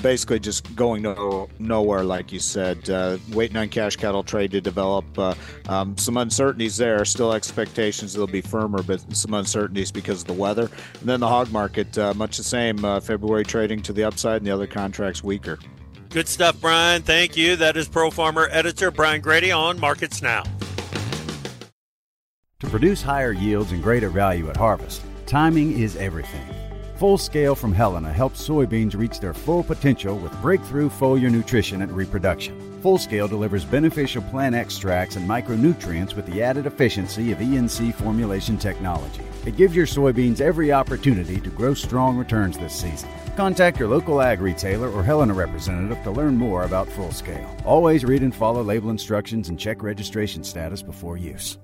basically 0.00 0.40
just 0.40 0.74
going 0.74 1.02
no, 1.02 1.46
nowhere, 1.58 2.04
like 2.04 2.32
you 2.32 2.40
said. 2.40 2.88
waiting 3.34 3.58
on 3.58 3.68
cash 3.68 3.96
cattle 3.96 4.22
trade 4.22 4.52
to 4.52 4.62
develop. 4.62 5.04
Um, 5.68 5.94
some 5.98 6.16
uncertainties 6.16 6.78
there, 6.78 7.04
still 7.04 7.34
expectations 7.34 8.14
they'll 8.14 8.26
be 8.26 8.40
firmer, 8.40 8.82
but 8.82 9.04
some 9.14 9.34
uncertainties 9.34 9.92
because 9.92 10.22
of 10.22 10.26
the 10.26 10.32
weather. 10.32 10.70
And 11.00 11.08
then 11.08 11.20
the 11.20 11.28
hog 11.28 11.52
market, 11.52 11.98
much 12.16 12.38
the 12.38 12.44
same. 12.44 12.78
February 13.02 13.44
trading 13.44 13.82
to 13.82 13.92
the 13.92 14.04
upside 14.04 14.38
and 14.38 14.46
the 14.46 14.50
other 14.50 14.66
contracts 14.66 15.22
weaker. 15.22 15.58
Good 16.10 16.28
stuff, 16.28 16.60
Brian. 16.60 17.02
Thank 17.02 17.36
you. 17.36 17.56
That 17.56 17.76
is 17.76 17.88
Pro 17.88 18.10
Farmer 18.10 18.48
editor 18.50 18.90
Brian 18.90 19.20
Grete 19.20 19.52
on 19.52 19.78
Markets 19.78 20.22
Now. 20.22 20.44
To 22.60 22.66
produce 22.70 23.02
higher 23.02 23.32
yields 23.32 23.72
and 23.72 23.82
greater 23.82 24.08
value 24.08 24.48
at 24.48 24.56
harvest, 24.56 25.02
timing 25.26 25.78
is 25.78 25.94
everything. 25.96 26.46
Full 26.96 27.18
Scale 27.18 27.54
from 27.54 27.74
Helena 27.74 28.10
helps 28.10 28.48
soybeans 28.48 28.96
reach 28.96 29.20
their 29.20 29.34
full 29.34 29.62
potential 29.62 30.16
with 30.16 30.32
breakthrough 30.40 30.88
foliar 30.88 31.30
nutrition 31.30 31.82
and 31.82 31.92
reproduction. 31.92 32.58
Full 32.80 32.96
Scale 32.96 33.28
delivers 33.28 33.66
beneficial 33.66 34.22
plant 34.22 34.54
extracts 34.54 35.16
and 35.16 35.28
micronutrients 35.28 36.16
with 36.16 36.24
the 36.24 36.42
added 36.42 36.64
efficiency 36.64 37.32
of 37.32 37.38
ENC 37.38 37.92
formulation 37.96 38.56
technology. 38.56 39.20
It 39.46 39.56
gives 39.56 39.76
your 39.76 39.86
soybeans 39.86 40.40
every 40.40 40.72
opportunity 40.72 41.40
to 41.40 41.50
grow 41.50 41.72
strong 41.72 42.16
returns 42.16 42.58
this 42.58 42.74
season. 42.74 43.08
Contact 43.36 43.78
your 43.78 43.88
local 43.88 44.20
ag 44.20 44.40
retailer 44.40 44.90
or 44.90 45.04
Helena 45.04 45.34
representative 45.34 46.02
to 46.02 46.10
learn 46.10 46.36
more 46.36 46.64
about 46.64 46.88
Full 46.88 47.12
Scale. 47.12 47.56
Always 47.64 48.04
read 48.04 48.22
and 48.22 48.34
follow 48.34 48.62
label 48.62 48.90
instructions 48.90 49.48
and 49.48 49.58
check 49.58 49.84
registration 49.84 50.42
status 50.42 50.82
before 50.82 51.16
use. 51.16 51.58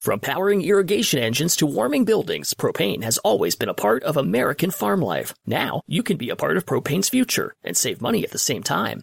From 0.00 0.20
powering 0.20 0.62
irrigation 0.62 1.18
engines 1.18 1.56
to 1.56 1.66
warming 1.66 2.04
buildings, 2.04 2.54
propane 2.54 3.02
has 3.02 3.18
always 3.18 3.56
been 3.56 3.68
a 3.68 3.74
part 3.74 4.04
of 4.04 4.16
American 4.16 4.70
farm 4.70 5.00
life. 5.00 5.34
Now, 5.44 5.80
you 5.88 6.04
can 6.04 6.16
be 6.16 6.30
a 6.30 6.36
part 6.36 6.56
of 6.56 6.66
propane's 6.66 7.08
future 7.08 7.52
and 7.64 7.76
save 7.76 8.00
money 8.00 8.22
at 8.22 8.30
the 8.30 8.38
same 8.38 8.62
time. 8.62 9.02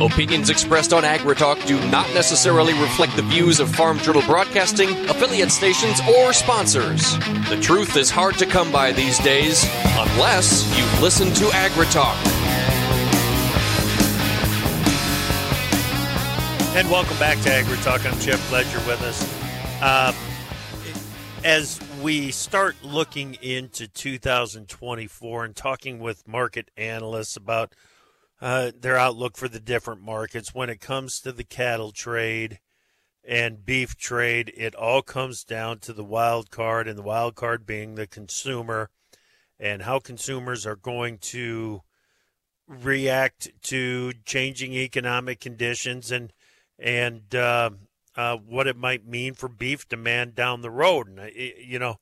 Opinions 0.00 0.48
expressed 0.50 0.92
on 0.94 1.02
AgriTalk 1.02 1.66
do 1.66 1.78
not 1.90 2.08
necessarily 2.14 2.72
reflect 2.74 3.14
the 3.16 3.22
views 3.22 3.60
of 3.60 3.74
Farm 3.74 3.98
Journal 3.98 4.22
Broadcasting, 4.22 4.88
affiliate 5.10 5.50
stations, 5.50 6.00
or 6.16 6.32
sponsors. 6.32 7.18
The 7.50 7.58
truth 7.60 7.96
is 7.96 8.08
hard 8.10 8.38
to 8.38 8.46
come 8.46 8.72
by 8.72 8.92
these 8.92 9.18
days, 9.18 9.64
unless 9.98 10.66
you 10.78 10.84
listen 11.02 11.32
to 11.34 11.44
AgriTalk. 11.46 12.16
And 16.76 16.90
welcome 16.90 17.18
back 17.18 17.38
to 17.42 17.50
AgriTalk. 17.50 18.10
I'm 18.10 18.18
Jeff 18.20 18.50
Ledger 18.50 18.78
with 18.86 19.02
us. 19.02 19.22
Um, 19.82 20.14
as 21.44 21.78
we 22.06 22.30
start 22.30 22.76
looking 22.84 23.34
into 23.42 23.88
2024 23.88 25.44
and 25.44 25.56
talking 25.56 25.98
with 25.98 26.28
market 26.28 26.70
analysts 26.76 27.36
about 27.36 27.74
uh, 28.40 28.70
their 28.78 28.96
outlook 28.96 29.36
for 29.36 29.48
the 29.48 29.58
different 29.58 30.00
markets 30.00 30.54
when 30.54 30.70
it 30.70 30.80
comes 30.80 31.18
to 31.18 31.32
the 31.32 31.42
cattle 31.42 31.90
trade 31.90 32.60
and 33.24 33.64
beef 33.64 33.96
trade, 33.96 34.52
it 34.56 34.72
all 34.76 35.02
comes 35.02 35.42
down 35.42 35.80
to 35.80 35.92
the 35.92 36.04
wild 36.04 36.48
card, 36.48 36.86
and 36.86 36.96
the 36.96 37.02
wild 37.02 37.34
card 37.34 37.66
being 37.66 37.96
the 37.96 38.06
consumer 38.06 38.88
and 39.58 39.82
how 39.82 39.98
consumers 39.98 40.64
are 40.64 40.76
going 40.76 41.18
to 41.18 41.80
react 42.68 43.50
to 43.62 44.12
changing 44.24 44.74
economic 44.74 45.40
conditions 45.40 46.12
and 46.12 46.32
and 46.78 47.34
uh, 47.34 47.70
uh, 48.16 48.36
what 48.36 48.66
it 48.66 48.76
might 48.76 49.06
mean 49.06 49.34
for 49.34 49.48
beef 49.48 49.88
demand 49.88 50.34
down 50.34 50.62
the 50.62 50.70
road. 50.70 51.08
And, 51.08 51.30
you 51.34 51.78
know, 51.78 51.98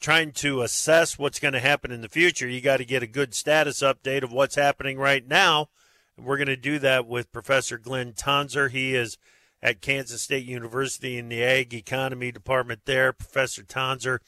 trying 0.00 0.32
to 0.32 0.62
assess 0.62 1.18
what's 1.18 1.40
going 1.40 1.54
to 1.54 1.60
happen 1.60 1.90
in 1.90 2.00
the 2.00 2.08
future, 2.08 2.48
you 2.48 2.60
got 2.60 2.78
to 2.78 2.84
get 2.84 3.02
a 3.02 3.06
good 3.06 3.34
status 3.34 3.80
update 3.80 4.22
of 4.22 4.32
what's 4.32 4.56
happening 4.56 4.98
right 4.98 5.26
now. 5.26 5.68
And 6.16 6.26
we're 6.26 6.36
going 6.36 6.46
to 6.46 6.56
do 6.56 6.78
that 6.78 7.06
with 7.06 7.32
Professor 7.32 7.78
Glynn 7.78 8.14
Tonsor. 8.14 8.68
He 8.68 8.94
is 8.94 9.18
at 9.62 9.80
Kansas 9.80 10.22
State 10.22 10.46
University 10.46 11.16
in 11.16 11.28
the 11.28 11.42
Ag 11.42 11.74
Economy 11.74 12.30
Department 12.30 12.82
there. 12.84 13.12
Professor 13.12 13.62
Tonsor 13.62 14.20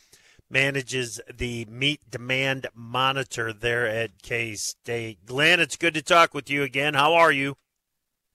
manages 0.49 1.21
the 1.33 1.65
meat 1.67 2.01
demand 2.11 2.67
monitor 2.75 3.53
there 3.53 3.87
at 3.87 4.23
K 4.23 4.55
State. 4.55 5.27
Glynn, 5.27 5.61
it's 5.61 5.77
good 5.77 5.95
to 5.95 6.03
talk 6.03 6.35
with 6.35 6.49
you 6.49 6.63
again. 6.63 6.95
How 6.95 7.15
are 7.15 7.33
you? 7.33 7.57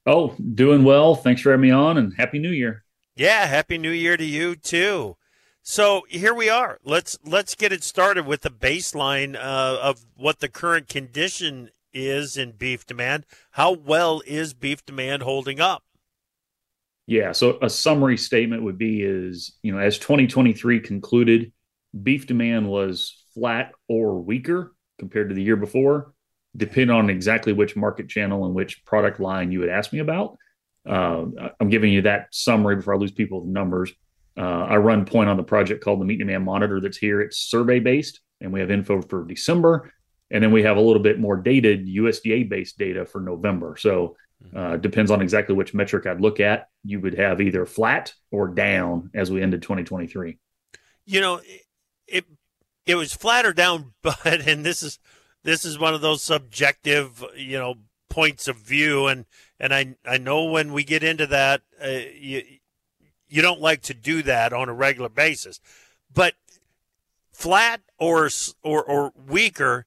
Oh, 0.06 0.36
doing 0.56 0.84
well. 0.84 1.16
Thanks 1.16 1.42
for 1.42 1.52
having 1.52 1.62
me 1.62 1.72
on 1.72 1.98
and 1.98 2.14
happy 2.16 2.40
new 2.40 2.52
year. 2.52 2.84
Yeah, 3.16 3.46
happy 3.46 3.78
new 3.78 3.92
year 3.92 4.18
to 4.18 4.26
you 4.26 4.56
too. 4.56 5.18
So 5.62 6.04
here 6.10 6.34
we 6.34 6.50
are. 6.50 6.80
Let's 6.84 7.20
let's 7.24 7.54
get 7.54 7.72
it 7.72 7.84
started 7.84 8.26
with 8.26 8.42
the 8.42 8.50
baseline 8.50 9.36
uh, 9.36 9.78
of 9.82 10.06
what 10.16 10.40
the 10.40 10.50
current 10.50 10.88
condition 10.88 11.70
is 11.94 12.36
in 12.36 12.54
beef 12.54 12.86
demand. 12.86 13.26
How 13.52 13.72
well 13.72 14.24
is 14.26 14.54
beef 14.54 14.84
demand 14.86 15.22
holding 15.22 15.60
up? 15.60 15.84
Yeah, 17.06 17.32
so 17.34 17.60
a 17.62 17.70
summary 17.70 18.18
statement 18.18 18.64
would 18.64 18.78
be 18.78 19.02
is, 19.04 19.58
you 19.62 19.72
know, 19.72 19.80
as 19.80 19.98
2023 19.98 20.80
concluded, 20.80 21.52
beef 22.02 22.26
demand 22.26 22.70
was 22.70 23.24
flat 23.34 23.74
or 23.90 24.20
weaker 24.20 24.74
compared 24.98 25.30
to 25.30 25.36
the 25.36 25.44
year 25.44 25.58
before 25.58 26.14
depend 26.56 26.92
on 26.92 27.10
exactly 27.10 27.54
which 27.54 27.76
market 27.76 28.10
channel 28.10 28.46
and 28.46 28.54
which 28.54 28.84
product 28.86 29.20
line 29.20 29.52
you 29.52 29.60
would 29.60 29.70
ask 29.70 29.94
me 29.94 30.00
about. 30.00 30.38
Uh, 30.88 31.26
I'm 31.60 31.70
giving 31.70 31.94
you 31.94 32.02
that 32.04 32.28
summary 32.32 32.76
before 32.76 32.96
I 32.96 32.98
lose 32.98 33.12
people 33.12 33.42
with 33.42 33.50
numbers. 33.50 33.92
Uh, 34.38 34.66
I 34.66 34.78
run 34.78 35.06
point 35.06 35.30
on 35.30 35.38
the 35.38 35.44
project 35.44 35.84
called 35.84 36.02
the 36.02 36.06
Meat 36.06 36.18
Demand 36.18 36.44
Monitor 36.44 36.80
that's 36.80 36.98
here. 36.98 37.22
It's 37.22 37.38
survey 37.38 37.80
based, 37.80 38.22
and 38.40 38.52
we 38.52 38.60
have 38.60 38.72
info 38.72 39.02
for 39.02 39.26
December, 39.26 39.92
and 40.32 40.44
then 40.44 40.52
we 40.52 40.64
have 40.64 40.78
a 40.78 40.82
little 40.82 41.02
bit 41.02 41.20
more 41.20 41.38
dated 41.38 41.88
USDA 41.88 42.50
based 42.50 42.78
data 42.78 43.06
for 43.06 43.22
November. 43.22 43.76
So 43.78 44.16
uh, 44.56 44.78
depends 44.78 45.12
on 45.12 45.22
exactly 45.22 45.56
which 45.56 45.74
metric 45.74 46.06
I'd 46.06 46.22
look 46.22 46.40
at. 46.40 46.68
You 46.84 47.00
would 47.02 47.18
have 47.18 47.42
either 47.42 47.66
flat 47.66 48.14
or 48.32 48.48
down 48.48 49.12
as 49.14 49.30
we 49.30 49.42
ended 49.42 49.62
2023. 49.62 50.40
You 51.06 51.22
know, 51.22 51.42
it 52.08 52.26
it 52.86 52.96
was 52.96 53.14
flat 53.14 53.46
or 53.46 53.54
down, 53.54 53.94
but 54.02 54.26
and 54.26 54.66
this 54.66 54.82
is 54.82 55.00
this 55.43 55.65
is 55.65 55.80
one 55.80 55.93
of 55.93 56.01
those 56.01 56.21
subjective, 56.21 57.23
you 57.36 57.58
know, 57.58 57.75
points 58.10 58.47
of 58.47 58.58
view, 58.58 59.08
and 59.08 59.25
and 59.60 59.73
I 59.73 59.95
I 60.06 60.17
know 60.17 60.45
when 60.45 60.73
we 60.73 60.84
get 60.84 61.04
into 61.04 61.27
that, 61.27 61.62
uh, 61.84 61.99
you 62.19 62.43
you 63.27 63.41
don't 63.41 63.62
like 63.62 63.82
to 63.84 63.93
do 63.93 64.21
that 64.23 64.54
on 64.54 64.69
a 64.69 64.73
regular 64.73 65.10
basis, 65.10 65.60
but 66.13 66.36
flat 67.32 67.82
or 67.97 68.30
or 68.63 68.84
or 68.84 69.13
weaker. 69.27 69.86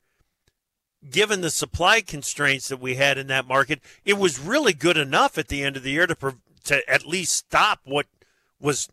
Given 1.10 1.42
the 1.42 1.50
supply 1.50 2.00
constraints 2.00 2.68
that 2.68 2.80
we 2.80 2.94
had 2.94 3.18
in 3.18 3.26
that 3.26 3.46
market, 3.46 3.82
it 4.06 4.16
was 4.16 4.40
really 4.40 4.72
good 4.72 4.96
enough 4.96 5.36
at 5.36 5.48
the 5.48 5.62
end 5.62 5.76
of 5.76 5.82
the 5.82 5.90
year 5.90 6.06
to 6.06 6.16
to 6.64 6.90
at 6.90 7.06
least 7.06 7.36
stop 7.36 7.80
what 7.84 8.06
was 8.58 8.88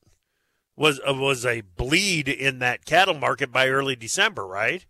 was 0.76 1.00
uh, 1.08 1.14
was 1.14 1.46
a 1.46 1.62
bleed 1.62 2.28
in 2.28 2.60
that 2.60 2.86
cattle 2.86 3.14
market 3.14 3.52
by 3.52 3.70
early 3.70 3.96
December, 3.96 4.46
right? 4.46 4.86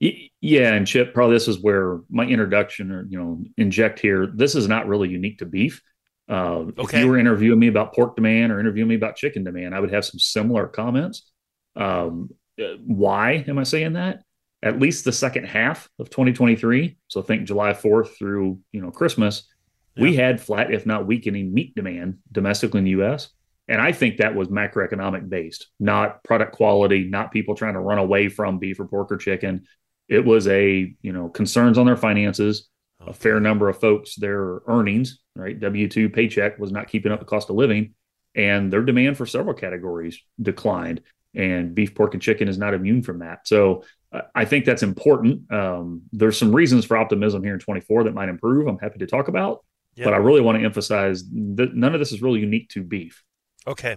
Yeah, 0.00 0.72
and 0.72 0.86
Chip, 0.86 1.12
probably 1.12 1.36
this 1.36 1.48
is 1.48 1.60
where 1.60 2.00
my 2.08 2.24
introduction 2.24 2.90
or 2.90 3.06
you 3.08 3.18
know 3.18 3.44
inject 3.58 4.00
here. 4.00 4.26
This 4.26 4.54
is 4.54 4.66
not 4.66 4.88
really 4.88 5.10
unique 5.10 5.38
to 5.38 5.46
beef. 5.46 5.82
Uh, 6.28 6.70
okay. 6.78 6.98
If 6.98 7.04
you 7.04 7.08
were 7.08 7.18
interviewing 7.18 7.58
me 7.58 7.66
about 7.66 7.94
pork 7.94 8.16
demand 8.16 8.50
or 8.50 8.60
interviewing 8.60 8.88
me 8.88 8.94
about 8.94 9.16
chicken 9.16 9.44
demand, 9.44 9.74
I 9.74 9.80
would 9.80 9.92
have 9.92 10.04
some 10.04 10.18
similar 10.18 10.68
comments. 10.68 11.30
Um, 11.76 12.30
uh, 12.58 12.76
why 12.84 13.44
am 13.46 13.58
I 13.58 13.64
saying 13.64 13.94
that? 13.94 14.22
At 14.62 14.78
least 14.78 15.04
the 15.04 15.12
second 15.12 15.44
half 15.44 15.88
of 15.98 16.08
2023, 16.08 16.96
so 17.08 17.20
think 17.20 17.44
July 17.44 17.72
4th 17.72 18.16
through 18.16 18.58
you 18.72 18.80
know 18.80 18.90
Christmas, 18.90 19.48
yeah. 19.96 20.02
we 20.02 20.16
had 20.16 20.40
flat, 20.40 20.72
if 20.72 20.86
not 20.86 21.06
weakening, 21.06 21.52
meat 21.52 21.74
demand 21.74 22.18
domestically 22.32 22.78
in 22.78 22.84
the 22.84 22.90
U.S. 22.92 23.28
And 23.68 23.80
I 23.80 23.92
think 23.92 24.16
that 24.16 24.34
was 24.34 24.48
macroeconomic 24.48 25.28
based, 25.28 25.68
not 25.78 26.24
product 26.24 26.52
quality, 26.52 27.04
not 27.04 27.32
people 27.32 27.54
trying 27.54 27.74
to 27.74 27.80
run 27.80 27.98
away 27.98 28.28
from 28.28 28.58
beef 28.58 28.80
or 28.80 28.86
pork 28.86 29.12
or 29.12 29.16
chicken. 29.16 29.64
It 30.10 30.24
was 30.24 30.48
a, 30.48 30.94
you 31.00 31.12
know, 31.12 31.28
concerns 31.28 31.78
on 31.78 31.86
their 31.86 31.96
finances, 31.96 32.68
a 33.06 33.12
fair 33.12 33.38
number 33.38 33.68
of 33.68 33.78
folks, 33.80 34.16
their 34.16 34.60
earnings, 34.66 35.20
right? 35.36 35.58
W 35.58 35.88
2 35.88 36.10
paycheck 36.10 36.58
was 36.58 36.72
not 36.72 36.88
keeping 36.88 37.12
up 37.12 37.20
the 37.20 37.26
cost 37.26 37.48
of 37.48 37.56
living, 37.56 37.94
and 38.34 38.72
their 38.72 38.82
demand 38.82 39.16
for 39.16 39.24
several 39.24 39.54
categories 39.54 40.20
declined. 40.42 41.00
And 41.32 41.76
beef, 41.76 41.94
pork, 41.94 42.14
and 42.14 42.22
chicken 42.22 42.48
is 42.48 42.58
not 42.58 42.74
immune 42.74 43.02
from 43.02 43.20
that. 43.20 43.46
So 43.46 43.84
uh, 44.12 44.22
I 44.34 44.44
think 44.44 44.64
that's 44.64 44.82
important. 44.82 45.50
Um, 45.52 46.02
there's 46.12 46.36
some 46.36 46.52
reasons 46.52 46.84
for 46.84 46.96
optimism 46.96 47.44
here 47.44 47.54
in 47.54 47.60
24 47.60 48.04
that 48.04 48.14
might 48.14 48.28
improve. 48.28 48.66
I'm 48.66 48.80
happy 48.80 48.98
to 48.98 49.06
talk 49.06 49.28
about, 49.28 49.64
yep. 49.94 50.06
but 50.06 50.14
I 50.14 50.16
really 50.16 50.40
want 50.40 50.58
to 50.58 50.64
emphasize 50.64 51.22
that 51.22 51.74
none 51.74 51.94
of 51.94 52.00
this 52.00 52.10
is 52.10 52.20
really 52.20 52.40
unique 52.40 52.68
to 52.70 52.82
beef. 52.82 53.22
Okay. 53.64 53.96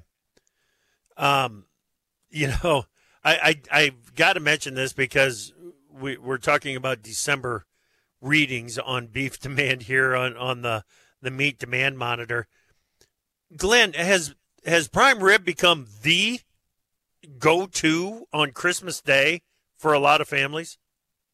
Um, 1.17 1.65
you 2.29 2.51
know, 2.63 2.85
I, 3.23 3.55
I 3.71 3.81
I've 3.83 4.15
got 4.15 4.33
to 4.33 4.39
mention 4.39 4.75
this 4.75 4.93
because 4.93 5.53
we, 5.93 6.17
we're 6.17 6.37
talking 6.37 6.75
about 6.75 7.01
December 7.01 7.65
readings 8.21 8.77
on 8.77 9.07
beef 9.07 9.39
demand 9.41 9.83
here 9.83 10.15
on, 10.15 10.35
on 10.37 10.61
the, 10.61 10.83
the 11.21 11.31
meat 11.31 11.59
demand 11.59 11.97
monitor. 11.97 12.47
Glynn, 13.55 13.93
has 13.93 14.33
has 14.65 14.87
prime 14.87 15.21
rib 15.21 15.43
become 15.43 15.87
the 16.01 16.39
go 17.37 17.65
to 17.65 18.25
on 18.31 18.51
Christmas 18.51 19.01
Day 19.01 19.41
for 19.77 19.93
a 19.93 19.99
lot 19.99 20.21
of 20.21 20.27
families? 20.27 20.77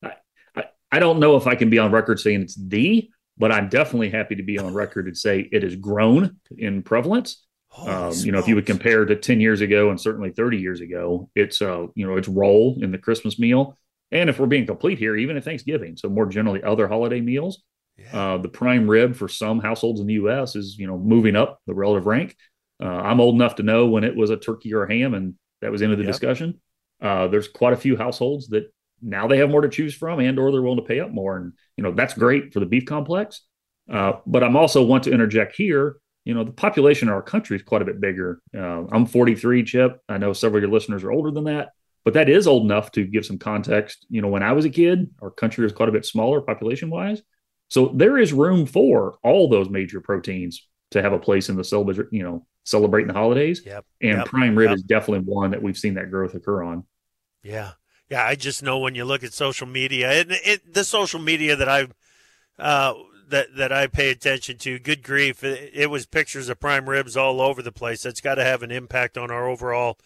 I, 0.04 0.14
I, 0.56 0.64
I 0.92 1.00
don't 1.00 1.20
know 1.20 1.36
if 1.36 1.48
I 1.48 1.56
can 1.56 1.70
be 1.70 1.78
on 1.78 1.92
record 1.92 2.20
saying 2.20 2.42
it's 2.42 2.56
the, 2.56 3.10
but 3.38 3.52
I'm 3.52 3.70
definitely 3.70 4.10
happy 4.10 4.36
to 4.36 4.44
be 4.44 4.58
on 4.60 4.74
record 4.74 5.08
and 5.08 5.18
say 5.18 5.48
it 5.52 5.64
has 5.64 5.76
grown 5.76 6.38
in 6.58 6.84
prevalence. 6.84 7.46
Um, 7.78 8.12
you 8.16 8.32
know, 8.32 8.40
if 8.40 8.48
you 8.48 8.56
would 8.56 8.66
compare 8.66 9.06
to 9.06 9.16
10 9.16 9.40
years 9.40 9.62
ago 9.62 9.92
and 9.92 10.02
certainly 10.02 10.32
30 10.32 10.58
years 10.58 10.82
ago, 10.82 11.30
it's 11.36 11.62
uh, 11.62 11.86
you 11.94 12.08
know, 12.08 12.18
it's 12.18 12.28
role 12.28 12.78
in 12.82 12.92
the 12.92 12.98
Christmas 12.98 13.38
meal. 13.38 13.78
And 14.12 14.30
if 14.30 14.40
we're 14.40 14.48
being 14.48 14.66
complete 14.66 14.98
here, 14.98 15.16
even 15.16 15.38
at 15.38 15.44
Thanksgiving, 15.44 15.96
so 15.98 16.10
more 16.10 16.26
generally 16.26 16.64
other 16.64 16.88
holiday 16.88 17.22
meals, 17.22 17.62
yeah. 17.98 18.18
uh, 18.18 18.38
the 18.38 18.50
prime 18.50 18.90
rib 18.90 19.16
for 19.16 19.28
some 19.28 19.60
households 19.60 20.02
in 20.02 20.08
the 20.08 20.14
U.S. 20.14 20.56
is 20.56 20.78
you 20.78 20.88
know 20.88 20.98
moving 20.98 21.36
up 21.36 21.62
the 21.68 21.76
relative 21.76 22.06
rank. 22.06 22.36
Uh, 22.82 22.88
I'm 22.88 23.20
old 23.20 23.36
enough 23.36 23.56
to 23.56 23.64
know 23.64 23.88
when 23.88 24.04
it 24.04 24.16
was 24.16 24.30
a 24.30 24.38
turkey 24.38 24.74
or 24.74 24.84
a 24.84 24.94
ham, 24.94 25.14
and 25.14 25.36
that 25.62 25.72
was 25.72 25.82
into 25.82 25.96
the 25.96 26.04
yep. 26.04 26.12
discussion. 26.12 26.60
Uh, 27.02 27.28
there's 27.28 27.48
quite 27.48 27.74
a 27.74 27.78
few 27.78 27.98
households 27.98 28.48
that 28.50 28.72
now 29.02 29.28
they 29.28 29.38
have 29.38 29.50
more 29.50 29.62
to 29.62 29.70
choose 29.70 29.94
from, 29.94 30.20
and 30.20 30.40
or 30.40 30.52
they're 30.52 30.62
willing 30.62 30.80
to 30.80 30.86
pay 30.86 31.00
up 31.00 31.12
more, 31.12 31.38
and 31.38 31.54
you 31.78 31.84
know 31.84 31.92
that's 31.92 32.14
great 32.14 32.54
for 32.54 32.60
the 32.60 32.66
beef 32.66 32.86
complex. 32.86 33.42
Uh, 33.92 34.14
but 34.26 34.44
I'm 34.44 34.56
also 34.56 34.84
want 34.84 35.04
to 35.06 35.12
interject 35.12 35.56
here. 35.56 35.98
You 36.26 36.34
know, 36.36 36.44
the 36.44 36.52
population 36.52 37.08
in 37.08 37.14
our 37.14 37.22
country 37.22 37.58
is 37.58 37.64
quite 37.64 37.82
a 37.82 37.86
bit 37.86 38.00
bigger. 38.00 38.40
Uh, 38.56 38.84
I'm 38.92 39.06
43, 39.06 39.64
Chip. 39.64 40.00
I 40.08 40.18
know 40.18 40.34
several 40.34 40.58
of 40.58 40.64
your 40.64 40.72
listeners 40.72 41.04
are 41.04 41.12
older 41.12 41.32
than 41.32 41.46
that, 41.46 41.70
but 42.06 42.14
that 42.14 42.30
is 42.30 42.48
old 42.48 42.64
enough 42.64 42.92
to 42.94 43.06
give 43.06 43.26
some 43.26 43.38
context. 43.38 44.06
You 44.10 44.22
know, 44.22 44.28
when 44.30 44.44
I 44.44 44.54
was 44.54 44.66
a 44.66 44.70
kid, 44.70 45.10
our 45.22 45.32
country 45.32 45.64
was 45.64 45.74
quite 45.74 45.90
a 45.90 45.92
bit 45.92 46.06
smaller 46.06 46.42
population 46.42 46.90
wise. 46.90 47.22
So 47.70 47.92
there 47.94 48.18
is 48.18 48.34
room 48.34 48.66
for 48.66 49.18
all 49.24 49.48
those 49.48 49.70
major 49.70 50.02
proteins 50.02 50.68
to 50.92 51.02
have 51.02 51.14
a 51.14 51.20
place 51.20 51.50
in 51.50 51.56
the 51.56 51.64
celebration, 51.64 52.10
you 52.12 52.24
know, 52.24 52.46
celebrating 52.64 53.08
the 53.08 53.14
holidays. 53.14 53.62
Yep. 53.66 53.86
And 54.02 54.18
yep. 54.18 54.26
prime 54.26 54.58
rib 54.58 54.70
yep. 54.70 54.78
is 54.78 54.84
definitely 54.84 55.32
one 55.32 55.52
that 55.52 55.62
we've 55.62 55.78
seen 55.78 55.96
that 55.96 56.10
growth 56.10 56.34
occur 56.34 56.64
on. 56.64 56.86
Yeah. 57.44 57.72
Yeah. 58.10 58.26
I 58.26 58.36
just 58.36 58.64
know 58.64 58.80
when 58.80 58.96
you 58.96 59.06
look 59.06 59.24
at 59.24 59.34
social 59.34 59.68
media 59.68 60.12
and 60.12 60.32
it, 60.32 60.74
the 60.74 60.84
social 60.84 61.20
media 61.20 61.56
that 61.56 61.70
I, 61.70 61.88
uh, 62.58 62.96
that, 63.30 63.56
that 63.58 63.72
I 63.72 63.86
pay 63.86 64.10
attention 64.10 64.58
to, 64.60 64.80
good 64.80 65.04
grief, 65.04 65.44
it, 65.44 65.72
it 65.74 65.90
was 65.92 66.08
pictures 66.08 66.50
of 66.50 66.60
prime 66.60 66.90
ribs 66.90 67.16
all 67.16 67.40
over 67.40 67.62
the 67.62 67.72
place. 67.72 68.02
That's 68.02 68.22
got 68.22 68.36
to 68.36 68.44
have 68.44 68.64
an 68.64 68.72
impact 68.72 69.18
on 69.18 69.30
our 69.30 69.48
overall 69.48 70.00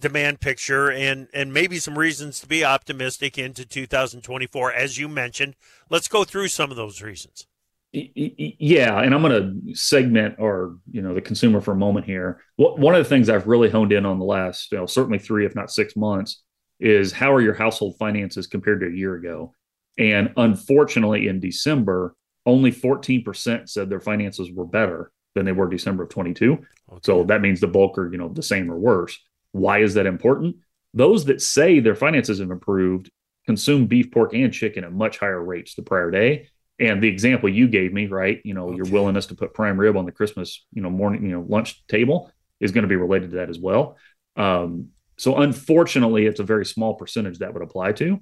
demand 0.00 0.40
picture 0.40 0.90
and 0.90 1.28
and 1.32 1.52
maybe 1.52 1.78
some 1.78 1.98
reasons 1.98 2.40
to 2.40 2.46
be 2.46 2.64
optimistic 2.64 3.38
into 3.38 3.64
2024 3.64 4.72
as 4.72 4.98
you 4.98 5.08
mentioned. 5.08 5.54
Let's 5.88 6.08
go 6.08 6.24
through 6.24 6.48
some 6.48 6.70
of 6.70 6.76
those 6.76 7.00
reasons. 7.00 7.46
Yeah 7.92 9.00
and 9.00 9.14
i'm 9.14 9.22
going 9.22 9.64
to 9.64 9.74
segment 9.74 10.34
or 10.38 10.76
you 10.90 11.00
know 11.00 11.14
the 11.14 11.20
consumer 11.20 11.60
for 11.60 11.72
a 11.72 11.76
moment 11.76 12.04
here. 12.04 12.42
One 12.56 12.94
of 12.94 13.02
the 13.02 13.08
things 13.08 13.28
i've 13.28 13.46
really 13.46 13.70
honed 13.70 13.92
in 13.92 14.04
on 14.04 14.18
the 14.18 14.24
last 14.24 14.70
you 14.72 14.78
know, 14.78 14.86
certainly 14.86 15.18
three 15.18 15.46
if 15.46 15.54
not 15.54 15.70
six 15.70 15.96
months 15.96 16.42
is 16.78 17.12
how 17.12 17.32
are 17.32 17.40
your 17.40 17.54
household 17.54 17.96
finances 17.98 18.46
compared 18.46 18.80
to 18.80 18.88
a 18.88 18.90
year 18.90 19.14
ago? 19.14 19.54
And 19.98 20.32
unfortunately 20.36 21.28
in 21.28 21.40
december 21.40 22.14
only 22.44 22.70
14% 22.70 23.68
said 23.68 23.90
their 23.90 23.98
finances 23.98 24.52
were 24.52 24.66
better 24.66 25.10
than 25.34 25.46
they 25.46 25.52
were 25.52 25.68
december 25.68 26.02
of 26.02 26.10
22 26.10 26.52
okay. 26.52 27.00
so 27.02 27.24
that 27.24 27.40
means 27.40 27.60
the 27.60 27.66
bulk 27.66 27.96
are 27.96 28.12
you 28.12 28.18
know 28.18 28.28
the 28.28 28.42
same 28.42 28.70
or 28.70 28.76
worse 28.76 29.18
why 29.56 29.78
is 29.78 29.94
that 29.94 30.06
important? 30.06 30.56
Those 30.94 31.26
that 31.26 31.42
say 31.42 31.80
their 31.80 31.94
finances 31.94 32.38
have 32.38 32.50
improved 32.50 33.10
consume 33.46 33.86
beef, 33.86 34.10
pork, 34.10 34.34
and 34.34 34.52
chicken 34.52 34.84
at 34.84 34.92
much 34.92 35.18
higher 35.18 35.42
rates 35.42 35.74
the 35.74 35.82
prior 35.82 36.10
day. 36.10 36.48
And 36.78 37.02
the 37.02 37.08
example 37.08 37.48
you 37.48 37.68
gave 37.68 37.92
me, 37.92 38.06
right? 38.06 38.40
You 38.44 38.54
know, 38.54 38.68
okay. 38.68 38.76
your 38.76 38.86
willingness 38.86 39.26
to 39.26 39.34
put 39.34 39.54
prime 39.54 39.78
rib 39.78 39.96
on 39.96 40.04
the 40.04 40.12
Christmas, 40.12 40.64
you 40.72 40.82
know, 40.82 40.90
morning, 40.90 41.22
you 41.22 41.30
know, 41.30 41.44
lunch 41.48 41.86
table 41.86 42.30
is 42.60 42.72
going 42.72 42.82
to 42.82 42.88
be 42.88 42.96
related 42.96 43.30
to 43.30 43.36
that 43.36 43.48
as 43.48 43.58
well. 43.58 43.96
Um, 44.36 44.88
so 45.16 45.36
unfortunately, 45.36 46.26
it's 46.26 46.40
a 46.40 46.44
very 46.44 46.66
small 46.66 46.94
percentage 46.94 47.38
that 47.38 47.54
would 47.54 47.62
apply 47.62 47.92
to. 47.92 48.20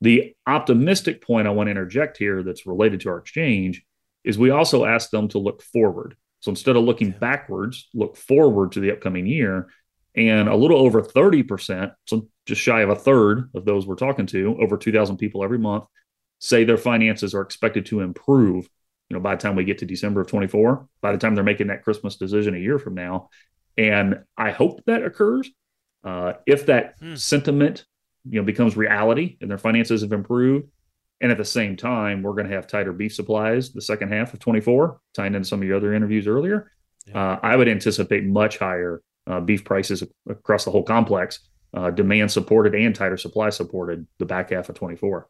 The 0.00 0.34
optimistic 0.46 1.22
point 1.22 1.48
I 1.48 1.50
want 1.50 1.66
to 1.66 1.72
interject 1.72 2.18
here 2.18 2.42
that's 2.42 2.66
related 2.66 3.00
to 3.00 3.08
our 3.08 3.18
exchange 3.18 3.82
is 4.22 4.38
we 4.38 4.50
also 4.50 4.84
ask 4.84 5.10
them 5.10 5.28
to 5.28 5.38
look 5.38 5.62
forward. 5.62 6.16
So 6.40 6.50
instead 6.50 6.76
of 6.76 6.84
looking 6.84 7.10
backwards, 7.10 7.88
look 7.94 8.16
forward 8.16 8.72
to 8.72 8.80
the 8.80 8.92
upcoming 8.92 9.26
year 9.26 9.68
and 10.16 10.48
a 10.48 10.56
little 10.56 10.78
over 10.78 11.02
30%, 11.02 11.92
so 12.06 12.28
just 12.46 12.60
shy 12.60 12.80
of 12.80 12.88
a 12.88 12.96
third 12.96 13.50
of 13.54 13.64
those 13.64 13.86
we're 13.86 13.96
talking 13.96 14.26
to, 14.26 14.56
over 14.60 14.76
2,000 14.76 15.18
people 15.18 15.44
every 15.44 15.58
month, 15.58 15.84
say 16.38 16.64
their 16.64 16.78
finances 16.78 17.34
are 17.34 17.42
expected 17.42 17.86
to 17.86 18.00
improve, 18.00 18.68
you 19.08 19.16
know, 19.16 19.20
by 19.20 19.34
the 19.34 19.42
time 19.42 19.56
we 19.56 19.64
get 19.64 19.78
to 19.78 19.86
December 19.86 20.22
of 20.22 20.26
24, 20.26 20.88
by 21.02 21.12
the 21.12 21.18
time 21.18 21.34
they're 21.34 21.44
making 21.44 21.66
that 21.66 21.84
Christmas 21.84 22.16
decision 22.16 22.54
a 22.54 22.58
year 22.58 22.78
from 22.78 22.94
now. 22.94 23.28
And 23.76 24.22
I 24.36 24.52
hope 24.52 24.82
that 24.86 25.04
occurs. 25.04 25.50
Uh, 26.02 26.34
if 26.46 26.66
that 26.66 26.94
hmm. 26.98 27.14
sentiment, 27.16 27.84
you 28.28 28.40
know, 28.40 28.44
becomes 28.44 28.76
reality 28.76 29.36
and 29.40 29.50
their 29.50 29.58
finances 29.58 30.02
have 30.02 30.12
improved, 30.12 30.68
and 31.20 31.32
at 31.32 31.38
the 31.38 31.44
same 31.44 31.76
time, 31.76 32.22
we're 32.22 32.32
going 32.32 32.48
to 32.48 32.54
have 32.54 32.66
tighter 32.66 32.92
beef 32.92 33.14
supplies 33.14 33.72
the 33.72 33.80
second 33.80 34.12
half 34.12 34.34
of 34.34 34.40
24, 34.40 35.00
tying 35.14 35.34
into 35.34 35.48
some 35.48 35.62
of 35.62 35.68
your 35.68 35.76
other 35.76 35.94
interviews 35.94 36.26
earlier. 36.26 36.70
Yeah. 37.06 37.32
Uh, 37.32 37.40
I 37.42 37.56
would 37.56 37.68
anticipate 37.68 38.24
much 38.24 38.58
higher 38.58 39.02
uh, 39.26 39.40
beef 39.40 39.64
prices 39.64 40.02
across 40.28 40.64
the 40.64 40.70
whole 40.70 40.82
complex, 40.82 41.40
uh, 41.74 41.90
demand 41.90 42.30
supported 42.30 42.74
and 42.74 42.94
tighter 42.94 43.16
supply 43.16 43.50
supported 43.50 44.06
the 44.18 44.24
back 44.24 44.50
half 44.50 44.68
of 44.68 44.76
24. 44.76 45.28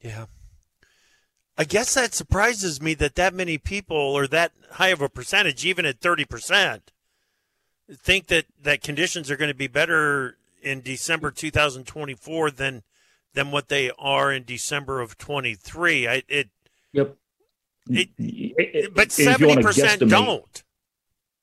Yeah. 0.00 0.26
I 1.56 1.64
guess 1.64 1.94
that 1.94 2.14
surprises 2.14 2.80
me 2.80 2.94
that 2.94 3.16
that 3.16 3.34
many 3.34 3.58
people 3.58 3.96
or 3.96 4.26
that 4.28 4.52
high 4.72 4.88
of 4.88 5.02
a 5.02 5.08
percentage, 5.08 5.66
even 5.66 5.84
at 5.84 6.00
30%, 6.00 6.80
think 7.92 8.28
that, 8.28 8.46
that 8.62 8.82
conditions 8.82 9.30
are 9.30 9.36
going 9.36 9.50
to 9.50 9.56
be 9.56 9.66
better 9.66 10.36
in 10.62 10.80
December 10.80 11.30
2024 11.30 12.50
than 12.52 12.82
than 13.34 13.50
what 13.50 13.68
they 13.68 13.90
are 13.98 14.32
in 14.32 14.42
December 14.42 15.00
of 15.00 15.16
23. 15.18 16.08
I 16.08 16.22
it 16.28 16.48
Yep. 16.92 17.16
It, 17.90 18.10
it, 18.18 18.94
but 18.94 19.08
70% 19.08 20.10
don't. 20.10 20.62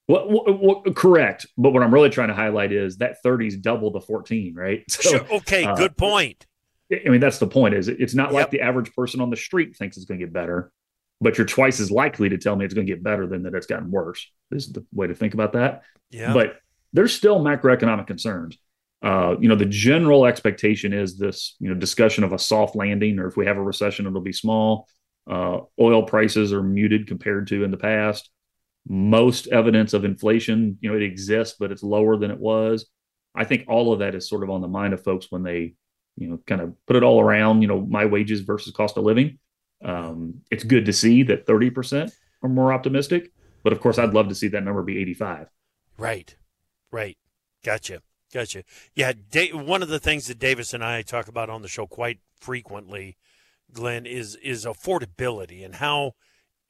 Well, 0.07 0.27
well, 0.29 0.59
well, 0.61 0.93
correct. 0.93 1.47
But 1.57 1.71
what 1.71 1.81
I'm 1.81 1.93
really 1.93 2.09
trying 2.09 2.27
to 2.27 2.33
highlight 2.33 2.71
is 2.71 2.97
that 2.97 3.21
30 3.23 3.47
is 3.47 3.57
double 3.57 3.91
the 3.91 4.01
14, 4.01 4.53
right? 4.55 4.83
So, 4.89 5.09
sure. 5.09 5.27
Okay, 5.37 5.65
uh, 5.65 5.75
good 5.75 5.97
point. 5.97 6.45
I 6.91 7.09
mean, 7.09 7.19
that's 7.19 7.39
the 7.39 7.47
point. 7.47 7.73
Is 7.73 7.87
it's 7.87 8.13
not 8.13 8.27
yep. 8.27 8.33
like 8.33 8.51
the 8.51 8.61
average 8.61 8.93
person 8.93 9.19
on 9.19 9.31
the 9.31 9.35
street 9.35 9.75
thinks 9.75 9.97
it's 9.97 10.05
going 10.05 10.19
to 10.19 10.25
get 10.25 10.33
better, 10.33 10.71
but 11.19 11.37
you're 11.37 11.47
twice 11.47 11.79
as 11.79 11.89
likely 11.89 12.29
to 12.29 12.37
tell 12.37 12.55
me 12.55 12.65
it's 12.65 12.75
going 12.75 12.85
to 12.85 12.93
get 12.93 13.03
better 13.03 13.25
than 13.25 13.43
that 13.43 13.55
it's 13.55 13.65
gotten 13.65 13.89
worse. 13.89 14.29
This 14.51 14.67
is 14.67 14.73
the 14.73 14.85
way 14.93 15.07
to 15.07 15.15
think 15.15 15.33
about 15.33 15.53
that. 15.53 15.81
Yeah. 16.11 16.33
But 16.33 16.57
there's 16.93 17.13
still 17.13 17.39
macroeconomic 17.39 18.05
concerns. 18.05 18.57
Uh, 19.01 19.35
you 19.39 19.49
know, 19.49 19.55
the 19.55 19.65
general 19.65 20.25
expectation 20.25 20.93
is 20.93 21.17
this, 21.17 21.55
you 21.59 21.69
know, 21.69 21.75
discussion 21.75 22.23
of 22.23 22.31
a 22.31 22.39
soft 22.39 22.75
landing, 22.75 23.17
or 23.17 23.27
if 23.27 23.35
we 23.35 23.47
have 23.47 23.57
a 23.57 23.61
recession, 23.61 24.05
it'll 24.05 24.21
be 24.21 24.31
small. 24.31 24.87
Uh, 25.29 25.61
oil 25.79 26.03
prices 26.03 26.53
are 26.53 26.61
muted 26.61 27.07
compared 27.07 27.47
to 27.47 27.63
in 27.63 27.71
the 27.71 27.77
past 27.77 28.29
most 28.87 29.47
evidence 29.47 29.93
of 29.93 30.05
inflation, 30.05 30.77
you 30.81 30.89
know, 30.89 30.95
it 30.95 31.03
exists, 31.03 31.55
but 31.59 31.71
it's 31.71 31.83
lower 31.83 32.17
than 32.17 32.31
it 32.31 32.39
was. 32.39 32.87
I 33.33 33.43
think 33.43 33.65
all 33.67 33.91
of 33.91 33.99
that 33.99 34.15
is 34.15 34.29
sort 34.29 34.43
of 34.43 34.49
on 34.49 34.61
the 34.61 34.67
mind 34.67 34.93
of 34.93 35.03
folks 35.03 35.27
when 35.29 35.43
they, 35.43 35.73
you 36.15 36.27
know, 36.29 36.39
kind 36.45 36.61
of 36.61 36.73
put 36.85 36.95
it 36.95 37.03
all 37.03 37.19
around, 37.19 37.61
you 37.61 37.67
know, 37.67 37.81
my 37.81 38.05
wages 38.05 38.41
versus 38.41 38.73
cost 38.73 38.97
of 38.97 39.03
living. 39.03 39.39
Um, 39.83 40.41
it's 40.51 40.63
good 40.63 40.85
to 40.85 40.93
see 40.93 41.23
that 41.23 41.45
30% 41.45 42.11
are 42.43 42.49
more 42.49 42.71
optimistic, 42.71 43.31
but 43.63 43.73
of 43.73 43.81
course, 43.81 43.97
I'd 43.97 44.13
love 44.13 44.29
to 44.29 44.35
see 44.35 44.47
that 44.49 44.63
number 44.63 44.83
be 44.83 44.99
85. 44.99 45.47
Right. 45.97 46.35
Right. 46.91 47.17
Gotcha. 47.63 48.01
Gotcha. 48.33 48.63
Yeah. 48.93 49.13
one 49.53 49.81
of 49.81 49.89
the 49.89 49.99
things 49.99 50.27
that 50.27 50.39
Davis 50.39 50.73
and 50.73 50.83
I 50.83 51.01
talk 51.01 51.27
about 51.27 51.49
on 51.49 51.61
the 51.61 51.67
show 51.67 51.87
quite 51.87 52.19
frequently, 52.39 53.17
Glynn, 53.71 54.05
is, 54.05 54.35
is 54.35 54.65
affordability 54.65 55.65
and 55.65 55.75
how, 55.75 56.13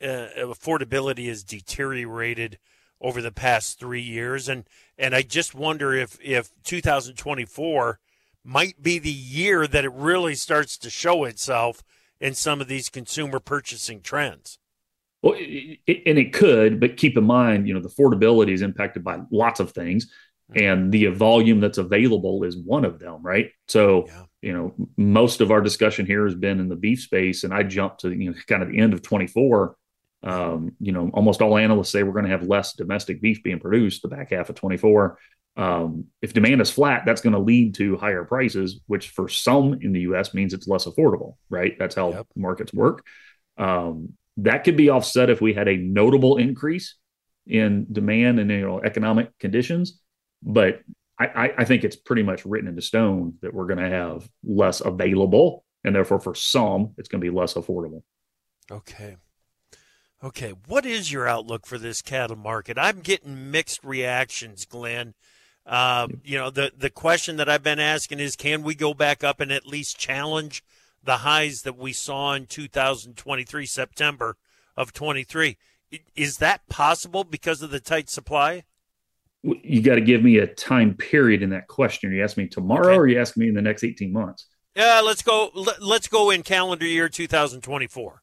uh, 0.02 0.28
affordability 0.38 1.28
has 1.28 1.44
deteriorated 1.44 2.60
over 3.02 3.22
the 3.22 3.32
past 3.32 3.80
three 3.80 4.02
years, 4.02 4.50
and 4.50 4.66
and 4.98 5.16
I 5.16 5.22
just 5.22 5.54
wonder 5.54 5.94
if 5.94 6.18
if 6.22 6.50
2024 6.64 8.00
might 8.44 8.82
be 8.82 9.00
the 9.00 9.12
year 9.12 9.68
that 9.68 9.86
it 9.86 9.92
really 9.92 10.36
starts 10.36 10.78
to 10.78 10.90
show 10.90 11.24
itself 11.24 11.84
in 12.22 12.34
some 12.34 12.62
of 12.62 12.68
these 12.68 12.90
consumer 12.90 13.40
purchasing 13.40 14.02
trends. 14.02 14.60
Well, 15.22 15.34
it, 15.38 15.80
it, 15.88 16.04
and 16.06 16.18
it 16.20 16.34
could, 16.34 16.80
but 16.80 16.98
keep 16.98 17.18
in 17.18 17.24
mind, 17.24 17.68
you 17.68 17.74
know, 17.74 17.80
the 17.80 17.90
affordability 17.90 18.52
is 18.52 18.62
impacted 18.62 19.04
by 19.04 19.20
lots 19.32 19.60
of 19.60 19.72
things, 19.72 20.06
mm-hmm. 20.52 20.64
and 20.64 20.92
the 20.92 21.08
volume 21.08 21.60
that's 21.60 21.80
available 21.80 22.44
is 22.44 22.56
one 22.56 22.86
of 22.86 23.00
them, 23.00 23.24
right? 23.24 23.50
So, 23.68 24.06
yeah. 24.08 24.24
you 24.44 24.54
know, 24.54 24.76
most 24.98 25.42
of 25.42 25.52
our 25.52 25.62
discussion 25.62 26.06
here 26.06 26.26
has 26.26 26.36
been 26.36 26.60
in 26.60 26.70
the 26.70 26.76
beef 26.76 27.02
space, 27.02 27.44
and 27.44 27.54
I 27.54 27.64
jumped 27.64 28.02
to 28.02 28.12
you 28.12 28.30
know 28.30 28.38
kind 28.48 28.62
of 28.62 28.70
the 28.70 28.80
end 28.80 28.94
of 28.94 29.02
24 29.02 29.76
um, 30.26 30.72
you 30.80 30.92
know, 30.92 31.10
almost 31.14 31.42
all 31.42 31.58
analysts 31.58 31.92
say 31.92 32.04
we're 32.04 32.12
going 32.12 32.26
to 32.26 32.32
have 32.32 32.48
less 32.48 32.74
domestic 32.74 33.22
beef 33.22 33.44
being 33.44 33.60
produced 33.60 34.02
the 34.02 34.08
back 34.08 34.32
half 34.32 34.50
of 34.50 34.56
24. 34.56 35.20
Um, 35.56 36.06
if 36.22 36.34
demand 36.34 36.62
is 36.62 36.72
flat, 36.72 37.04
that's 37.06 37.22
going 37.22 37.34
to 37.34 37.40
lead 37.40 37.76
to 37.76 37.96
higher 37.96 38.26
prices, 38.26 38.82
which 38.88 39.10
for 39.10 39.30
some 39.30 39.78
in 39.82 39.94
the 39.94 40.02
U.S. 40.02 40.34
means 40.34 40.54
it's 40.54 40.68
less 40.68 40.86
affordable, 40.86 41.36
right? 41.50 41.78
That's 41.78 41.96
how 41.96 42.12
yep. 42.12 42.28
markets 42.36 42.74
work. 42.74 43.06
Um, 43.58 44.14
that 44.38 44.64
could 44.66 44.76
be 44.76 44.90
offset 44.90 45.30
if 45.30 45.40
we 45.40 45.54
had 45.54 45.70
a 45.70 45.78
notable 45.78 46.38
increase 46.38 46.96
in 47.48 47.86
demand 47.92 48.40
and 48.40 48.50
you 48.50 48.68
know 48.68 48.82
economic 48.82 49.38
conditions, 49.40 50.02
but 50.42 50.82
I, 51.18 51.54
I 51.60 51.64
think 51.64 51.86
it's 51.86 51.96
pretty 51.96 52.24
much 52.24 52.46
written 52.46 52.68
into 52.68 52.82
stone 52.82 53.36
that 53.42 53.54
we're 53.54 53.68
going 53.68 53.80
to 53.80 53.90
have 53.90 54.28
less 54.44 54.82
available, 54.82 55.64
and 55.86 55.96
therefore 55.96 56.20
for 56.20 56.36
some 56.36 56.94
it's 56.98 57.08
going 57.08 57.22
to 57.22 57.32
be 57.32 57.34
less 57.34 57.54
affordable. 57.54 58.04
Okay. 58.70 59.16
Okay, 60.24 60.54
what 60.68 60.86
is 60.86 61.12
your 61.12 61.28
outlook 61.28 61.66
for 61.66 61.78
this 61.78 62.02
cattle 62.02 62.38
market? 62.38 62.78
I'm 62.80 63.02
getting 63.02 63.52
mixed 63.52 63.84
reactions, 63.84 64.66
Glynn. 64.66 65.14
Uh, 65.66 66.08
you 66.24 66.38
know, 66.38 66.50
the 66.50 66.72
the 66.78 66.90
question 66.90 67.38
that 67.38 67.50
I've 67.50 67.64
been 67.64 67.80
asking 67.80 68.20
is, 68.20 68.36
can 68.36 68.64
we 68.64 68.76
go 68.76 68.94
back 68.94 69.24
up 69.24 69.40
and 69.40 69.52
at 69.52 69.66
least 69.66 69.98
challenge 69.98 70.64
the 71.04 71.18
highs 71.18 71.64
that 71.64 71.78
we 71.78 71.92
saw 71.92 72.34
in 72.34 72.46
2023 72.46 73.66
September 73.66 74.38
of 74.78 74.94
23? 74.94 75.58
Is 76.16 76.38
that 76.38 76.68
possible 76.70 77.24
because 77.24 77.62
of 77.62 77.72
the 77.72 77.80
tight 77.80 78.10
supply? 78.10 78.64
You 79.44 79.82
got 79.82 79.96
to 79.96 80.02
give 80.02 80.24
me 80.24 80.40
a 80.40 80.48
time 80.48 80.96
period 80.96 81.44
in 81.44 81.52
that 81.52 81.68
question. 81.68 82.12
Are 82.12 82.16
you 82.16 82.24
asking 82.24 82.46
me 82.46 82.50
tomorrow, 82.50 82.88
okay. 82.88 82.96
or 82.96 83.02
are 83.02 83.08
you 83.08 83.20
asking 83.20 83.42
me 83.42 83.50
in 83.50 83.56
the 83.56 83.62
next 83.62 83.84
18 83.84 84.12
months? 84.12 84.48
Yeah, 84.76 85.02
let's 85.04 85.22
go. 85.22 85.52
Let's 85.80 86.08
go 86.08 86.32
in 86.32 86.44
calendar 86.44 86.86
year 86.86 87.10
2024. 87.10 88.22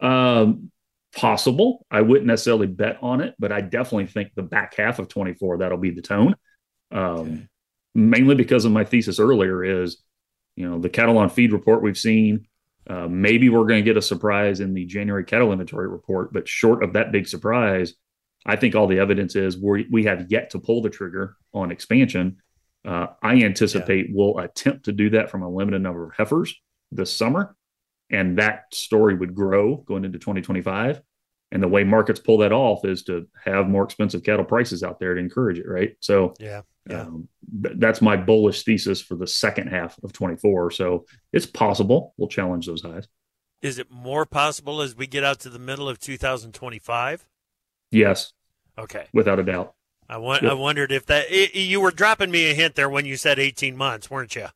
Um, 0.00 0.70
possible. 1.14 1.86
I 1.90 2.02
wouldn't 2.02 2.26
necessarily 2.26 2.66
bet 2.66 2.98
on 3.02 3.20
it, 3.20 3.34
but 3.38 3.52
I 3.52 3.60
definitely 3.60 4.06
think 4.06 4.30
the 4.34 4.42
back 4.42 4.76
half 4.76 4.98
of 4.98 5.08
24 5.08 5.58
that'll 5.58 5.78
be 5.78 5.90
the 5.90 6.02
tone. 6.02 6.34
Um, 6.90 7.02
okay. 7.02 7.46
Mainly 7.94 8.34
because 8.36 8.64
of 8.64 8.72
my 8.72 8.84
thesis 8.84 9.18
earlier 9.18 9.64
is, 9.64 10.02
you 10.56 10.68
know, 10.68 10.78
the 10.78 10.88
cattle 10.88 11.18
on 11.18 11.28
feed 11.28 11.52
report 11.52 11.82
we've 11.82 11.98
seen. 11.98 12.46
Uh, 12.88 13.08
maybe 13.08 13.48
we're 13.48 13.66
going 13.66 13.82
to 13.82 13.88
get 13.88 13.96
a 13.96 14.02
surprise 14.02 14.60
in 14.60 14.74
the 14.74 14.84
January 14.86 15.24
cattle 15.24 15.52
inventory 15.52 15.88
report, 15.88 16.32
but 16.32 16.48
short 16.48 16.82
of 16.82 16.92
that 16.92 17.12
big 17.12 17.26
surprise, 17.26 17.94
I 18.46 18.56
think 18.56 18.74
all 18.74 18.86
the 18.86 18.98
evidence 18.98 19.36
is 19.36 19.58
we 19.58 19.86
we 19.90 20.04
have 20.04 20.30
yet 20.30 20.50
to 20.50 20.58
pull 20.58 20.82
the 20.82 20.90
trigger 20.90 21.36
on 21.52 21.70
expansion. 21.70 22.38
Uh, 22.84 23.08
I 23.22 23.42
anticipate 23.42 24.06
yeah. 24.06 24.12
we'll 24.14 24.38
attempt 24.38 24.86
to 24.86 24.92
do 24.92 25.10
that 25.10 25.30
from 25.30 25.42
a 25.42 25.48
limited 25.48 25.82
number 25.82 26.06
of 26.06 26.14
heifers 26.16 26.54
this 26.90 27.12
summer 27.12 27.54
and 28.10 28.38
that 28.38 28.64
story 28.72 29.14
would 29.14 29.34
grow 29.34 29.76
going 29.76 30.04
into 30.04 30.18
2025 30.18 31.00
and 31.52 31.62
the 31.62 31.68
way 31.68 31.82
markets 31.82 32.20
pull 32.20 32.38
that 32.38 32.52
off 32.52 32.84
is 32.84 33.02
to 33.04 33.26
have 33.44 33.68
more 33.68 33.84
expensive 33.84 34.22
cattle 34.22 34.44
prices 34.44 34.82
out 34.82 35.00
there 35.00 35.14
to 35.14 35.20
encourage 35.20 35.58
it 35.58 35.68
right? 35.68 35.96
So 36.00 36.34
yeah, 36.38 36.62
yeah. 36.88 37.02
Um, 37.02 37.28
th- 37.62 37.76
that's 37.78 38.00
my 38.00 38.16
bullish 38.16 38.64
thesis 38.64 39.00
for 39.00 39.16
the 39.16 39.26
second 39.26 39.68
half 39.68 39.98
of 40.02 40.12
24 40.12 40.70
so 40.72 41.06
it's 41.32 41.46
possible 41.46 42.14
we'll 42.16 42.28
challenge 42.28 42.66
those 42.66 42.82
highs. 42.82 43.06
Is 43.62 43.78
it 43.78 43.90
more 43.90 44.24
possible 44.24 44.80
as 44.80 44.96
we 44.96 45.06
get 45.06 45.22
out 45.22 45.40
to 45.40 45.50
the 45.50 45.58
middle 45.58 45.88
of 45.88 45.98
2025 45.98 47.26
yes. 47.90 48.32
Okay. 48.78 49.06
Without 49.12 49.38
a 49.38 49.42
doubt. 49.42 49.74
I, 50.08 50.16
wa- 50.16 50.38
yep. 50.42 50.50
I 50.50 50.54
wondered 50.54 50.90
if 50.90 51.06
that 51.06 51.26
it, 51.30 51.54
you 51.54 51.80
were 51.80 51.90
dropping 51.90 52.30
me 52.30 52.50
a 52.50 52.54
hint 52.54 52.74
there 52.74 52.90
when 52.90 53.06
you 53.06 53.16
said 53.16 53.38
18 53.38 53.76
months 53.76 54.10
weren't 54.10 54.34
you 54.34 54.48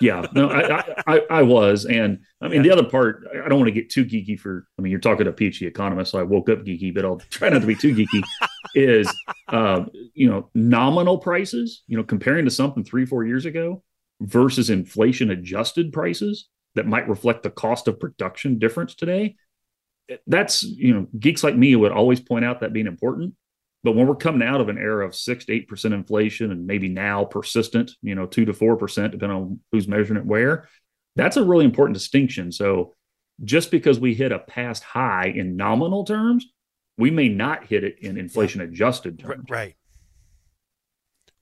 yeah, 0.00 0.26
no, 0.34 0.48
I, 0.48 0.94
I, 1.06 1.20
I, 1.30 1.42
was, 1.42 1.84
and 1.84 2.20
I 2.40 2.48
mean 2.48 2.64
yeah. 2.64 2.74
the 2.74 2.80
other 2.80 2.88
part. 2.88 3.26
I 3.32 3.48
don't 3.48 3.58
want 3.58 3.68
to 3.68 3.72
get 3.72 3.90
too 3.90 4.04
geeky 4.04 4.38
for. 4.38 4.66
I 4.78 4.82
mean, 4.82 4.90
you're 4.90 5.00
talking 5.00 5.26
to 5.26 5.32
PhD 5.32 5.66
economist, 5.66 6.12
so 6.12 6.18
I 6.18 6.22
woke 6.22 6.48
up 6.48 6.60
geeky, 6.60 6.94
but 6.94 7.04
I'll 7.04 7.18
try 7.30 7.48
not 7.48 7.60
to 7.60 7.66
be 7.66 7.74
too 7.74 7.94
geeky. 7.94 8.22
is 8.74 9.12
uh, 9.48 9.84
you 10.14 10.28
know 10.28 10.50
nominal 10.54 11.18
prices, 11.18 11.82
you 11.86 11.96
know, 11.96 12.04
comparing 12.04 12.44
to 12.44 12.50
something 12.50 12.84
three 12.84 13.06
four 13.06 13.24
years 13.24 13.44
ago 13.44 13.82
versus 14.20 14.70
inflation 14.70 15.30
adjusted 15.30 15.92
prices 15.92 16.48
that 16.74 16.86
might 16.86 17.08
reflect 17.08 17.42
the 17.42 17.50
cost 17.50 17.88
of 17.88 18.00
production 18.00 18.58
difference 18.58 18.94
today. 18.94 19.36
That's 20.26 20.62
you 20.62 20.94
know 20.94 21.06
geeks 21.18 21.44
like 21.44 21.56
me 21.56 21.76
would 21.76 21.92
always 21.92 22.20
point 22.20 22.44
out 22.44 22.60
that 22.60 22.72
being 22.72 22.86
important 22.86 23.34
but 23.82 23.92
when 23.92 24.06
we're 24.06 24.14
coming 24.14 24.46
out 24.46 24.60
of 24.60 24.68
an 24.68 24.78
era 24.78 25.06
of 25.06 25.14
six 25.14 25.44
to 25.46 25.52
eight 25.52 25.68
percent 25.68 25.94
inflation 25.94 26.50
and 26.50 26.66
maybe 26.66 26.88
now 26.88 27.24
persistent, 27.24 27.92
you 28.02 28.14
know, 28.14 28.26
two 28.26 28.44
to 28.44 28.52
four 28.52 28.76
percent, 28.76 29.12
depending 29.12 29.36
on 29.36 29.60
who's 29.70 29.88
measuring 29.88 30.20
it 30.20 30.26
where, 30.26 30.68
that's 31.16 31.36
a 31.36 31.44
really 31.44 31.64
important 31.64 31.94
distinction. 31.94 32.52
So 32.52 32.94
just 33.44 33.70
because 33.70 33.98
we 33.98 34.14
hit 34.14 34.32
a 34.32 34.38
past 34.38 34.82
high 34.82 35.26
in 35.26 35.56
nominal 35.56 36.04
terms, 36.04 36.46
we 36.96 37.10
may 37.10 37.28
not 37.28 37.66
hit 37.66 37.84
it 37.84 37.98
in 38.00 38.16
inflation 38.16 38.60
adjusted 38.60 39.18
terms. 39.18 39.46
Right. 39.50 39.74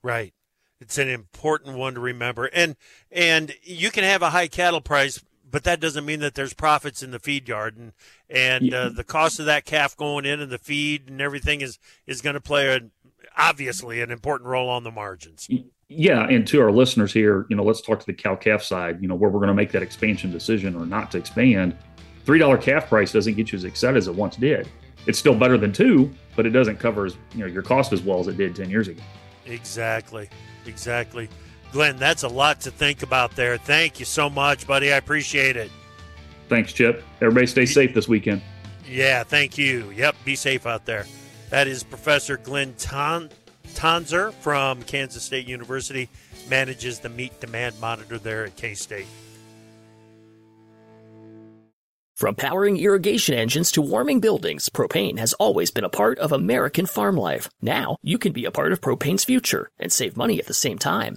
Right. 0.02 0.32
It's 0.80 0.96
an 0.96 1.08
important 1.08 1.76
one 1.76 1.94
to 1.94 2.00
remember. 2.00 2.46
And 2.46 2.74
and 3.10 3.54
you 3.62 3.90
can 3.90 4.04
have 4.04 4.22
a 4.22 4.30
high 4.30 4.48
cattle 4.48 4.80
price 4.80 5.22
but 5.50 5.64
that 5.64 5.80
doesn't 5.80 6.04
mean 6.04 6.20
that 6.20 6.34
there's 6.34 6.54
profits 6.54 7.02
in 7.02 7.10
the 7.10 7.18
feed 7.18 7.48
yard 7.48 7.76
and 7.76 7.92
and 8.28 8.72
uh, 8.72 8.88
the 8.88 9.04
cost 9.04 9.40
of 9.40 9.46
that 9.46 9.64
calf 9.64 9.96
going 9.96 10.24
in 10.24 10.40
and 10.40 10.50
the 10.50 10.58
feed 10.58 11.08
and 11.08 11.20
everything 11.20 11.60
is 11.60 11.78
is 12.06 12.22
going 12.22 12.34
to 12.34 12.40
play 12.40 12.68
a, 12.68 12.80
obviously 13.36 14.00
an 14.00 14.10
important 14.10 14.48
role 14.48 14.68
on 14.68 14.84
the 14.84 14.90
margins. 14.90 15.48
Yeah, 15.88 16.26
and 16.28 16.46
to 16.48 16.60
our 16.60 16.70
listeners 16.70 17.12
here, 17.12 17.46
you 17.48 17.56
know, 17.56 17.64
let's 17.64 17.80
talk 17.80 17.98
to 17.98 18.06
the 18.06 18.14
cow 18.14 18.36
calf 18.36 18.62
side. 18.62 19.02
You 19.02 19.08
know, 19.08 19.16
where 19.16 19.28
we're 19.28 19.40
going 19.40 19.48
to 19.48 19.54
make 19.54 19.72
that 19.72 19.82
expansion 19.82 20.30
decision 20.30 20.76
or 20.76 20.86
not 20.86 21.10
to 21.12 21.18
expand. 21.18 21.76
Three 22.24 22.38
dollar 22.38 22.58
calf 22.58 22.88
price 22.88 23.12
doesn't 23.12 23.34
get 23.34 23.50
you 23.50 23.56
as 23.56 23.64
excited 23.64 23.96
as 23.96 24.06
it 24.06 24.14
once 24.14 24.36
did. 24.36 24.68
It's 25.06 25.18
still 25.18 25.34
better 25.34 25.58
than 25.58 25.72
two, 25.72 26.12
but 26.36 26.46
it 26.46 26.50
doesn't 26.50 26.78
cover 26.78 27.06
as 27.06 27.16
you 27.34 27.40
know 27.40 27.46
your 27.46 27.62
cost 27.62 27.92
as 27.92 28.02
well 28.02 28.20
as 28.20 28.28
it 28.28 28.36
did 28.36 28.54
ten 28.54 28.70
years 28.70 28.88
ago. 28.88 29.02
Exactly, 29.46 30.28
exactly. 30.66 31.28
Glynn, 31.72 31.96
that's 31.96 32.22
a 32.22 32.28
lot 32.28 32.60
to 32.62 32.70
think 32.70 33.02
about 33.02 33.36
there. 33.36 33.56
Thank 33.56 34.00
you 34.00 34.04
so 34.04 34.28
much, 34.28 34.66
buddy. 34.66 34.92
I 34.92 34.96
appreciate 34.96 35.56
it. 35.56 35.70
Thanks, 36.48 36.72
Chip. 36.72 37.04
Everybody 37.20 37.46
stay 37.46 37.66
safe 37.66 37.94
this 37.94 38.08
weekend. 38.08 38.42
Yeah, 38.88 39.22
thank 39.22 39.56
you. 39.56 39.90
Yep, 39.94 40.16
be 40.24 40.34
safe 40.34 40.66
out 40.66 40.84
there. 40.84 41.06
That 41.50 41.68
is 41.68 41.84
Professor 41.84 42.36
Glynn 42.36 42.74
Ton- 42.74 43.30
Tonsor 43.74 44.32
from 44.32 44.82
Kansas 44.82 45.22
State 45.22 45.46
University, 45.46 46.08
manages 46.48 46.98
the 46.98 47.08
meat 47.08 47.38
demand 47.40 47.78
monitor 47.80 48.18
there 48.18 48.44
at 48.44 48.56
K 48.56 48.74
State. 48.74 49.06
From 52.16 52.34
powering 52.34 52.76
irrigation 52.76 53.34
engines 53.34 53.72
to 53.72 53.80
warming 53.80 54.20
buildings, 54.20 54.68
propane 54.68 55.18
has 55.18 55.32
always 55.34 55.70
been 55.70 55.84
a 55.84 55.88
part 55.88 56.18
of 56.18 56.32
American 56.32 56.84
farm 56.84 57.16
life. 57.16 57.48
Now, 57.62 57.96
you 58.02 58.18
can 58.18 58.32
be 58.32 58.44
a 58.44 58.50
part 58.50 58.72
of 58.72 58.80
propane's 58.82 59.24
future 59.24 59.70
and 59.78 59.90
save 59.90 60.18
money 60.18 60.38
at 60.38 60.46
the 60.46 60.52
same 60.52 60.78
time. 60.78 61.16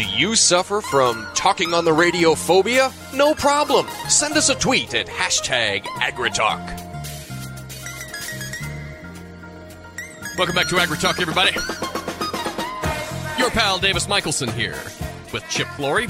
Do 0.00 0.06
you 0.06 0.34
suffer 0.34 0.80
from 0.80 1.26
talking 1.34 1.74
on 1.74 1.84
the 1.84 1.92
radio 1.92 2.34
phobia? 2.34 2.90
No 3.12 3.34
problem. 3.34 3.86
Send 4.08 4.34
us 4.34 4.48
a 4.48 4.54
tweet 4.54 4.94
at 4.94 5.06
hashtag 5.06 5.82
AgriTalk. 5.82 6.58
Welcome 10.38 10.54
back 10.56 10.68
to 10.68 10.76
AgriTalk, 10.76 11.20
everybody. 11.20 11.52
Your 13.38 13.50
pal 13.50 13.78
Davis 13.78 14.08
Michaelsen 14.08 14.48
here 14.48 14.78
with 15.34 15.44
Chip 15.50 15.68
Flory. 15.76 16.06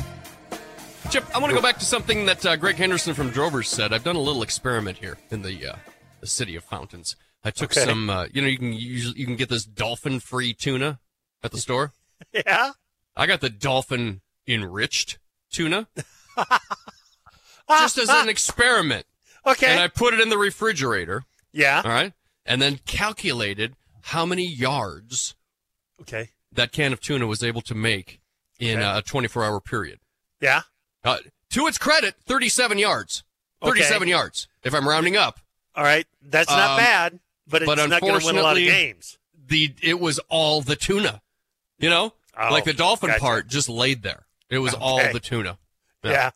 Chip, 1.10 1.24
I 1.34 1.40
want 1.40 1.50
to 1.50 1.56
go 1.56 1.60
back 1.62 1.78
to 1.80 1.84
something 1.84 2.26
that 2.26 2.46
uh, 2.46 2.54
Greg 2.54 2.76
Henderson 2.76 3.12
from 3.12 3.30
Drovers 3.30 3.68
said. 3.68 3.92
I've 3.92 4.04
done 4.04 4.14
a 4.14 4.20
little 4.20 4.44
experiment 4.44 4.98
here 4.98 5.18
in 5.32 5.42
the 5.42 5.66
uh, 5.66 5.76
the 6.20 6.28
city 6.28 6.54
of 6.54 6.62
Fountains. 6.62 7.16
I 7.42 7.50
took 7.50 7.72
Okay. 7.76 7.84
some. 7.84 8.08
Uh, 8.08 8.26
you 8.32 8.40
know, 8.40 8.46
you 8.46 8.56
can 8.58 8.72
usually 8.72 9.18
you 9.18 9.26
can 9.26 9.34
get 9.34 9.48
this 9.48 9.64
dolphin-free 9.64 10.54
tuna 10.54 11.00
at 11.42 11.50
the 11.50 11.58
store. 11.58 11.90
Yeah. 12.32 12.70
I 13.16 13.26
got 13.26 13.40
the 13.40 13.50
dolphin 13.50 14.20
enriched 14.46 15.18
tuna 15.50 15.88
just 17.68 17.98
as 17.98 18.08
an 18.08 18.28
experiment, 18.28 19.06
Okay. 19.46 19.66
and 19.66 19.80
I 19.80 19.88
put 19.88 20.14
it 20.14 20.20
in 20.20 20.28
the 20.28 20.38
refrigerator. 20.38 21.24
yeah. 21.52 21.82
All 21.84 21.90
right, 21.90 22.12
and 22.46 22.60
then 22.60 22.78
calculated 22.86 23.74
how 24.02 24.24
many 24.26 24.46
yards 24.46 25.34
Okay. 26.00 26.30
that 26.52 26.72
can 26.72 26.92
of 26.92 27.00
tuna 27.00 27.26
was 27.26 27.42
able 27.42 27.60
to 27.62 27.74
make 27.74 28.20
in 28.58 28.78
Okay. 28.78 28.98
a 28.98 29.02
24-hour 29.02 29.60
period. 29.60 30.00
Yeah. 30.40 30.62
Uh, 31.04 31.18
to 31.50 31.66
its 31.66 31.78
credit, 31.78 32.14
37 32.26 32.78
yards. 32.78 33.24
Okay. 33.62 33.80
37 33.80 34.08
yards, 34.08 34.48
if 34.62 34.74
I'm 34.74 34.88
rounding 34.88 35.16
up. 35.16 35.40
All 35.74 35.84
right. 35.84 36.06
That's 36.22 36.48
not 36.50 36.70
Um, 36.72 36.76
bad, 36.78 37.20
but 37.46 37.62
it's 37.62 37.66
but 37.70 37.88
not 37.88 38.00
going 38.00 38.18
to 38.18 38.24
win 38.26 38.36
a 38.38 38.42
lot 38.42 38.56
of 38.56 38.62
games. 38.64 39.18
The 39.46 39.74
It 39.82 40.00
was 40.00 40.18
all 40.28 40.62
the 40.62 40.76
tuna. 40.76 41.20
You 41.78 41.90
know? 41.90 42.14
Oh, 42.42 42.50
like 42.52 42.64
the 42.64 42.72
dolphin 42.72 43.08
gotcha. 43.10 43.20
part 43.20 43.48
just 43.48 43.68
laid 43.68 44.02
there. 44.02 44.26
It 44.48 44.58
was 44.58 44.74
all 44.74 45.00
the 45.12 45.20
tuna. 45.20 45.58
Yeah. 46.02 46.30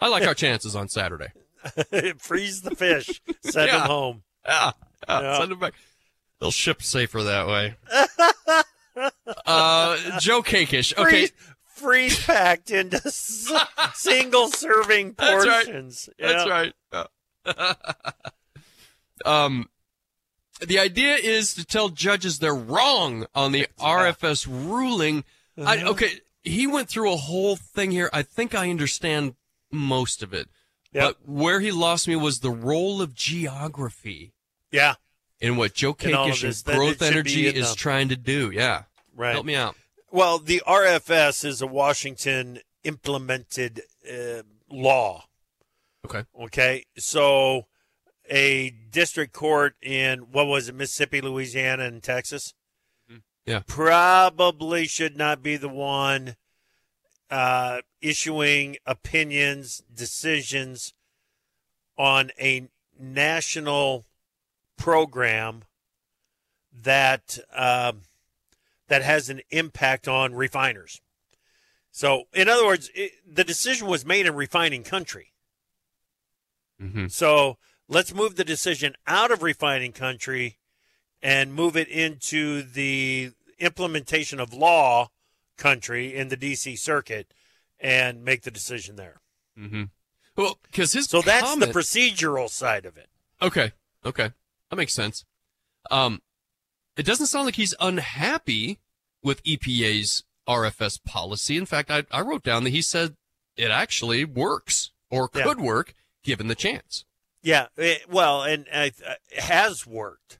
I 0.00 0.08
like 0.08 0.26
our 0.26 0.34
chances 0.34 0.74
on 0.76 0.88
Saturday. 0.88 1.28
Freeze 2.18 2.62
the 2.62 2.74
fish. 2.74 3.20
Send 3.42 3.68
Yeah. 3.68 3.78
them 3.78 3.86
home. 3.86 4.22
Yeah, 4.46 4.72
yeah, 5.08 5.20
Yeah. 5.20 5.38
send 5.38 5.50
them 5.52 5.58
back. 5.58 5.74
They'll 6.40 6.50
ship 6.50 6.82
safer 6.82 7.22
that 7.24 7.46
way. 7.46 7.76
uh, 9.46 10.18
Joe 10.20 10.42
Kakesh. 10.42 10.96
Okay, 10.96 11.26
Freeze, 11.28 11.32
freeze 11.76 12.24
packed 12.24 12.70
into 12.70 12.96
s- 12.96 13.50
single 13.94 14.48
serving 14.48 15.14
That's 15.18 15.46
right. 15.46 15.64
portions. 15.66 16.08
that's 16.18 16.48
right. 16.48 16.72
Yeah. 16.92 17.74
um, 19.24 19.68
the 20.66 20.78
idea 20.78 21.14
is 21.14 21.54
to 21.54 21.64
tell 21.64 21.88
judges 21.88 22.38
they're 22.38 22.54
wrong 22.54 23.26
on 23.34 23.52
the 23.52 23.66
RFS 23.78 24.46
ruling. 24.48 25.24
I, 25.58 25.76
Uh-huh. 25.78 25.90
okay, 25.90 26.20
he 26.42 26.66
went 26.66 26.88
through 26.88 27.12
a 27.12 27.16
whole 27.16 27.56
thing 27.56 27.90
here. 27.90 28.08
I 28.12 28.22
think 28.22 28.54
I 28.54 28.70
understand 28.70 29.34
most 29.70 30.22
of 30.22 30.32
it. 30.32 30.48
Yep. 30.92 31.02
But 31.04 31.28
where 31.28 31.60
he 31.60 31.70
lost 31.72 32.06
me 32.08 32.16
was 32.16 32.40
the 32.40 32.50
role 32.50 33.00
of 33.00 33.14
geography 33.14 34.32
Yeah. 34.70 34.94
in 35.40 35.56
what 35.56 35.74
Joe 35.74 35.96
In 36.00 36.14
all 36.14 36.26
of 36.28 36.32
Kakesh 36.34 36.40
this, 36.42 36.62
and 36.66 36.76
Growth 36.76 37.00
Energy 37.02 37.46
is 37.46 37.74
trying 37.74 38.08
to 38.10 38.16
do. 38.16 38.50
Yeah. 38.50 38.82
Right. 39.14 39.32
Help 39.32 39.46
me 39.46 39.54
out. 39.54 39.76
Well, 40.10 40.38
the 40.38 40.62
RFS 40.66 41.44
is 41.44 41.62
a 41.62 41.66
Washington 41.66 42.60
implemented 42.84 43.82
uh, 44.10 44.42
law. 44.70 45.24
Okay. 46.04 46.24
Okay. 46.42 46.84
So 46.98 47.66
a 48.32 48.70
district 48.90 49.34
court 49.34 49.74
in, 49.82 50.20
what 50.32 50.46
was 50.46 50.68
it, 50.68 50.74
Mississippi, 50.74 51.20
Louisiana, 51.20 51.84
and 51.84 52.02
Texas? 52.02 52.54
Yeah. 53.44 53.62
Probably 53.66 54.86
should 54.86 55.16
not 55.16 55.42
be 55.42 55.56
the 55.56 55.68
one 55.68 56.36
uh, 57.30 57.80
issuing 58.00 58.76
opinions, 58.86 59.82
decisions 59.92 60.94
on 61.98 62.30
a 62.40 62.68
national 62.98 64.06
program 64.78 65.64
that 66.72 67.38
um, 67.54 68.02
that 68.88 69.02
has 69.02 69.28
an 69.28 69.40
impact 69.50 70.08
on 70.08 70.34
refiners. 70.34 71.00
So, 71.90 72.24
in 72.32 72.48
other 72.48 72.64
words, 72.64 72.90
it, 72.94 73.12
the 73.26 73.44
decision 73.44 73.88
was 73.88 74.06
made 74.06 74.26
in 74.26 74.34
refining 74.34 74.84
country. 74.84 75.32
Mm-hmm. 76.80 77.08
So 77.08 77.58
let's 77.92 78.14
move 78.14 78.36
the 78.36 78.44
decision 78.44 78.94
out 79.06 79.30
of 79.30 79.42
refining 79.42 79.92
country 79.92 80.58
and 81.22 81.54
move 81.54 81.76
it 81.76 81.88
into 81.88 82.62
the 82.62 83.32
implementation 83.58 84.40
of 84.40 84.52
law 84.52 85.10
country 85.56 86.14
in 86.14 86.28
the 86.28 86.36
DC 86.36 86.78
circuit 86.78 87.32
and 87.78 88.24
make 88.24 88.42
the 88.42 88.50
decision 88.50 88.96
there. 88.96 89.20
Mm-hmm. 89.58 89.84
Well, 90.36 90.58
because 90.62 90.92
his 90.92 91.06
So 91.06 91.20
that's 91.22 91.42
comment- 91.46 91.72
the 91.72 91.78
procedural 91.78 92.48
side 92.48 92.86
of 92.86 92.96
it. 92.96 93.08
Okay. 93.40 93.72
Okay. 94.04 94.30
That 94.70 94.76
makes 94.76 94.94
sense. 94.94 95.24
Um, 95.90 96.22
it 96.96 97.04
doesn't 97.04 97.26
sound 97.26 97.46
like 97.46 97.56
he's 97.56 97.74
unhappy 97.80 98.78
with 99.22 99.42
EPA's 99.44 100.24
RFS 100.48 101.02
policy. 101.04 101.56
In 101.56 101.66
fact, 101.66 101.90
I, 101.90 102.04
I 102.10 102.20
wrote 102.22 102.42
down 102.42 102.64
that 102.64 102.70
he 102.70 102.82
said 102.82 103.16
it 103.56 103.70
actually 103.70 104.24
works 104.24 104.90
or 105.10 105.28
Yeah. 105.34 105.44
could 105.44 105.60
work 105.60 105.94
given 106.24 106.48
the 106.48 106.54
chance. 106.54 107.04
Yeah, 107.42 107.66
it, 107.76 108.08
well, 108.08 108.42
and 108.42 108.66
uh, 108.72 108.90
it 109.30 109.40
has 109.40 109.86
worked. 109.86 110.38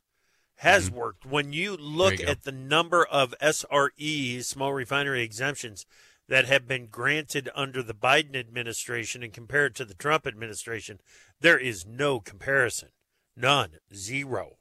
Has 0.57 0.89
worked. 0.89 1.27
When 1.27 1.53
you 1.53 1.77
look 1.77 2.21
you 2.21 2.27
at 2.27 2.45
the 2.45 2.53
number 2.53 3.05
of 3.05 3.35
SREs, 3.43 4.45
small 4.45 4.73
refinery 4.73 5.23
exemptions, 5.25 5.85
that 6.29 6.47
have 6.47 6.69
been 6.69 6.87
granted 6.87 7.51
under 7.55 7.83
the 7.83 7.95
Biden 7.95 8.37
administration 8.37 9.25
and 9.25 9.33
compared 9.33 9.75
to 9.75 9.85
the 9.85 9.95
Trump 9.95 10.27
administration, 10.27 11.01
there 11.41 11.59
is 11.59 11.85
no 11.85 12.21
comparison. 12.21 12.91
None. 13.37 13.73
Zero. 13.93 14.59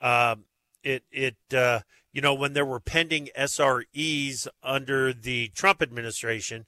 Um, 0.00 0.44
it 0.82 1.04
it 1.10 1.36
uh, 1.54 1.80
you 2.12 2.20
know 2.20 2.34
when 2.34 2.52
there 2.52 2.66
were 2.66 2.80
pending 2.80 3.30
SREs 3.38 4.48
under 4.62 5.12
the 5.12 5.48
Trump 5.54 5.80
administration, 5.80 6.66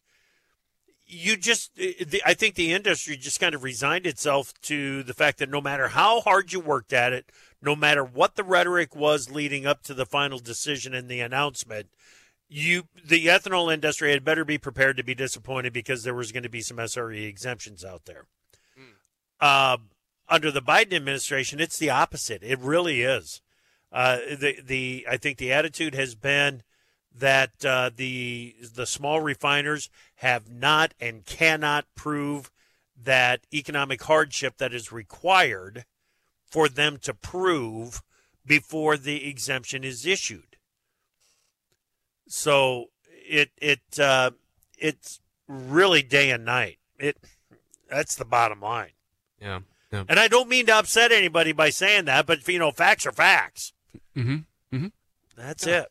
you 1.07 1.37
just 1.37 1.75
the, 1.75 2.23
I 2.25 2.35
think 2.35 2.55
the 2.55 2.73
industry 2.73 3.17
just 3.17 3.41
kind 3.41 3.55
of 3.55 3.63
resigned 3.63 4.07
itself 4.07 4.53
to 4.63 5.03
the 5.03 5.15
fact 5.15 5.39
that 5.39 5.51
no 5.51 5.61
matter 5.61 5.89
how 5.89 6.21
hard 6.21 6.53
you 6.53 6.61
worked 6.61 6.93
at 6.93 7.13
it, 7.13 7.31
no 7.61 7.77
matter 7.77 8.05
what 8.05 8.37
the 8.37 8.45
rhetoric 8.45 8.95
was 8.97 9.31
leading 9.31 9.67
up 9.67 9.83
to 9.85 9.95
the 9.95 10.07
final 10.07 10.39
decision 10.39 10.95
and 10.95 11.09
the 11.09 11.21
announcement, 11.21 11.89
you 12.49 12.85
the 13.05 13.27
ethanol 13.27 13.73
industry 13.73 14.13
had 14.13 14.25
better 14.25 14.45
be 14.45 14.59
prepared 14.59 14.97
to 14.97 15.05
be 15.05 15.15
disappointed 15.15 15.73
because 15.73 16.05
there 16.05 16.15
was 16.15 16.33
going 16.33 16.43
to 16.43 16.49
be 16.49 16.61
some 16.61 16.79
SRE 16.79 17.27
exemptions 17.27 17.85
out 17.85 18.05
there. 18.07 18.27
Um, 19.41 19.91
under 20.29 20.51
the 20.51 20.63
Biden 20.63 20.95
administration, 20.95 21.61
it's 21.61 21.79
the 21.79 21.91
opposite. 21.91 22.43
It 22.43 22.59
really 22.61 23.03
is. 23.03 23.43
Uh, 23.93 24.19
the 24.39 24.59
the 24.65 25.07
I 25.09 25.17
think 25.17 25.39
the 25.39 25.53
attitude 25.53 25.95
has 25.95 26.15
been 26.15 26.63
that 27.15 27.65
uh, 27.65 27.91
the 27.95 28.55
the 28.75 28.87
small 28.87 29.21
refiners 29.21 29.89
have 30.17 30.51
not 30.51 30.95
and 31.01 31.25
cannot 31.25 31.87
prove 31.95 32.51
that 33.03 33.41
economic 33.53 34.03
hardship 34.03 34.57
that 34.59 34.75
is 34.75 34.91
required 34.93 35.85
for 36.45 36.69
them 36.69 36.99
to 37.03 37.15
prove 37.15 38.03
before 38.47 38.97
the 38.97 39.29
exemption 39.29 39.85
is 39.85 40.05
issued. 40.05 40.57
So 42.27 42.87
it 43.09 43.51
it 43.59 43.99
uh, 43.99 44.33
it's 44.79 45.21
really 45.47 46.03
day 46.03 46.31
and 46.31 46.45
night. 46.45 46.79
It 46.99 47.17
that's 47.89 48.17
the 48.17 48.25
bottom 48.25 48.61
line. 48.61 48.93
Yeah. 49.41 49.61
Yeah. 49.93 50.05
And 50.09 50.19
I 50.19 50.27
don't 50.27 50.49
mean 50.49 50.67
to 50.67 50.75
upset 50.75 51.13
anybody 51.13 51.53
by 51.53 51.71
saying 51.71 52.07
that, 52.07 52.27
but 52.27 52.47
you 52.49 52.59
know, 52.59 52.73
facts 52.73 53.07
are 53.07 53.13
facts. 53.13 53.73
Mm-hmm. 54.17 54.77
Mm-hmm. 54.77 54.87
That's 55.37 55.67
it. 55.67 55.87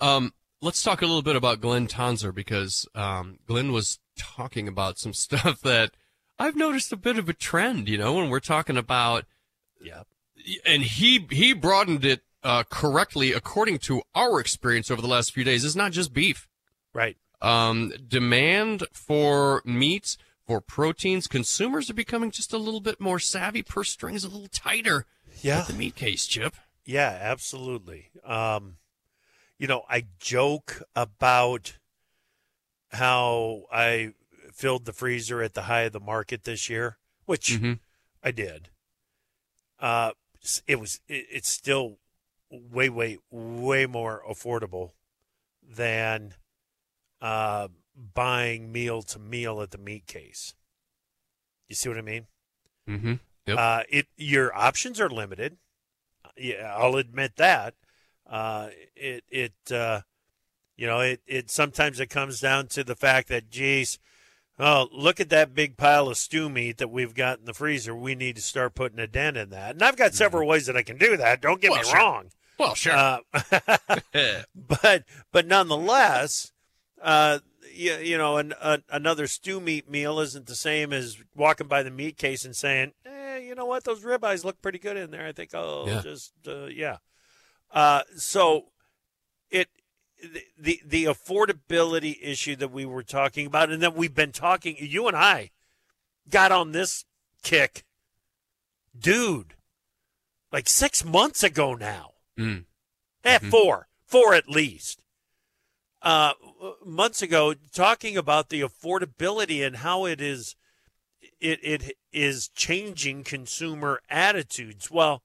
Um, 0.00 0.32
let's 0.60 0.82
talk 0.82 1.02
a 1.02 1.06
little 1.06 1.22
bit 1.22 1.36
about 1.36 1.60
Glynn 1.60 1.86
Tonsor 1.86 2.32
because 2.32 2.86
um, 2.94 3.38
Glynn 3.46 3.72
was 3.72 3.98
talking 4.16 4.68
about 4.68 4.98
some 4.98 5.12
stuff 5.14 5.60
that 5.62 5.92
I've 6.38 6.56
noticed 6.56 6.92
a 6.92 6.96
bit 6.96 7.18
of 7.18 7.28
a 7.28 7.34
trend. 7.34 7.88
You 7.88 7.98
know, 7.98 8.14
when 8.14 8.30
we're 8.30 8.40
talking 8.40 8.76
about, 8.76 9.24
yeah, 9.80 10.02
and 10.64 10.82
he 10.82 11.26
he 11.30 11.52
broadened 11.52 12.04
it 12.04 12.22
uh, 12.42 12.64
correctly 12.70 13.32
according 13.32 13.78
to 13.78 14.02
our 14.14 14.40
experience 14.40 14.90
over 14.90 15.02
the 15.02 15.08
last 15.08 15.32
few 15.32 15.44
days. 15.44 15.64
It's 15.64 15.76
not 15.76 15.92
just 15.92 16.12
beef, 16.12 16.48
right? 16.94 17.16
Um, 17.40 17.92
demand 18.06 18.84
for 18.92 19.62
meats, 19.64 20.18
for 20.46 20.60
proteins, 20.60 21.26
consumers 21.26 21.88
are 21.88 21.94
becoming 21.94 22.30
just 22.30 22.52
a 22.52 22.58
little 22.58 22.80
bit 22.80 23.00
more 23.00 23.18
savvy. 23.18 23.62
Purse 23.62 23.90
strings 23.90 24.24
a 24.24 24.28
little 24.28 24.48
tighter. 24.48 25.06
Yeah, 25.40 25.58
with 25.58 25.68
the 25.68 25.74
meat 25.74 25.94
case, 25.94 26.26
Chip. 26.26 26.56
Yeah, 26.84 27.16
absolutely. 27.20 28.10
Um, 28.24 28.76
you 29.58 29.66
know, 29.66 29.82
I 29.88 30.04
joke 30.18 30.82
about 30.94 31.76
how 32.92 33.64
I 33.72 34.12
filled 34.52 34.84
the 34.84 34.92
freezer 34.92 35.42
at 35.42 35.54
the 35.54 35.62
high 35.62 35.82
of 35.82 35.92
the 35.92 36.00
market 36.00 36.44
this 36.44 36.68
year, 36.68 36.98
which 37.26 37.50
Mm-hmm. 37.50 37.74
I 38.22 38.30
did. 38.32 38.70
Uh, 39.78 40.12
it 40.66 40.80
was 40.80 41.00
it, 41.06 41.26
it's 41.30 41.48
still 41.48 41.98
way 42.50 42.88
way 42.88 43.18
way 43.30 43.86
more 43.86 44.22
affordable 44.28 44.92
than 45.62 46.34
uh, 47.20 47.68
buying 48.14 48.72
meal 48.72 49.02
to 49.02 49.18
meal 49.18 49.60
at 49.60 49.70
the 49.70 49.78
meat 49.78 50.06
case. 50.06 50.54
You 51.68 51.74
see 51.76 51.88
what 51.88 51.98
I 51.98 52.02
mean? 52.02 52.26
Mm-hmm. 52.88 53.14
Yep. 53.46 53.58
Uh, 53.58 53.82
it 53.88 54.06
your 54.16 54.56
options 54.56 55.00
are 55.00 55.10
limited. 55.10 55.58
Yeah, 56.36 56.74
I'll 56.76 56.96
admit 56.96 57.36
that. 57.36 57.74
Uh, 58.28 58.68
it 58.94 59.24
it 59.30 59.72
uh, 59.72 60.02
you 60.76 60.86
know 60.86 61.00
it 61.00 61.20
it 61.26 61.50
sometimes 61.50 62.00
it 62.00 62.08
comes 62.08 62.40
down 62.40 62.66
to 62.68 62.84
the 62.84 62.96
fact 62.96 63.28
that 63.28 63.50
geez, 63.50 63.98
Oh, 64.60 64.88
look 64.92 65.20
at 65.20 65.30
that 65.30 65.54
big 65.54 65.76
pile 65.76 66.08
of 66.08 66.16
stew 66.16 66.48
meat 66.48 66.78
that 66.78 66.90
we've 66.90 67.14
got 67.14 67.38
in 67.38 67.44
the 67.44 67.54
freezer. 67.54 67.94
We 67.94 68.16
need 68.16 68.36
to 68.36 68.42
start 68.42 68.74
putting 68.74 68.98
a 68.98 69.06
dent 69.06 69.36
in 69.36 69.50
that. 69.50 69.72
And 69.72 69.82
I've 69.82 69.96
got 69.96 70.14
several 70.14 70.42
mm-hmm. 70.42 70.50
ways 70.50 70.66
that 70.66 70.76
I 70.76 70.82
can 70.82 70.98
do 70.98 71.16
that. 71.16 71.40
Don't 71.40 71.60
get 71.60 71.70
well, 71.70 71.80
me 71.80 71.86
sure. 71.86 71.96
wrong. 71.96 72.30
Well, 72.58 72.74
sure. 72.74 72.92
Uh, 72.92 73.18
but 74.56 75.04
but 75.30 75.46
nonetheless, 75.46 76.52
uh, 77.00 77.38
you, 77.72 77.94
you 77.98 78.18
know, 78.18 78.38
an, 78.38 78.52
a, 78.60 78.80
another 78.90 79.28
stew 79.28 79.60
meat 79.60 79.88
meal 79.88 80.18
isn't 80.18 80.46
the 80.46 80.56
same 80.56 80.92
as 80.92 81.18
walking 81.36 81.68
by 81.68 81.84
the 81.84 81.90
meat 81.92 82.16
case 82.16 82.44
and 82.44 82.56
saying, 82.56 82.94
eh, 83.06 83.38
you 83.38 83.54
know 83.54 83.66
what, 83.66 83.84
those 83.84 84.02
ribeyes 84.02 84.44
look 84.44 84.60
pretty 84.60 84.80
good 84.80 84.96
in 84.96 85.12
there. 85.12 85.26
I 85.26 85.32
think 85.32 85.54
I'll 85.54 85.84
yeah. 85.86 86.00
just 86.02 86.32
uh, 86.48 86.66
yeah. 86.66 86.96
Uh, 87.70 88.02
so 88.16 88.66
it 89.50 89.68
the 90.58 90.80
the 90.84 91.04
affordability 91.04 92.16
issue 92.20 92.56
that 92.56 92.72
we 92.72 92.84
were 92.84 93.02
talking 93.02 93.46
about, 93.46 93.70
and 93.70 93.82
that 93.82 93.94
we've 93.94 94.14
been 94.14 94.32
talking. 94.32 94.76
You 94.78 95.06
and 95.08 95.16
I 95.16 95.50
got 96.28 96.52
on 96.52 96.72
this 96.72 97.04
kick, 97.42 97.84
dude, 98.98 99.54
like 100.52 100.68
six 100.68 101.04
months 101.04 101.42
ago 101.42 101.74
now. 101.74 102.12
Mm. 102.38 102.64
Eh, 103.24 103.38
mm-hmm. 103.38 103.50
four, 103.50 103.88
four 104.06 104.34
at 104.34 104.48
least. 104.48 105.02
Uh, 106.00 106.32
months 106.84 107.22
ago, 107.22 107.54
talking 107.72 108.16
about 108.16 108.50
the 108.50 108.60
affordability 108.60 109.66
and 109.66 109.76
how 109.76 110.04
it 110.04 110.20
is, 110.20 110.54
it 111.40 111.58
it 111.62 111.96
is 112.12 112.48
changing 112.48 113.24
consumer 113.24 114.00
attitudes. 114.08 114.90
Well, 114.90 115.22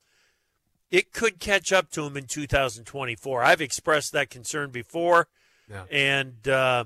it 0.94 1.12
could 1.12 1.40
catch 1.40 1.74
up 1.74 1.90
to 1.90 2.06
him 2.06 2.16
in 2.16 2.26
2024. 2.26 3.44
I've 3.44 3.62
expressed 3.62 4.14
that 4.14 4.30
concern 4.30 4.70
before, 4.70 5.28
yeah. 5.68 5.86
and 5.92 6.48
uh, 6.48 6.86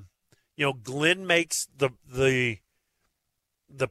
you 0.56 0.66
know, 0.66 0.72
Glynn 0.72 1.28
makes 1.28 1.68
the 1.78 1.90
the 2.10 2.60
the 3.70 3.90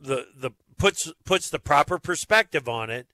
the 0.00 0.26
the 0.34 0.50
puts 0.78 1.12
puts 1.26 1.50
the 1.50 1.58
proper 1.58 1.98
perspective 1.98 2.66
on 2.66 2.88
it 2.88 3.08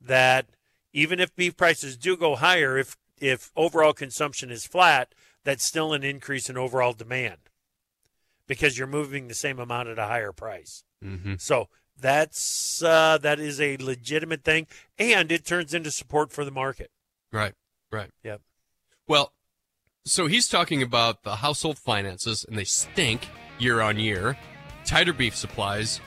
that 0.00 0.46
even 0.92 1.20
if 1.20 1.34
beef 1.36 1.56
prices 1.56 1.96
do 1.96 2.16
go 2.16 2.34
higher, 2.34 2.76
if 2.76 2.96
if 3.20 3.52
overall 3.54 3.92
consumption 3.92 4.50
is 4.50 4.66
flat, 4.66 5.14
that's 5.44 5.62
still 5.62 5.92
an 5.92 6.02
increase 6.02 6.50
in 6.50 6.58
overall 6.58 6.92
demand 6.92 7.38
because 8.48 8.76
you're 8.76 8.88
moving 8.88 9.28
the 9.28 9.34
same 9.34 9.60
amount 9.60 9.88
at 9.88 9.98
a 10.00 10.06
higher 10.06 10.32
price. 10.32 10.82
Mm-hmm. 11.04 11.34
So 11.38 11.68
that's 12.00 12.82
uh, 12.82 13.18
that 13.18 13.40
is 13.40 13.60
a 13.60 13.76
legitimate 13.78 14.44
thing, 14.44 14.66
and 14.98 15.30
it 15.32 15.44
turns 15.44 15.74
into 15.74 15.90
support 15.90 16.32
for 16.32 16.44
the 16.44 16.50
market. 16.50 16.90
Right. 17.32 17.54
Right. 17.90 18.10
Yep. 18.22 18.40
Well, 19.06 19.32
so 20.04 20.26
he's 20.26 20.48
talking 20.48 20.82
about 20.82 21.22
the 21.22 21.36
household 21.36 21.78
finances, 21.78 22.44
and 22.48 22.58
they 22.58 22.64
stink 22.64 23.28
year 23.58 23.80
on 23.80 23.98
year. 23.98 24.36
Tighter 24.84 25.12
beef 25.12 25.34
supplies. 25.34 26.00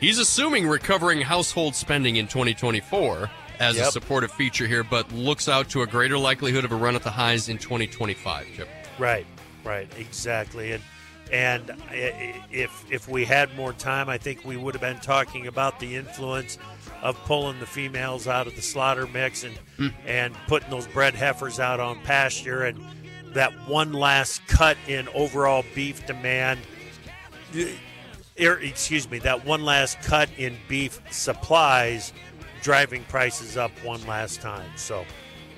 He's 0.00 0.18
assuming 0.18 0.68
recovering 0.68 1.20
household 1.20 1.74
spending 1.74 2.16
in 2.16 2.26
2024 2.26 3.30
as 3.58 3.76
yep. 3.76 3.88
a 3.88 3.90
supportive 3.90 4.30
feature 4.30 4.66
here, 4.66 4.84
but 4.84 5.10
looks 5.12 5.48
out 5.48 5.68
to 5.70 5.82
a 5.82 5.86
greater 5.86 6.18
likelihood 6.18 6.64
of 6.64 6.72
a 6.72 6.76
run 6.76 6.94
at 6.94 7.02
the 7.02 7.10
highs 7.10 7.48
in 7.48 7.58
2025. 7.58 8.46
Chip. 8.54 8.68
Right. 8.98 9.26
Right. 9.64 9.88
Exactly. 9.98 10.72
And 10.72 10.82
and 11.32 11.74
if 12.50 12.84
if 12.90 13.08
we 13.08 13.24
had 13.24 13.54
more 13.56 13.72
time, 13.72 14.08
I 14.08 14.18
think 14.18 14.44
we 14.44 14.56
would 14.56 14.74
have 14.74 14.80
been 14.80 15.00
talking 15.00 15.46
about 15.46 15.78
the 15.80 15.96
influence 15.96 16.58
of 17.02 17.16
pulling 17.24 17.60
the 17.60 17.66
females 17.66 18.26
out 18.26 18.46
of 18.46 18.56
the 18.56 18.62
slaughter 18.62 19.06
mix 19.06 19.44
and 19.44 19.58
mm. 19.78 19.92
and 20.06 20.34
putting 20.46 20.70
those 20.70 20.86
bred 20.86 21.14
heifers 21.14 21.60
out 21.60 21.80
on 21.80 22.00
pasture 22.00 22.64
and 22.64 22.80
that 23.34 23.52
one 23.68 23.92
last 23.92 24.46
cut 24.46 24.76
in 24.86 25.08
overall 25.08 25.64
beef 25.74 26.06
demand. 26.06 26.60
Er, 28.40 28.58
excuse 28.60 29.10
me, 29.10 29.18
that 29.18 29.44
one 29.44 29.64
last 29.64 30.00
cut 30.02 30.28
in 30.38 30.56
beef 30.68 31.00
supplies 31.10 32.12
driving 32.62 33.04
prices 33.04 33.56
up 33.56 33.70
one 33.84 34.04
last 34.06 34.40
time. 34.40 34.70
So, 34.76 35.04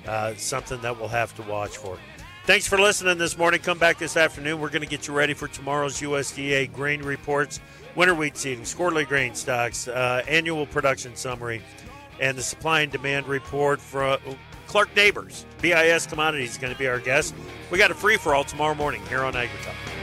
uh, 0.07 0.33
something 0.35 0.81
that 0.81 0.97
we'll 0.99 1.07
have 1.07 1.35
to 1.35 1.43
watch 1.43 1.77
for. 1.77 1.97
Thanks 2.45 2.67
for 2.67 2.79
listening 2.79 3.19
this 3.19 3.37
morning. 3.37 3.61
Come 3.61 3.77
back 3.77 3.99
this 3.99 4.17
afternoon. 4.17 4.59
We're 4.59 4.69
going 4.69 4.81
to 4.81 4.87
get 4.87 5.07
you 5.07 5.13
ready 5.13 5.35
for 5.35 5.47
tomorrow's 5.47 6.01
USDA 6.01 6.73
grain 6.73 7.03
reports, 7.03 7.59
winter 7.95 8.15
wheat 8.15 8.33
seedings, 8.33 8.75
quarterly 8.75 9.05
grain 9.05 9.35
stocks, 9.35 9.87
uh, 9.87 10.23
annual 10.27 10.65
production 10.65 11.15
summary, 11.15 11.61
and 12.19 12.35
the 12.35 12.41
supply 12.41 12.81
and 12.81 12.91
demand 12.91 13.27
report 13.27 13.79
for 13.79 14.03
uh, 14.03 14.17
Clark 14.65 14.95
Neighbors. 14.95 15.45
BIS 15.61 16.07
Commodities 16.07 16.53
is 16.53 16.57
going 16.57 16.73
to 16.73 16.79
be 16.79 16.87
our 16.87 16.99
guest. 16.99 17.35
We 17.69 17.77
got 17.77 17.91
a 17.91 17.95
free 17.95 18.17
for 18.17 18.33
all 18.33 18.43
tomorrow 18.43 18.73
morning 18.73 19.05
here 19.05 19.23
on 19.23 19.33
AgriTalk. 19.33 20.00